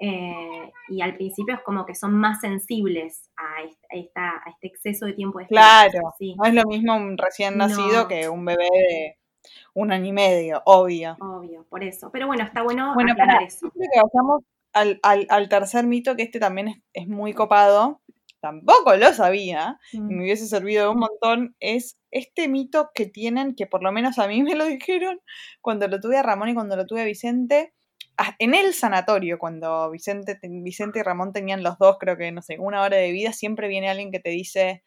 Eh, 0.02 0.72
y 0.88 1.02
al 1.02 1.16
principio 1.16 1.56
es 1.56 1.62
como 1.62 1.86
que 1.86 1.94
son 1.94 2.14
más 2.14 2.40
sensibles 2.40 3.30
a, 3.36 3.64
est- 3.64 3.84
a 3.92 3.98
esta, 3.98 4.30
a 4.46 4.50
este 4.50 4.68
exceso 4.68 5.06
de 5.06 5.12
tiempo 5.14 5.40
despierto. 5.40 5.62
Claro, 5.62 6.14
Sí, 6.18 6.36
no 6.36 6.46
es 6.46 6.54
lo 6.54 6.64
mismo 6.64 6.96
un 6.96 7.18
recién 7.18 7.58
nacido 7.58 8.04
No. 8.04 8.08
que 8.08 8.30
un 8.30 8.46
bebé 8.46 8.64
de 8.72 9.18
un 9.74 9.92
año 9.92 10.06
y 10.06 10.12
medio, 10.14 10.62
obvio. 10.66 11.18
obvio, 11.20 11.66
por 11.70 11.84
eso. 11.84 12.10
Pero 12.12 12.28
bueno, 12.28 12.44
está 12.46 12.62
bueno, 12.62 12.94
Bueno, 12.94 13.12
aclarar 13.12 13.36
para, 13.38 13.48
eso. 13.48 13.70
que 13.72 13.80
vayamos 14.02 14.44
al, 14.74 15.00
al, 15.04 15.28
al 15.30 15.50
tercer 15.50 15.86
mito, 15.86 16.16
que 16.16 16.24
este 16.24 16.40
también 16.40 16.68
es, 16.70 16.78
es 16.94 17.08
muy 17.08 17.34
copado, 17.34 18.02
tampoco 18.42 18.96
lo 18.96 19.14
sabía, 19.14 19.80
y 20.08 20.14
me 20.14 20.22
Mm, 20.22 20.24
hubiese 20.24 20.48
servido 20.48 20.92
un 20.92 21.00
montón, 21.00 21.56
es 21.60 22.00
este 22.12 22.48
mito 22.48 22.92
que 22.94 23.06
tienen, 23.06 23.56
que 23.56 23.68
por 23.68 23.84
lo 23.84 23.92
menos 23.92 24.20
a 24.20 24.28
mí 24.28 24.42
me 24.44 24.56
lo 24.56 24.66
dijeron 24.66 25.20
cuando 25.62 25.88
lo 25.88 26.00
tuve 26.00 26.18
a 26.18 26.24
Ramón 26.24 26.50
y 26.50 26.54
cuando 26.54 26.76
lo 26.76 26.86
tuve 26.86 27.02
a 27.02 27.06
Vicente, 27.06 27.74
en 28.40 28.54
el 28.54 28.74
sanatorio, 28.74 29.40
cuando 29.40 29.90
Vicente, 29.92 30.36
te- 30.36 30.50
Vicente 30.50 31.00
y 31.00 31.04
Ramón 31.04 31.32
tenían 31.34 31.64
los 31.64 31.78
dos, 31.78 31.98
creo 32.00 32.18
que, 32.18 32.32
no 32.32 32.42
sé, 32.42 32.58
una 32.60 32.82
hora 32.82 32.98
de 32.98 33.12
vida, 33.12 33.32
siempre 33.34 33.68
viene 33.70 33.90
alguien 33.90 34.12
que 34.12 34.20
te 34.20 34.30
dice, 34.30 34.84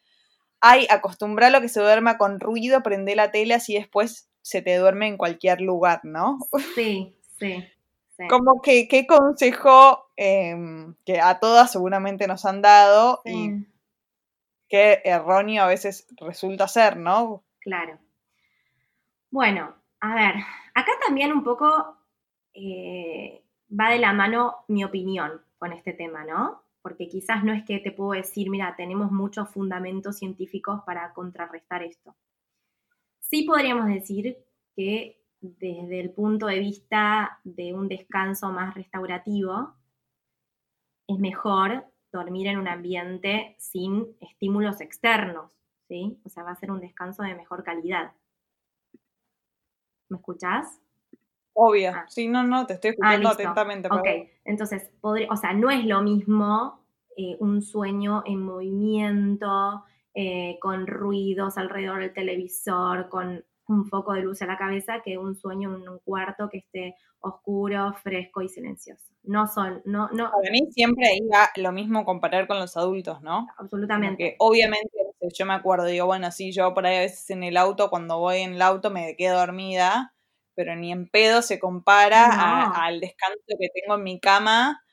ay, 0.61 0.87
acostumbralo 0.89 1.61
que 1.61 1.69
se 1.69 1.81
duerma 1.81 2.17
con 2.17 2.39
ruido, 2.39 2.83
prende 2.83 3.15
la 3.15 3.31
tele 3.31 3.53
así 3.55 3.75
después 3.75 4.29
se 4.41 4.61
te 4.61 4.75
duerme 4.77 5.07
en 5.07 5.17
cualquier 5.17 5.61
lugar, 5.61 6.01
¿no? 6.03 6.39
Sí, 6.75 7.15
sí, 7.39 7.72
sí. 8.23 8.27
Como 8.29 8.61
que, 8.61 8.87
qué 8.87 9.05
consejo 9.05 10.09
em, 10.15 10.95
que 11.05 11.19
a 11.19 11.39
todas 11.39 11.71
seguramente 11.71 12.27
nos 12.27 12.45
han 12.45 12.61
dado 12.61 13.21
y 13.25 13.65
qué 14.69 15.01
erróneo 15.05 15.63
a 15.63 15.67
veces 15.67 16.07
resulta 16.17 16.67
ser, 16.67 16.97
¿no? 16.97 17.43
claro. 17.59 17.97
Bueno, 19.31 19.73
a 19.99 20.13
ver, 20.13 20.35
acá 20.75 20.91
también 21.05 21.31
un 21.31 21.43
poco 21.43 21.97
eh, 22.53 23.43
va 23.71 23.89
de 23.89 23.97
la 23.97 24.13
mano 24.13 24.65
mi 24.67 24.83
opinión 24.83 25.41
con 25.57 25.73
este 25.73 25.93
tema, 25.93 26.23
¿no? 26.23 26.61
Porque 26.81 27.07
quizás 27.07 27.43
no 27.43 27.53
es 27.53 27.63
que 27.63 27.79
te 27.79 27.91
puedo 27.91 28.11
decir, 28.11 28.49
mira, 28.49 28.75
tenemos 28.75 29.11
muchos 29.11 29.49
fundamentos 29.49 30.17
científicos 30.17 30.81
para 30.85 31.13
contrarrestar 31.13 31.81
esto. 31.81 32.15
Sí 33.21 33.43
podríamos 33.43 33.87
decir 33.87 34.37
que 34.75 35.22
desde 35.43 35.99
el 35.99 36.11
punto 36.11 36.47
de 36.47 36.59
vista 36.59 37.39
de 37.43 37.73
un 37.73 37.89
descanso 37.89 38.49
más 38.51 38.73
restaurativo, 38.75 39.75
es 41.07 41.19
mejor 41.19 41.85
dormir 42.13 42.47
en 42.47 42.57
un 42.59 42.67
ambiente 42.69 43.55
sin 43.59 44.07
estímulos 44.21 44.79
externos, 44.79 45.51
¿sí? 45.89 46.17
O 46.23 46.29
sea, 46.29 46.43
va 46.43 46.51
a 46.51 46.55
ser 46.55 46.71
un 46.71 46.79
descanso 46.79 47.23
de 47.23 47.35
mejor 47.35 47.63
calidad. 47.63 48.13
¿Me 50.09 50.17
escuchás? 50.17 50.79
Obvio. 51.53 51.91
Ah. 51.93 52.05
Sí, 52.07 52.27
no, 52.29 52.43
no, 52.43 52.65
te 52.65 52.75
estoy 52.75 52.91
Ah, 53.01 53.15
escuchando 53.15 53.29
listo. 53.29 53.41
atentamente. 53.43 53.87
Ok, 53.91 54.07
entonces, 54.45 54.89
podría, 55.01 55.27
o 55.29 55.35
sea, 55.35 55.53
no 55.53 55.69
es 55.69 55.85
lo 55.85 56.01
mismo 56.01 56.85
eh, 57.17 57.35
un 57.39 57.61
sueño 57.61 58.23
en 58.25 58.41
movimiento, 58.41 59.83
eh, 60.13 60.57
con 60.61 60.87
ruidos 60.87 61.57
alrededor 61.57 61.99
del 61.99 62.13
televisor, 62.13 63.09
con 63.09 63.43
un 63.67 63.85
foco 63.85 64.13
de 64.13 64.21
luz 64.21 64.41
en 64.41 64.47
la 64.49 64.57
cabeza, 64.57 65.01
que 65.03 65.17
un 65.17 65.35
sueño 65.35 65.75
en 65.75 65.87
un 65.87 65.99
cuarto 65.99 66.49
que 66.49 66.57
esté 66.59 66.95
oscuro, 67.19 67.93
fresco 68.03 68.41
y 68.41 68.49
silencioso. 68.49 69.03
No 69.23 69.47
son, 69.47 69.81
no, 69.85 70.09
no, 70.11 70.29
Para 70.31 70.51
mí 70.51 70.59
siempre 70.71 71.05
va 71.33 71.49
lo 71.55 71.71
mismo 71.71 72.03
comparar 72.03 72.45
con 72.47 72.59
los 72.59 72.75
adultos, 72.75 73.21
¿no? 73.21 73.47
Absolutamente. 73.57 74.17
que 74.21 74.35
obviamente, 74.39 74.89
yo 75.33 75.45
me 75.45 75.53
acuerdo, 75.53 75.85
digo, 75.85 76.05
bueno, 76.05 76.29
sí, 76.31 76.51
yo 76.51 76.73
por 76.73 76.85
ahí 76.85 76.97
a 76.97 77.01
veces 77.01 77.29
en 77.29 77.43
el 77.43 77.55
auto, 77.55 77.89
cuando 77.89 78.19
voy 78.19 78.39
en 78.39 78.55
el 78.55 78.61
auto 78.61 78.89
me 78.91 79.15
quedo 79.15 79.39
dormida, 79.39 80.13
pero 80.55 80.75
ni 80.75 80.91
en 80.91 81.07
pedo 81.09 81.41
se 81.41 81.57
compara 81.59 82.25
a- 82.25 82.85
al 82.85 82.99
descanso 82.99 83.39
que 83.57 83.69
tengo 83.73 83.95
en 83.95 84.03
mi 84.03 84.19
cama, 84.19 84.83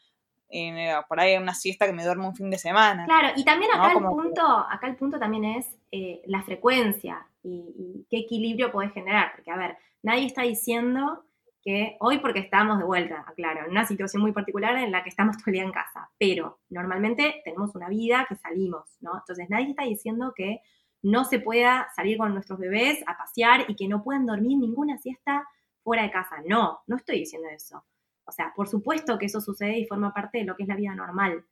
en, 0.48 0.78
eh, 0.78 0.94
por 1.08 1.18
ahí 1.20 1.36
una 1.36 1.54
siesta 1.54 1.86
que 1.86 1.92
me 1.92 2.04
duermo 2.04 2.28
un 2.28 2.36
fin 2.36 2.50
de 2.50 2.58
semana. 2.58 3.04
Claro, 3.06 3.28
y 3.36 3.44
también 3.44 3.70
¿no? 3.74 3.78
acá 3.82 3.88
el 3.88 3.94
Como 3.94 4.16
que- 4.16 4.22
punto, 4.22 4.42
acá 4.46 4.86
el 4.86 4.96
punto 4.96 5.18
también 5.18 5.44
es 5.44 5.76
eh, 5.92 6.22
la 6.26 6.42
frecuencia 6.42 7.26
y, 7.42 7.74
y 7.76 8.06
qué 8.08 8.18
equilibrio 8.18 8.72
podés 8.72 8.92
generar. 8.92 9.32
Porque, 9.34 9.50
a 9.50 9.56
ver, 9.56 9.76
nadie 10.02 10.26
está 10.26 10.42
diciendo 10.42 11.24
que 11.62 11.96
hoy 12.00 12.18
porque 12.18 12.38
estamos 12.40 12.78
de 12.78 12.84
vuelta, 12.84 13.24
aclaro, 13.26 13.64
en 13.64 13.70
una 13.70 13.84
situación 13.84 14.22
muy 14.22 14.32
particular 14.32 14.76
en 14.78 14.92
la 14.92 15.02
que 15.02 15.10
estamos 15.10 15.36
todo 15.36 15.46
el 15.48 15.52
día 15.54 15.62
en 15.62 15.72
casa, 15.72 16.10
pero 16.18 16.60
normalmente 16.70 17.42
tenemos 17.44 17.74
una 17.74 17.88
vida 17.88 18.26
que 18.28 18.36
salimos, 18.36 18.96
¿no? 19.00 19.14
Entonces 19.14 19.50
nadie 19.50 19.70
está 19.70 19.84
diciendo 19.84 20.32
que 20.34 20.60
no 21.02 21.24
se 21.24 21.38
pueda 21.38 21.88
salir 21.94 22.18
con 22.18 22.32
nuestros 22.32 22.58
bebés 22.58 23.02
a 23.06 23.16
pasear 23.16 23.64
y 23.68 23.76
que 23.76 23.88
no 23.88 24.02
puedan 24.02 24.26
dormir 24.26 24.58
ninguna 24.58 24.98
siesta 24.98 25.46
fuera 25.82 26.02
de 26.02 26.10
casa. 26.10 26.36
No, 26.46 26.80
no 26.86 26.96
estoy 26.96 27.20
diciendo 27.20 27.48
eso. 27.48 27.84
O 28.24 28.32
sea, 28.32 28.52
por 28.54 28.68
supuesto 28.68 29.18
que 29.18 29.26
eso 29.26 29.40
sucede 29.40 29.78
y 29.78 29.86
forma 29.86 30.12
parte 30.12 30.38
de 30.38 30.44
lo 30.44 30.56
que 30.56 30.62
es 30.62 30.68
la 30.68 30.76
vida 30.76 30.94
normal. 30.94 31.44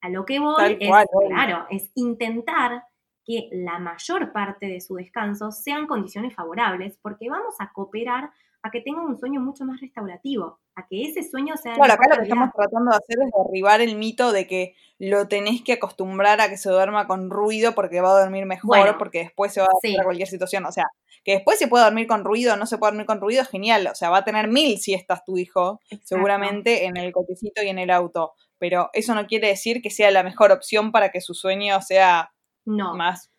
A 0.00 0.08
lo 0.08 0.24
que 0.24 0.38
voy 0.40 0.56
Tal 0.56 0.76
es, 0.80 0.88
cual, 0.88 1.06
obvio. 1.12 1.28
claro, 1.28 1.66
es 1.70 1.90
intentar 1.94 2.84
que 3.24 3.48
la 3.52 3.78
mayor 3.78 4.32
parte 4.32 4.66
de 4.66 4.80
su 4.80 4.94
descanso 4.94 5.52
sean 5.52 5.86
condiciones 5.86 6.34
favorables, 6.34 6.98
porque 7.02 7.28
vamos 7.28 7.54
a 7.58 7.72
cooperar 7.72 8.30
a 8.62 8.70
que 8.70 8.80
tengan 8.80 9.04
un 9.04 9.16
sueño 9.16 9.40
mucho 9.40 9.64
más 9.64 9.80
restaurativo, 9.80 10.60
a 10.76 10.86
que 10.86 11.02
ese 11.02 11.28
sueño 11.28 11.56
sea 11.56 11.74
Claro, 11.74 11.94
acá 11.94 12.08
lo 12.08 12.16
que 12.16 12.22
estamos 12.22 12.50
tratando 12.54 12.90
de 12.92 12.96
hacer 12.96 13.16
es 13.24 13.32
derribar 13.44 13.80
el 13.80 13.96
mito 13.96 14.32
de 14.32 14.46
que 14.46 14.74
lo 14.98 15.26
tenés 15.26 15.62
que 15.62 15.72
acostumbrar 15.74 16.40
a 16.40 16.48
que 16.48 16.56
se 16.56 16.70
duerma 16.70 17.08
con 17.08 17.28
ruido 17.28 17.74
porque 17.74 18.00
va 18.00 18.16
a 18.16 18.20
dormir 18.20 18.46
mejor, 18.46 18.78
Bueno, 18.78 18.98
porque 18.98 19.18
después 19.18 19.52
se 19.52 19.60
va 19.60 19.66
a 19.66 19.70
adaptar 19.70 19.90
sí. 19.90 19.96
a 19.98 20.04
cualquier 20.04 20.28
situación. 20.28 20.64
O 20.64 20.70
sea, 20.70 20.84
que 21.24 21.32
después 21.32 21.58
se 21.58 21.66
puede 21.66 21.84
dormir 21.84 22.06
con 22.06 22.24
ruido 22.24 22.54
o 22.54 22.56
no 22.56 22.66
se 22.66 22.78
puede 22.78 22.92
dormir 22.92 23.06
con 23.06 23.20
ruido, 23.20 23.44
genial. 23.44 23.88
O 23.90 23.96
sea, 23.96 24.10
va 24.10 24.18
a 24.18 24.24
tener 24.24 24.46
mil 24.48 24.78
siestas 24.78 25.24
tu 25.24 25.36
hijo, 25.36 25.80
Exacto. 25.90 26.06
seguramente 26.06 26.84
en 26.86 26.96
el 26.96 27.12
cochecito 27.12 27.62
y 27.62 27.68
en 27.68 27.80
el 27.80 27.90
auto. 27.90 28.32
Pero 28.58 28.90
eso 28.92 29.14
no 29.16 29.26
quiere 29.26 29.48
decir 29.48 29.82
que 29.82 29.90
sea 29.90 30.12
la 30.12 30.22
mejor 30.22 30.52
opción 30.52 30.92
para 30.92 31.10
que 31.10 31.20
su 31.20 31.34
sueño 31.34 31.82
sea 31.82 32.32
No. 32.64 32.94
más 32.94 33.30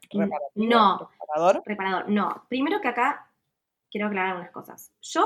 no. 0.56 1.10
¿Reparador? 1.20 1.64
Reparador, 1.66 2.10
no. 2.10 2.46
Primero 2.50 2.82
que 2.82 2.88
acá 2.88 3.30
quiero 3.90 4.08
aclarar 4.08 4.36
unas 4.36 4.52
cosas. 4.52 4.92
Yo 5.02 5.26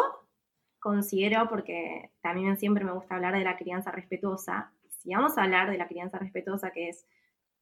considero, 0.80 1.48
porque 1.50 2.12
también 2.22 2.58
siempre 2.58 2.86
me 2.86 2.94
gusta 2.94 3.16
hablar 3.16 3.34
de 3.36 3.44
la 3.44 3.58
crianza 3.58 3.92
respetuosa, 3.92 4.72
si 4.90 5.14
vamos 5.14 5.38
a 5.38 5.44
hablar 5.44 5.70
de 5.70 5.78
la 5.78 5.88
crianza 5.88 6.18
respetuosa, 6.18 6.72
que 6.72 6.90
es 6.90 7.06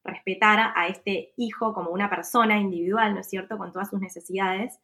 respetar 0.04 0.72
a 0.74 0.86
este 0.88 1.32
hijo 1.36 1.74
como 1.74 1.90
una 1.90 2.08
persona 2.08 2.58
individual, 2.58 3.14
¿no 3.14 3.20
es 3.20 3.28
cierto?, 3.28 3.58
con 3.58 3.72
todas 3.72 3.90
sus 3.90 4.00
necesidades, 4.00 4.78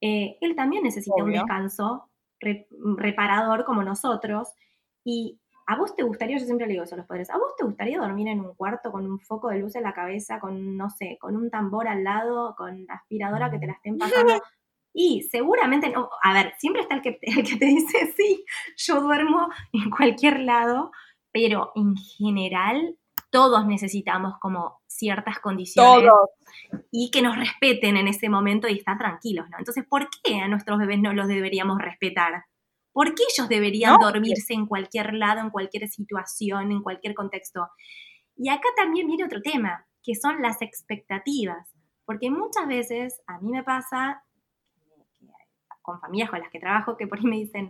eh, 0.00 0.38
él 0.40 0.54
también 0.54 0.82
necesita 0.82 1.22
un 1.22 1.32
descanso 1.32 2.10
reparador 2.40 3.64
como 3.64 3.82
nosotros. 3.82 4.48
Y 5.04 5.40
a 5.66 5.76
vos 5.76 5.94
te 5.96 6.02
gustaría, 6.02 6.38
yo 6.38 6.44
siempre 6.44 6.66
le 6.66 6.74
digo 6.74 6.84
eso 6.84 6.94
a 6.94 6.98
los 6.98 7.06
padres, 7.06 7.30
¿a 7.30 7.38
vos 7.38 7.54
te 7.56 7.64
gustaría 7.64 7.98
dormir 7.98 8.28
en 8.28 8.40
un 8.40 8.54
cuarto 8.54 8.92
con 8.92 9.06
un 9.06 9.18
foco 9.20 9.48
de 9.48 9.58
luz 9.58 9.74
en 9.76 9.82
la 9.82 9.94
cabeza, 9.94 10.40
con, 10.40 10.76
no 10.76 10.90
sé, 10.90 11.16
con 11.20 11.36
un 11.36 11.50
tambor 11.50 11.88
al 11.88 12.04
lado, 12.04 12.54
con 12.56 12.86
aspiradora 12.90 13.50
que 13.50 13.58
te 13.58 13.66
la 13.66 13.72
estén 13.74 13.98
pasando? 13.98 14.34
Y 14.96 15.22
seguramente, 15.22 15.90
no, 15.90 16.08
a 16.22 16.32
ver, 16.32 16.54
siempre 16.56 16.82
está 16.82 16.94
el 16.94 17.02
que, 17.02 17.18
el 17.22 17.42
que 17.44 17.56
te 17.56 17.66
dice, 17.66 18.14
sí, 18.16 18.44
yo 18.76 19.00
duermo 19.00 19.48
en 19.72 19.90
cualquier 19.90 20.38
lado, 20.38 20.92
pero 21.32 21.72
en 21.74 21.96
general 21.96 22.96
todos 23.30 23.66
necesitamos 23.66 24.34
como 24.38 24.80
ciertas 24.86 25.40
condiciones 25.40 26.12
y 26.92 27.10
que 27.10 27.20
nos 27.20 27.36
respeten 27.36 27.96
en 27.96 28.06
ese 28.06 28.28
momento 28.28 28.68
y 28.68 28.78
estar 28.78 28.96
tranquilos, 28.96 29.50
¿no? 29.50 29.58
Entonces, 29.58 29.84
¿por 29.84 30.08
qué 30.22 30.38
a 30.38 30.46
nuestros 30.46 30.78
bebés 30.78 31.00
no 31.00 31.12
los 31.12 31.26
deberíamos 31.26 31.78
respetar? 31.82 32.44
¿Por 32.94 33.16
qué 33.16 33.24
ellos 33.28 33.48
deberían 33.48 33.98
dormirse 33.98 34.54
en 34.54 34.66
cualquier 34.66 35.14
lado, 35.14 35.40
en 35.40 35.50
cualquier 35.50 35.88
situación, 35.88 36.70
en 36.70 36.80
cualquier 36.80 37.12
contexto? 37.12 37.68
Y 38.36 38.48
acá 38.50 38.68
también 38.76 39.08
viene 39.08 39.24
otro 39.24 39.42
tema, 39.42 39.84
que 40.00 40.14
son 40.14 40.40
las 40.40 40.62
expectativas, 40.62 41.68
porque 42.04 42.30
muchas 42.30 42.68
veces 42.68 43.20
a 43.26 43.40
mí 43.40 43.50
me 43.50 43.64
pasa 43.64 44.22
con 45.82 46.00
familias 46.00 46.30
con 46.30 46.38
las 46.38 46.50
que 46.50 46.60
trabajo 46.60 46.96
que 46.96 47.08
por 47.08 47.18
ahí 47.18 47.24
me 47.24 47.36
dicen, 47.36 47.68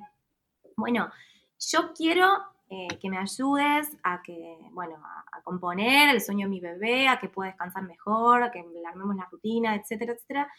bueno, 0.77 1.11
yo 1.59 1.95
quiero 1.95 2.29
eh, 2.69 2.89
que 3.01 3.09
me 3.09 3.17
ayudes 3.17 3.97
a 4.03 4.21
que, 4.23 4.59
bueno, 4.73 4.97
a, 5.33 5.41
componer 5.43 6.11
el 6.11 6.21
sueño 6.21 6.47
de 6.47 6.51
mi 6.51 6.61
bebé, 6.61 7.09
a 7.09 7.19
que 7.19 7.29
pueda 7.29 7.51
descansar 7.51 7.83
mejor, 7.85 8.43
a 8.43 8.51
que 8.51 8.63
le 8.63 8.87
armemos 8.87 9.17
la 9.17 9.29
rutina, 9.31 9.75
etcétera, 9.75 10.13
etcétera. 10.13 10.53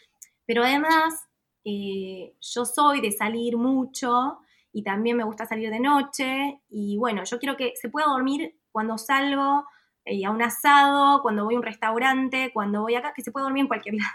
Pero 0.44 0.64
además, 0.64 1.24
eh, 1.64 2.34
yo 2.40 2.64
soy 2.64 3.00
de 3.00 3.12
salir 3.12 3.56
mucho 3.56 4.40
y 4.76 4.82
también 4.82 5.16
me 5.16 5.24
gusta 5.24 5.46
salir 5.46 5.70
de 5.70 5.80
noche 5.80 6.60
y 6.68 6.98
bueno, 6.98 7.24
yo 7.24 7.38
quiero 7.38 7.56
que 7.56 7.72
se 7.76 7.88
pueda 7.88 8.08
dormir 8.08 8.58
cuando 8.70 8.98
salgo 8.98 9.64
eh, 10.04 10.22
a 10.26 10.30
un 10.30 10.42
asado, 10.42 11.22
cuando 11.22 11.46
voy 11.46 11.54
a 11.54 11.58
un 11.58 11.64
restaurante, 11.64 12.50
cuando 12.52 12.82
voy 12.82 12.94
acá, 12.94 13.14
que 13.16 13.22
se 13.22 13.32
pueda 13.32 13.44
dormir 13.44 13.62
en 13.62 13.68
cualquier 13.68 13.94
lado. 13.94 14.12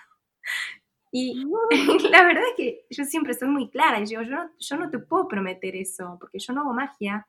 Y 1.12 1.45
la 2.12 2.24
verdad 2.24 2.43
es 2.49 2.53
que 2.55 2.86
yo 2.91 3.05
siempre 3.05 3.34
soy 3.34 3.47
muy 3.47 3.72
clara 3.72 3.99
y 3.99 4.05
digo, 4.05 4.22
yo 4.22 4.38
yo 4.59 4.76
no 4.78 4.91
te 4.91 4.99
puedo 4.99 5.28
prometer 5.28 5.76
eso, 5.76 6.18
porque 6.20 6.38
yo 6.38 6.53
no 6.53 6.62
hago 6.62 6.74
magia. 6.74 7.28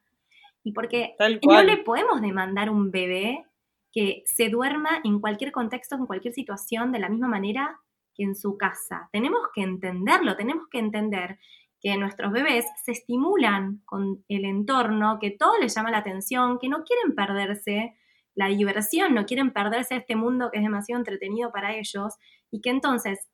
Y 0.63 0.73
porque 0.73 1.17
no 1.43 1.63
le 1.63 1.79
podemos 1.79 2.21
demandar 2.21 2.69
un 2.69 2.91
bebé 2.91 3.47
que 3.93 4.25
se 4.27 4.51
duerma 4.51 5.01
en 5.05 5.21
cualquier 5.21 5.53
contexto, 5.53 5.95
en 5.95 6.05
cualquier 6.05 6.35
situación, 6.35 6.93
de 6.93 6.99
la 6.99 7.09
misma 7.09 7.29
manera 7.29 7.81
que 8.15 8.25
en 8.25 8.37
su 8.37 8.59
casa. 8.59 9.09
Tenemos 9.11 9.41
que 9.55 9.63
entenderlo, 9.63 10.37
tenemos 10.37 10.69
que 10.69 10.79
entender 10.81 11.39
que 11.83 11.97
nuestros 11.97 12.33
bebés 12.33 12.65
se 12.85 12.93
estimulan 12.93 13.83
con 13.85 14.25
el 14.29 14.45
entorno, 14.45 15.19
que 15.21 15.33
todo 15.33 15.59
les 15.59 15.75
llama 15.75 15.91
la 15.91 15.99
atención, 15.99 16.59
que 16.61 16.69
no 16.69 16.85
quieren 16.85 17.15
perderse 17.17 17.97
la 18.35 18.47
diversión, 18.47 19.15
no 19.15 19.27
quieren 19.27 19.53
perderse 19.53 19.97
este 19.97 20.15
mundo 20.15 20.51
que 20.51 20.59
es 20.59 20.65
demasiado 20.65 21.01
entretenido 21.01 21.51
para 21.51 21.75
ellos 21.75 22.15
y 22.51 22.61
que 22.61 22.71
entonces 22.71 23.29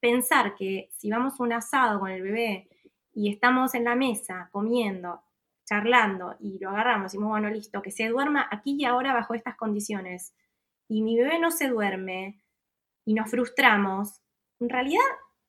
pensar 0.00 0.56
que 0.56 0.90
si 0.96 1.10
vamos 1.10 1.38
un 1.38 1.52
asado 1.52 2.00
con 2.00 2.10
el 2.10 2.22
bebé 2.22 2.68
y 3.14 3.30
estamos 3.30 3.74
en 3.74 3.84
la 3.84 3.94
mesa 3.94 4.48
comiendo 4.50 5.22
charlando 5.64 6.34
y 6.40 6.58
lo 6.58 6.70
agarramos 6.70 7.04
y 7.04 7.16
decimos, 7.16 7.30
bueno, 7.30 7.48
listo, 7.50 7.82
que 7.82 7.92
se 7.92 8.08
duerma 8.08 8.48
aquí 8.50 8.76
y 8.78 8.84
ahora 8.84 9.14
bajo 9.14 9.34
estas 9.34 9.56
condiciones, 9.56 10.34
y 10.88 11.02
mi 11.02 11.16
bebé 11.16 11.38
no 11.38 11.50
se 11.50 11.68
duerme 11.68 12.42
y 13.04 13.14
nos 13.14 13.30
frustramos, 13.30 14.20
en 14.60 14.68
realidad 14.68 15.00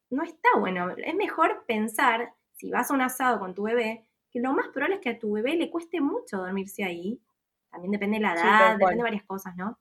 no 0.10 0.24
está 0.24 0.49
bueno. 0.58 0.91
Es 0.97 1.16
mejor 1.16 1.66
pensar, 1.68 2.34
si 2.64 2.72
vas 2.72 2.89
a 2.89 2.93
un 2.93 3.01
asado 3.01 3.39
con 3.39 3.53
tu 3.53 3.64
bebé, 3.64 4.05
que 4.32 4.39
lo 4.39 4.53
más 4.53 4.70
probable 4.70 4.95
es 4.95 5.01
que 5.01 5.09
a 5.09 5.20
tu 5.20 5.34
bebé 5.34 5.57
le 5.57 5.70
cueste 5.70 5.99
mucho 5.99 6.38
dormirse 6.38 6.86
ahí. 6.86 7.20
También 7.70 7.91
depende 7.91 8.20
de 8.20 8.22
la 8.22 8.36
edad, 8.36 8.78
depende 8.78 8.95
de 8.95 9.03
varias 9.03 9.24
cosas, 9.24 9.53
¿no? 9.57 9.78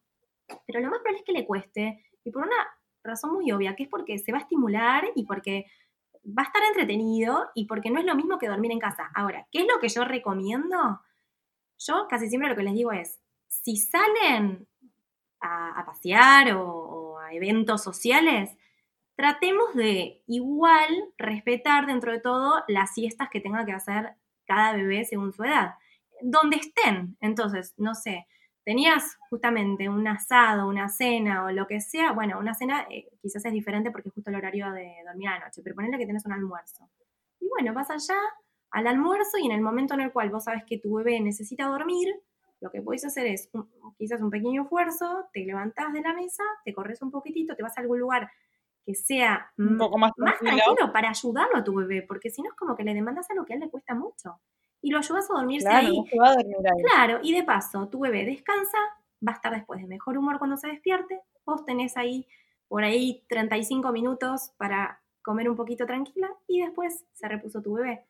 Pero 0.67 0.81
lo 0.81 0.91
más 0.91 0.99
probable 0.99 1.21
es 1.21 1.25
que 1.25 1.33
le 1.33 1.47
cueste, 1.47 2.05
y 2.25 2.33
por 2.33 2.43
una 2.43 2.57
razón 3.05 3.35
muy 3.35 3.53
obvia, 3.53 3.77
que 3.77 3.85
es 3.85 3.89
porque 3.89 4.19
se 4.19 4.33
va 4.33 4.39
a 4.39 4.41
estimular 4.41 5.05
y 5.15 5.25
porque 5.25 5.67
va 6.27 6.43
a 6.43 6.47
estar 6.47 6.61
entretenido 6.65 7.51
y 7.55 7.67
porque 7.67 7.89
no 7.89 8.01
es 8.01 8.05
lo 8.05 8.17
mismo 8.17 8.37
que 8.37 8.49
dormir 8.49 8.73
en 8.73 8.81
casa. 8.81 9.13
Ahora, 9.15 9.47
¿qué 9.53 9.61
es 9.61 9.67
lo 9.73 9.79
que 9.79 9.89
yo 9.89 10.05
recomiendo? 10.05 11.03
Yo 11.79 12.09
casi 12.09 12.29
siempre 12.29 12.51
lo 12.51 12.57
que 12.57 12.65
les 12.65 12.75
digo 12.75 12.91
es, 12.91 13.21
si 13.47 13.77
salen 13.77 14.67
a, 15.41 15.85
pasear 15.87 16.53
o, 16.57 17.17
a 17.21 17.33
eventos 17.33 17.81
sociales, 17.81 18.51
tratemos 19.17 19.75
de 19.75 20.23
igual 20.27 20.89
respetar 21.19 21.87
dentro 21.87 22.13
de 22.13 22.21
todo 22.21 22.63
las 22.69 22.95
siestas 22.95 23.29
que 23.31 23.41
tenga 23.41 23.65
que 23.65 23.73
hacer 23.73 24.15
cada 24.47 24.73
bebé 24.73 25.05
según 25.05 25.33
su 25.33 25.45
edad. 25.45 25.75
Donde 26.23 26.57
estén. 26.57 27.17
Entonces, 27.21 27.75
no 27.77 27.95
sé, 27.95 28.27
tenías 28.65 29.19
justamente 29.29 29.89
un 29.89 30.07
asado, 30.07 30.69
una 30.69 30.89
cena 30.89 31.45
o 31.45 31.51
lo 31.51 31.67
que 31.67 31.81
sea, 31.81 32.13
bueno, 32.13 32.39
una 32.39 32.55
cena 32.55 32.87
eh, 32.91 33.09
quizás 33.21 33.45
es 33.45 33.53
diferente 33.53 33.91
porque 33.91 34.09
es 34.09 34.15
justo 34.15 34.31
el 34.31 34.37
horario 34.37 34.71
de 34.73 34.95
dormir 35.05 35.29
a 35.29 35.39
la 35.39 35.47
noche, 35.47 35.63
pero 35.63 35.75
ponele 35.75 35.99
que 35.99 36.05
tienes 36.05 36.25
un 36.27 36.33
almuerzo. 36.33 36.89
Y 37.41 37.49
bueno, 37.49 37.75
vas 37.75 37.91
allá 37.91 38.19
al 38.71 38.87
almuerzo 38.87 39.39
y 39.39 39.47
en 39.47 39.53
el 39.53 39.61
momento 39.61 39.95
en 39.95 40.01
el 40.01 40.13
cual 40.13 40.31
vos 40.31 40.45
sabes 40.45 40.65
que 40.65 40.79
tu 40.79 40.95
bebé 40.95 41.21
necesita 41.21 41.67
dormir, 41.67 42.09
lo 42.61 42.71
que 42.71 42.81
podés 42.81 43.05
hacer 43.05 43.27
es 43.27 43.51
quizás 43.99 44.21
un 44.23 44.31
pequeño 44.31 44.63
esfuerzo, 44.63 45.27
te 45.33 45.45
levantás 45.45 45.93
de 45.93 46.01
la 46.01 46.15
mesa, 46.15 46.45
te 46.65 46.73
corres 46.73 47.03
un 47.03 47.11
poquitito, 47.11 47.57
te 47.57 47.63
vas 47.63 47.77
a 47.77 47.81
algún 47.81 47.99
lugar 47.99 48.31
que 48.85 48.95
sea 48.95 49.53
un 49.57 49.79
poco 49.79 49.99
más 49.99 50.13
tranquilo. 50.15 50.51
más 50.51 50.65
tranquilo 50.65 50.93
para 50.93 51.11
ayudarlo 51.11 51.59
a 51.59 51.65
tu 51.65 51.75
bebé, 51.75 52.03
porque 52.03 52.31
si 52.31 52.43
no 52.43 52.51
es 52.51 52.57
como 52.57 52.75
que 52.75 52.85
le 52.85 52.95
demandas 52.95 53.31
algo 53.31 53.45
que 53.45 53.53
a 53.53 53.57
él 53.57 53.61
le 53.61 53.71
cuesta 53.71 53.95
mucho 53.95 54.41
y 54.81 54.91
lo 54.91 54.99
ayudas 54.99 55.31
a 55.31 55.35
dormirse 55.35 55.69
ahí. 55.69 56.05
Claro, 56.85 57.21
y 57.23 57.33
de 57.33 57.45
paso, 57.45 57.89
tu 57.89 58.01
bebé 58.01 58.25
descansa, 58.25 58.79
va 59.27 59.33
a 59.33 59.37
estar 59.37 59.53
después 59.53 59.81
de 59.81 59.87
mejor 59.87 60.19
humor 60.19 60.39
cuando 60.39 60.57
se 60.57 60.69
despierte, 60.69 61.21
vos 61.47 61.65
tenés 61.65 61.97
ahí 61.97 62.27
por 62.69 62.85
ahí 62.85 63.23
35 63.29 63.93
minutos 63.93 64.53
para 64.57 65.01
comer 65.23 65.49
un 65.49 65.57
poquito 65.57 65.87
tranquila 65.87 66.29
y 66.49 66.63
después 66.63 67.05
se 67.13 67.29
repuso 67.29 67.63
tu 67.63 67.75
bebé. 67.75 68.05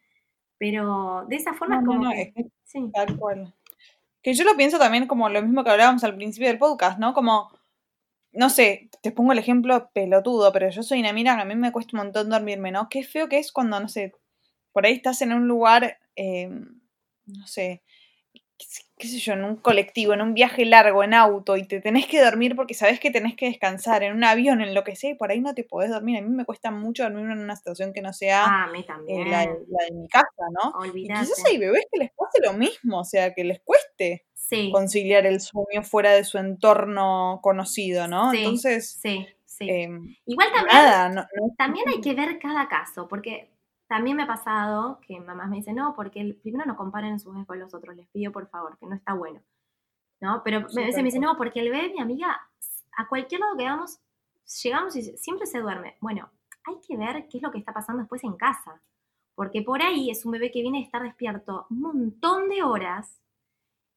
Pero 0.57 1.27
de 1.29 1.37
esa 1.37 1.53
forma 1.53 1.85
como 1.85 2.11
que, 2.11 2.33
sí. 2.64 2.91
tal 2.95 3.18
cual. 3.18 3.53
Que 4.23 4.35
yo 4.35 4.45
lo 4.45 4.57
pienso 4.57 4.79
también 4.79 5.07
como 5.07 5.29
lo 5.29 5.43
mismo 5.43 5.64
que 5.64 5.70
hablábamos 5.70 6.05
al 6.05 6.14
principio 6.14 6.49
del 6.49 6.59
podcast, 6.59 6.99
¿no? 6.99 7.12
Como, 7.12 7.51
no 8.33 8.51
sé, 8.51 8.91
te 9.03 9.12
pongo 9.12 9.33
el 9.33 9.39
ejemplo 9.39 9.91
pelotudo, 9.93 10.53
pero 10.53 10.70
yo 10.70 10.83
soy 10.83 11.01
una 11.01 11.12
mira 11.12 11.41
a 11.41 11.45
mí 11.45 11.55
me 11.55 11.72
cuesta 11.72 11.97
un 11.97 12.05
montón 12.05 12.30
dormirme, 12.30 12.70
¿no? 12.70 12.89
Qué 12.89 13.05
feo 13.05 13.28
que 13.28 13.39
es 13.39 13.53
cuando, 13.53 13.78
no 13.78 13.89
sé, 13.89 14.12
por 14.72 14.87
ahí 14.87 14.95
estás 14.95 15.22
en 15.22 15.33
un 15.33 15.47
lugar, 15.49 15.99
eh, 16.16 16.49
no 17.26 17.47
sé, 17.47 17.83
qué 19.03 19.09
sé 19.09 19.18
yo, 19.18 19.33
en 19.33 19.45
un 19.45 19.57
colectivo, 19.57 20.14
en 20.14 20.22
un 20.22 20.35
viaje 20.35 20.64
largo, 20.64 21.03
en 21.03 21.14
auto, 21.14 21.57
y 21.57 21.66
te 21.66 21.80
tenés 21.80 22.07
que 22.07 22.22
dormir 22.22 22.55
porque 22.55 22.74
sabes 22.74 23.01
que 23.01 23.11
tenés 23.11 23.35
que 23.35 23.47
descansar, 23.47 24.03
en 24.03 24.14
un 24.14 24.24
avión, 24.24 24.61
en 24.61 24.74
lo 24.74 24.85
que 24.85 24.95
sea, 24.97 25.11
y 25.11 25.14
por 25.14 25.30
ahí 25.30 25.41
no 25.41 25.55
te 25.55 25.64
podés 25.64 25.91
dormir. 25.91 26.18
A 26.18 26.22
mí 26.22 26.28
me 26.28 26.45
cuesta 26.45 26.70
mucho 26.70 27.03
dormir 27.03 27.30
en 27.30 27.41
una 27.41 27.57
situación 27.57 27.93
que 27.93 28.01
no 28.01 28.12
sea 28.12 28.45
ah, 28.47 28.72
eh, 29.09 29.24
la, 29.26 29.41
de 29.41 29.93
mi 29.93 30.07
casa, 30.09 30.45
¿no? 30.62 30.87
Y 30.87 31.09
quizás 31.09 31.45
hay 31.47 31.59
bebés 31.59 31.85
que 31.91 31.99
les 31.99 32.11
pase 32.12 32.41
lo 32.45 32.53
mismo, 32.53 33.01
o 33.01 33.05
sea, 33.05 33.35
que 33.35 33.45
les 33.45 33.61
cueste 33.64 34.24
conciliar 34.71 35.27
el 35.27 35.41
sueño 35.41 35.83
fuera 35.83 36.13
de 36.13 36.25
su 36.25 36.39
entorno 36.39 37.41
conocido, 37.43 38.09
¿no? 38.09 38.33
Entonces... 38.33 38.99
Sí. 39.01 39.27
Sí. 39.45 39.69
Em, 39.69 40.17
Igual 40.25 40.49
también, 40.51 41.27
también 41.59 41.89
hay 41.89 42.01
que 42.01 42.15
ver 42.15 42.39
cada 42.39 42.69
caso, 42.69 43.07
porque 43.07 43.51
también 43.87 44.17
me 44.17 44.23
ha 44.23 44.27
pasado 44.27 44.99
que 45.07 45.21
mamás 45.21 45.51
me 45.51 45.57
dicen, 45.57 45.77
no, 45.77 45.93
porque 45.95 46.39
primero 46.43 46.65
no 46.65 46.75
comparen 46.75 47.21
sus 47.21 47.35
hijos 47.35 47.47
con 47.47 47.61
los 47.61 47.75
otros, 47.75 47.95
les 47.95 48.09
pido 48.09 48.33
por 48.33 48.49
favor, 48.49 48.79
que 48.79 48.87
no 48.87 48.95
está 48.95 49.13
bueno. 49.13 49.43
¿No? 50.21 50.41
Pero 50.43 50.61
a 50.61 50.63
veces 50.63 50.97
me 50.97 51.03
dicen, 51.03 51.21
no, 51.21 51.37
porque 51.37 51.61
el 51.61 51.71
bebé, 51.71 51.91
mi 51.91 52.01
amiga, 52.01 52.41
a 52.97 53.09
cualquier 53.09 53.43
lado 53.43 53.57
que 53.59 53.65
vamos, 53.65 53.99
llegamos 54.63 54.97
y 54.97 55.03
siempre 55.19 55.47
se 55.47 55.61
duerme. 55.61 55.97
Bueno, 56.01 56.31
hay 56.65 56.77
que 56.87 56.97
ver 56.97 57.27
qué 57.29 57.37
es 57.37 57.43
lo 57.43 57.51
que 57.51 57.59
está 57.59 57.75
pasando 57.75 58.01
después 58.01 58.25
en 58.25 58.37
casa. 58.37 58.81
Porque 59.35 59.63
por 59.63 59.83
ahí 59.83 60.11
es 60.11 60.25
un 60.25 60.33
bebé 60.33 60.51
que 60.51 60.63
viene 60.63 60.79
a 60.79 60.83
estar 60.83 61.03
despierto 61.03 61.67
un 61.71 61.81
montón 61.81 62.49
de 62.49 62.63
horas 62.63 63.21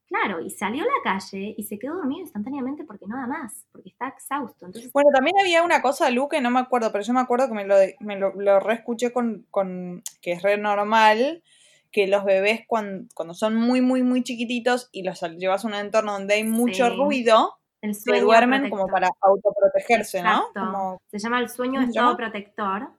Claro, 0.08 0.40
y 0.40 0.52
salió 0.52 0.84
a 0.84 0.86
la 0.86 1.04
calle 1.04 1.56
y 1.58 1.64
se 1.64 1.80
quedó 1.80 1.96
dormido 1.96 2.22
instantáneamente 2.22 2.84
porque 2.84 3.08
nada 3.08 3.26
más, 3.26 3.66
porque 3.72 3.90
está 3.90 4.08
exhausto. 4.08 4.68
Entonces, 4.68 4.92
bueno, 4.94 5.10
también 5.12 5.36
había 5.40 5.64
una 5.64 5.82
cosa, 5.82 6.12
Lu, 6.12 6.30
que 6.30 6.42
no 6.42 6.52
me 6.52 6.60
acuerdo, 6.60 6.92
pero 6.92 7.04
yo 7.04 7.14
me 7.14 7.22
acuerdo 7.22 7.48
que 7.48 7.56
me 7.56 7.66
lo, 7.66 7.76
me 8.02 8.16
lo, 8.16 8.34
lo 8.36 8.60
reescuché 8.60 9.12
con, 9.12 9.48
con, 9.50 10.04
que 10.22 10.34
es 10.34 10.44
re 10.44 10.58
normal, 10.58 11.42
que 11.92 12.08
los 12.08 12.24
bebés 12.24 12.62
cuando, 12.68 13.08
cuando, 13.16 13.34
son 13.34 13.56
muy, 13.56 13.82
muy, 13.82 14.04
muy 14.04 14.22
chiquititos 14.22 14.90
y 14.92 15.02
los 15.04 15.22
llevas 15.38 15.66
a 15.66 15.68
un 15.70 15.74
entorno 15.74 16.14
donde 16.14 16.36
hay 16.36 16.44
mucho 16.44 16.90
ruido, 16.96 17.58
se 17.92 18.20
duermen 18.20 18.70
como 18.70 18.88
para 18.88 19.10
autoprotegerse, 19.22 20.22
¿no? 20.22 21.00
Se 21.08 21.18
llama 21.18 21.40
el 21.40 21.50
sueño 21.50 21.82
de 21.82 21.88
estado 21.88 22.16
protector, 22.16 22.90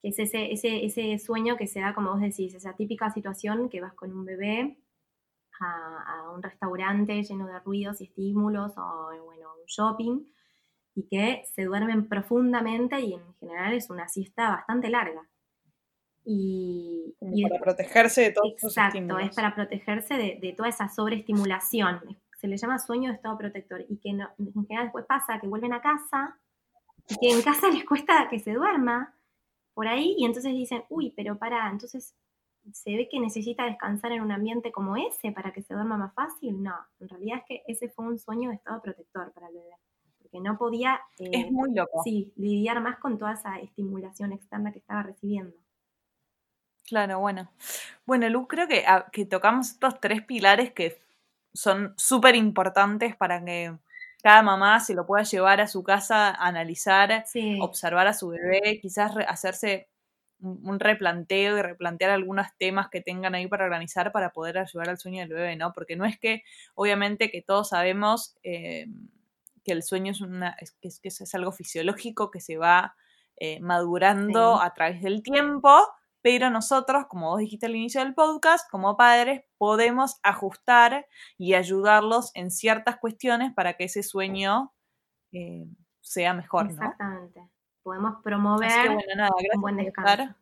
que 0.00 0.08
es 0.08 0.18
ese, 0.18 0.52
ese, 0.52 0.86
ese 0.86 1.18
sueño 1.18 1.58
que 1.58 1.66
se 1.66 1.80
da, 1.80 1.94
como 1.94 2.12
vos 2.12 2.20
decís, 2.20 2.54
esa 2.54 2.72
típica 2.74 3.10
situación 3.10 3.68
que 3.68 3.82
vas 3.82 3.92
con 3.92 4.10
un 4.12 4.24
bebé 4.24 4.78
a, 5.60 6.30
un 6.34 6.42
restaurante 6.42 7.22
lleno 7.22 7.46
de 7.46 7.58
ruidos 7.60 8.00
y 8.00 8.04
estímulos 8.04 8.72
o, 8.76 9.10
bueno, 9.24 9.48
un 9.60 9.66
shopping 9.66 10.24
y 10.94 11.06
que 11.08 11.42
se 11.54 11.64
duermen 11.64 12.08
profundamente 12.08 13.00
y 13.00 13.14
en 13.14 13.34
general 13.34 13.74
es 13.74 13.90
una 13.90 14.08
siesta 14.08 14.50
bastante 14.50 14.90
larga. 14.90 15.22
Y, 16.24 17.16
para 17.42 17.60
protegerse 17.60 18.22
de 18.22 18.32
todo 18.32 18.44
Exacto, 18.46 19.18
es 19.18 19.34
para 19.34 19.54
protegerse 19.54 20.14
de, 20.14 20.54
toda 20.56 20.68
esa 20.68 20.88
sobreestimulación. 20.88 22.18
Se 22.38 22.46
le 22.46 22.56
llama 22.56 22.78
sueño 22.78 23.10
de 23.10 23.16
estado 23.16 23.36
protector 23.38 23.84
y 23.88 23.98
que 23.98 24.10
en 24.10 24.20
general 24.66 24.86
después 24.86 25.04
pasa 25.06 25.38
que 25.40 25.48
vuelven 25.48 25.72
a 25.72 25.82
casa 25.82 26.38
y 27.08 27.16
que 27.16 27.34
en 27.34 27.42
casa 27.42 27.68
les 27.72 27.84
cuesta 27.84 28.28
que 28.30 28.38
se 28.38 28.52
duerma 28.52 29.14
por 29.74 29.88
ahí 29.88 30.14
y 30.18 30.24
entonces 30.24 30.52
dicen, 30.52 30.84
uy, 30.88 31.12
pero 31.16 31.38
para, 31.38 31.68
entonces 31.70 32.14
se 32.72 32.90
ve 32.96 33.08
que 33.10 33.20
necesita 33.20 33.64
descansar 33.64 34.12
en 34.12 34.22
un 34.22 34.32
ambiente 34.32 34.72
como 34.72 34.96
ese 34.96 35.32
para 35.32 35.52
que 35.52 35.62
se 35.62 35.74
duerma 35.74 35.96
más 35.96 36.14
fácil. 36.14 36.62
No, 36.62 36.74
en 37.00 37.08
realidad 37.08 37.38
es 37.38 37.44
que 37.46 37.62
ese 37.66 37.88
fue 37.88 38.06
un 38.06 38.18
sueño 38.18 38.50
de 38.50 38.56
estado 38.56 38.82
protector 38.82 39.32
para 39.32 39.48
el 39.48 39.54
bebé, 39.54 39.76
porque 40.18 40.40
no 40.40 40.56
podía 40.58 41.00
es 41.18 41.50
muy 41.50 41.74
loco. 41.74 42.02
Sí, 42.04 42.32
lidiar 42.36 42.80
más 42.80 42.98
con 42.98 43.18
toda 43.18 43.32
esa 43.34 43.58
estimulación 43.58 44.32
externa 44.32 44.72
que 44.72 44.78
estaba 44.78 45.02
recibiendo. 45.02 45.56
Claro, 46.86 47.20
bueno. 47.20 47.50
Bueno, 48.04 48.28
Lu, 48.28 48.48
creo 48.48 48.66
que, 48.66 48.84
ah, 48.86 49.06
que 49.12 49.24
tocamos 49.24 49.70
estos 49.70 50.00
tres 50.00 50.22
pilares 50.22 50.72
que 50.72 51.00
son 51.52 51.94
súper 51.96 52.34
importantes 52.34 53.16
para 53.16 53.44
que 53.44 53.76
cada 54.22 54.42
mamá 54.42 54.80
se 54.80 54.94
lo 54.94 55.06
pueda 55.06 55.24
llevar 55.24 55.60
a 55.60 55.68
su 55.68 55.82
casa, 55.82 56.30
analizar, 56.30 57.24
observar 57.60 58.06
a 58.06 58.14
su 58.14 58.28
bebé, 58.28 58.78
quizás 58.80 59.12
hacerse 59.28 59.88
un 60.40 60.80
replanteo 60.80 61.58
y 61.58 61.62
replantear 61.62 62.10
algunos 62.10 62.46
temas 62.58 62.88
que 62.88 63.00
tengan 63.00 63.34
ahí 63.34 63.46
para 63.46 63.64
organizar 63.64 64.12
para 64.12 64.32
poder 64.32 64.58
ayudar 64.58 64.88
al 64.88 64.98
sueño 64.98 65.20
del 65.20 65.34
bebé, 65.34 65.56
¿no? 65.56 65.72
Porque 65.72 65.96
no 65.96 66.04
es 66.04 66.18
que, 66.18 66.42
obviamente, 66.74 67.30
que 67.30 67.42
todos 67.42 67.70
sabemos 67.70 68.36
eh, 68.42 68.86
que 69.64 69.72
el 69.72 69.82
sueño 69.82 70.12
es, 70.12 70.20
una, 70.20 70.56
es, 70.60 71.00
que 71.00 71.08
es, 71.08 71.34
algo 71.34 71.52
fisiológico 71.52 72.30
que 72.30 72.40
se 72.40 72.56
va 72.56 72.94
eh, 73.36 73.60
madurando 73.60 74.60
a 74.60 74.72
través 74.74 75.02
del 75.02 75.22
tiempo, 75.22 75.78
pero 76.22 76.50
nosotros, 76.50 77.06
como 77.08 77.30
vos 77.30 77.40
dijiste 77.40 77.66
al 77.66 77.76
inicio 77.76 78.02
del 78.02 78.14
podcast, 78.14 78.68
como 78.70 78.96
padres, 78.96 79.42
podemos 79.58 80.18
ajustar 80.22 81.06
y 81.38 81.54
ayudarlos 81.54 82.30
en 82.34 82.50
ciertas 82.50 82.98
cuestiones 82.98 83.52
para 83.54 83.74
que 83.74 83.84
ese 83.84 84.02
sueño 84.02 84.72
eh, 85.32 85.66
sea 86.00 86.34
mejor, 86.34 86.66
Exactamente 86.66 87.40
podemos 87.90 88.22
promover 88.22 88.88
un 89.54 89.60
buen 89.60 89.76
descanso. 89.76 90.32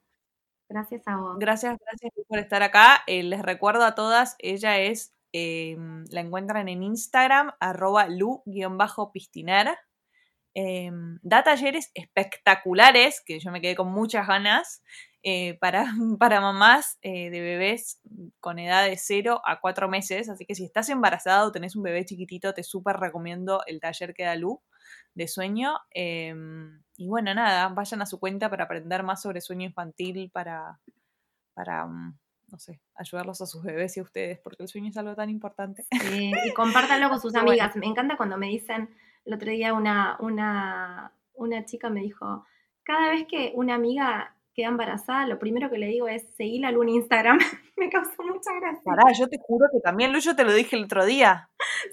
Gracias 0.69 1.09
a 1.09 1.17
vos. 1.17 1.39
Gracias, 1.39 1.79
gracias 1.81 2.13
por 2.29 2.39
estar 2.39 2.63
acá. 2.63 3.03
Eh, 3.07 3.23
les 3.23 3.41
recuerdo 3.41 3.85
a 3.85 3.95
todas, 3.95 4.37
ella 4.39 4.79
es, 4.79 5.15
em, 5.33 6.05
la 6.11 6.21
encuentran 6.21 6.69
en 6.69 6.83
Instagram, 6.83 7.53
arroba 7.59 8.07
lu-pistiner. 8.07 9.79
Em, 10.53 11.19
da 11.23 11.43
talleres 11.43 11.91
espectaculares, 11.95 13.23
que 13.25 13.41
yo 13.41 13.51
me 13.51 13.63
quedé 13.63 13.77
con 13.77 13.91
muchas 13.91 14.27
ganas, 14.27 14.83
eh, 15.23 15.57
para, 15.59 15.85
para 16.19 16.43
mamás 16.43 16.99
eh, 17.01 17.31
de 17.31 17.41
bebés 17.41 18.03
con 18.41 18.59
edad 18.59 18.85
de 18.85 18.99
0 18.99 19.41
a 19.43 19.59
4 19.59 19.89
meses. 19.89 20.29
Así 20.29 20.45
que 20.45 20.55
si 20.55 20.67
estás 20.67 20.91
embarazada 20.91 21.47
o 21.47 21.53
tenés 21.53 21.77
un 21.77 21.83
bebé 21.83 22.05
chiquitito, 22.05 22.53
te 22.53 22.63
súper 22.63 22.97
recomiendo 22.97 23.63
el 23.67 23.81
taller 23.81 24.13
que 24.13 24.25
da 24.25 24.37
Lu 24.37 24.61
de 25.19 25.29
sueño. 25.29 25.79
Em, 25.91 26.81
y 26.97 27.09
bueno, 27.09 27.35
nada, 27.35 27.69
vayan 27.69 28.01
a 28.01 28.07
su 28.07 28.19
cuenta 28.19 28.49
para 28.49 28.65
aprender 28.65 29.03
más 29.03 29.21
sobre 29.21 29.41
sueño 29.41 29.67
infantil, 29.67 30.31
para, 30.33 30.81
para 31.55 31.87
mm, 31.87 32.19
no 32.51 32.59
sé, 32.59 32.81
ayudarlos 32.95 33.41
a 33.41 33.47
sus 33.47 33.63
bebés 33.63 33.97
y 33.97 34.01
a 34.01 34.05
ustedes, 34.05 34.39
porque 34.39 34.63
el 34.63 34.69
sueño 34.69 34.89
es 34.89 34.97
algo 34.97 35.15
tan 35.15 35.29
importante. 35.29 35.85
Sí, 36.01 36.33
y 36.47 36.53
compártanlo 36.55 37.11
con 37.11 37.21
sus 37.21 37.35
amigas. 37.35 37.77
Me 37.77 37.87
encanta 37.87 38.17
cuando 38.17 38.39
me 38.39 38.47
dicen, 38.47 38.89
el 39.25 39.35
otro 39.35 39.51
día 39.51 39.75
una, 39.75 40.17
una, 40.21 41.13
una 41.35 41.65
chica 41.65 41.91
me 41.91 42.01
dijo, 42.01 42.47
cada 42.85 43.11
vez 43.11 43.27
que 43.27 43.53
una 43.55 43.75
amiga 43.75 44.35
queda 44.59 44.69
embarazada, 44.69 45.25
lo 45.25 45.39
primero 45.39 45.71
que 45.71 45.79
le 45.79 45.87
digo 45.87 46.09
es 46.09 46.35
seguir 46.35 46.67
a 46.67 46.71
en 46.71 46.89
Instagram. 46.89 47.39
me 47.77 47.89
causó 47.89 48.25
mucha 48.25 48.53
gracia. 48.59 48.83
Pará, 48.85 49.05
yo 49.17 49.29
te 49.29 49.39
juro 49.39 49.67
que 49.73 49.79
también, 49.79 50.13
Lu, 50.13 50.19
yo 50.19 50.35
te 50.35 50.43
lo 50.43 50.53
dije 50.53 50.75
el 50.75 50.85
otro 50.85 51.05
día. 51.05 51.49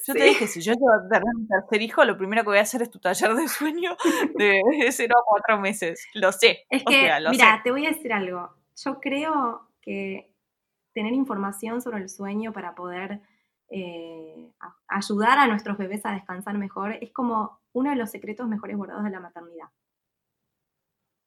Yo 0.07 0.13
te 0.13 0.23
dije, 0.23 0.47
si 0.47 0.61
yo 0.61 0.73
llevo 0.73 0.91
a 0.91 1.07
tener 1.07 1.23
un 1.37 1.47
tercer 1.47 1.83
hijo, 1.83 2.03
lo 2.05 2.17
primero 2.17 2.41
que 2.41 2.49
voy 2.49 2.57
a 2.57 2.61
hacer 2.61 2.81
es 2.81 2.89
tu 2.89 2.97
taller 2.97 3.35
de 3.35 3.47
sueño 3.47 3.95
de 4.35 4.61
0 4.89 5.13
a 5.15 5.23
4 5.27 5.59
meses. 5.59 6.07
Lo 6.15 6.31
sé. 6.31 6.65
Es 6.71 6.83
que, 6.83 7.07
mira, 7.29 7.61
te 7.63 7.69
voy 7.69 7.85
a 7.85 7.89
decir 7.89 8.11
algo. 8.11 8.49
Yo 8.83 8.99
creo 8.99 9.69
que 9.83 10.33
tener 10.95 11.13
información 11.13 11.81
sobre 11.81 11.99
el 11.99 12.09
sueño 12.09 12.51
para 12.51 12.73
poder 12.73 13.21
eh, 13.69 14.51
ayudar 14.87 15.37
a 15.37 15.45
nuestros 15.45 15.77
bebés 15.77 16.03
a 16.07 16.13
descansar 16.13 16.57
mejor 16.57 16.93
es 16.93 17.11
como 17.11 17.59
uno 17.73 17.91
de 17.91 17.95
los 17.95 18.09
secretos 18.09 18.47
mejores 18.47 18.75
guardados 18.75 19.03
de 19.03 19.11
la 19.11 19.19
maternidad. 19.19 19.67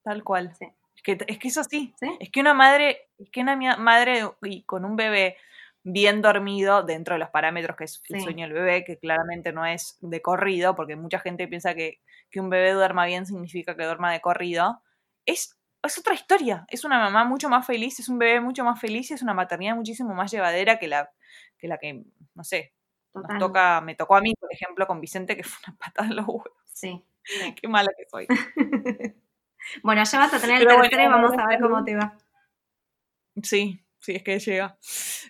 Tal 0.03 0.25
cual. 0.25 0.53
Sí. 0.57 0.67
Es 0.99 1.03
que, 1.03 1.25
es 1.29 1.39
que 1.39 1.49
eso 1.49 1.63
sí, 1.63 1.95
es 2.19 2.31
que 2.31 2.41
una 2.41 2.55
madre, 2.55 3.09
es 3.19 3.31
que 3.31 3.41
una 3.41 3.57
madre 3.77 4.25
y 4.43 4.65
con 4.65 4.85
un 4.85 4.97
bebé 4.97 5.37
bien 5.85 6.23
dormido 6.23 6.83
dentro 6.83 7.15
de 7.15 7.21
los 7.21 7.31
parámetros 7.31 7.77
que 7.77 7.85
es 7.85 8.03
el 8.09 8.21
sueño 8.21 8.47
del 8.47 8.55
bebé, 8.55 8.85
que 8.85 8.99
claramente 8.99 9.53
no 9.53 9.65
es 9.65 9.97
de 10.01 10.21
corrido, 10.21 10.75
porque 10.75 10.97
mucha 10.97 11.21
gente 11.21 11.47
piensa 11.47 11.75
que, 11.75 12.01
que 12.31 12.41
un 12.41 12.51
bebé 12.51 12.73
duerma 12.73 13.07
bien 13.07 13.27
significa 13.27 13.77
que 13.77 13.85
duerma 13.85 14.13
de 14.13 14.21
corrido, 14.21 14.83
es, 15.25 15.57
es 15.85 15.99
otra 15.99 16.15
historia, 16.15 16.67
es 16.69 16.85
una 16.85 16.99
mamá 16.99 17.25
mucho 17.25 17.49
más 17.49 17.65
feliz, 17.65 18.01
es 18.01 18.09
un 18.09 18.19
bebé 18.19 18.41
mucho 18.41 18.65
más 18.65 18.81
feliz, 18.81 19.13
es 19.13 19.23
una 19.23 19.35
maternidad 19.35 19.77
muchísimo 19.77 20.15
más 20.15 20.33
llevadera 20.33 20.81
que 20.81 20.89
la 20.89 21.11
que, 21.59 21.69
la 21.69 21.79
que 21.79 22.03
no 22.35 22.43
sé, 22.43 22.73
nos 23.15 23.39
toca, 23.39 23.81
me 23.81 23.95
tocó 23.95 24.17
a 24.17 24.21
mí, 24.21 24.35
por 24.35 24.53
ejemplo, 24.53 24.87
con 24.87 25.01
Vicente, 25.01 25.37
que 25.37 25.45
fue 25.45 25.59
una 25.69 25.77
patada 25.79 26.09
en 26.09 26.17
los 26.17 26.27
huevos. 26.27 26.53
Sí. 26.73 27.05
Qué 27.63 27.69
mala 27.69 27.91
que 27.97 28.05
soy. 28.11 28.27
Bueno, 29.83 30.03
ya 30.05 30.19
vas 30.19 30.35
a 30.35 30.41
tener 30.41 30.63
el 30.63 30.69
tercero 30.69 31.03
y 31.03 31.07
vamos 31.07 31.33
a 31.39 31.47
ver 31.47 31.61
cómo 31.61 31.85
te 31.85 31.97
va. 31.97 32.17
Sí, 33.43 33.85
sí, 34.01 34.17
es 34.17 34.23
que 34.23 34.39
llega. 34.39 34.79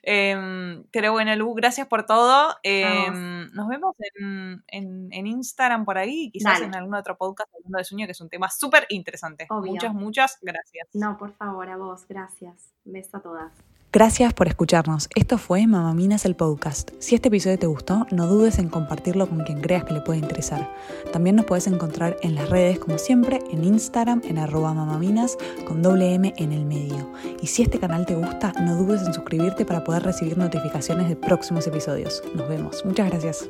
Eh, 0.02 0.82
pero 0.90 1.12
bueno, 1.12 1.34
Lu, 1.36 1.54
gracias 1.54 1.86
por 1.86 2.06
todo. 2.06 2.56
Em, 2.62 3.50
nos 3.52 3.68
vemos 3.68 3.94
en, 3.98 4.62
en, 4.68 5.26
Instagram 5.26 5.84
por 5.84 5.98
ahí, 5.98 6.30
quizás 6.30 6.60
en 6.60 6.74
algún 6.74 6.94
otro 6.94 7.16
podcast 7.16 7.52
hablando 7.54 7.78
de 7.78 7.84
sueño, 7.84 8.06
que 8.06 8.12
es 8.12 8.20
un 8.20 8.28
tema 8.28 8.48
súper 8.50 8.86
interesante. 8.88 9.46
Muchas, 9.50 9.92
muchas 9.92 10.38
gracias. 10.40 10.88
No, 10.94 11.16
por 11.18 11.32
favor, 11.32 11.68
a 11.68 11.76
vos, 11.76 12.06
gracias. 12.08 12.72
Beso 12.84 13.18
a 13.18 13.20
todas. 13.20 13.52
Gracias 13.90 14.34
por 14.34 14.48
escucharnos. 14.48 15.08
Esto 15.14 15.38
fue 15.38 15.66
Mamaminas 15.66 16.26
el 16.26 16.36
podcast. 16.36 16.90
Si 16.98 17.14
este 17.14 17.28
episodio 17.28 17.58
te 17.58 17.66
gustó, 17.66 18.06
no 18.10 18.26
dudes 18.26 18.58
en 18.58 18.68
compartirlo 18.68 19.26
con 19.26 19.44
quien 19.44 19.62
creas 19.62 19.84
que 19.84 19.94
le 19.94 20.02
puede 20.02 20.18
interesar. 20.18 20.70
También 21.10 21.36
nos 21.36 21.46
puedes 21.46 21.66
encontrar 21.66 22.18
en 22.20 22.34
las 22.34 22.50
redes, 22.50 22.78
como 22.78 22.98
siempre, 22.98 23.40
en 23.50 23.64
Instagram, 23.64 24.20
en 24.24 24.36
arroba 24.36 24.74
mamaminas, 24.74 25.38
con 25.66 25.80
doble 25.80 26.12
M 26.12 26.34
en 26.36 26.52
el 26.52 26.66
medio. 26.66 27.10
Y 27.40 27.46
si 27.46 27.62
este 27.62 27.78
canal 27.78 28.04
te 28.04 28.14
gusta, 28.14 28.52
no 28.60 28.76
dudes 28.76 29.06
en 29.06 29.14
suscribirte 29.14 29.64
para 29.64 29.84
poder 29.84 30.02
recibir 30.02 30.36
notificaciones 30.36 31.08
de 31.08 31.16
próximos 31.16 31.66
episodios. 31.66 32.22
Nos 32.34 32.46
vemos. 32.46 32.84
Muchas 32.84 33.08
gracias. 33.08 33.48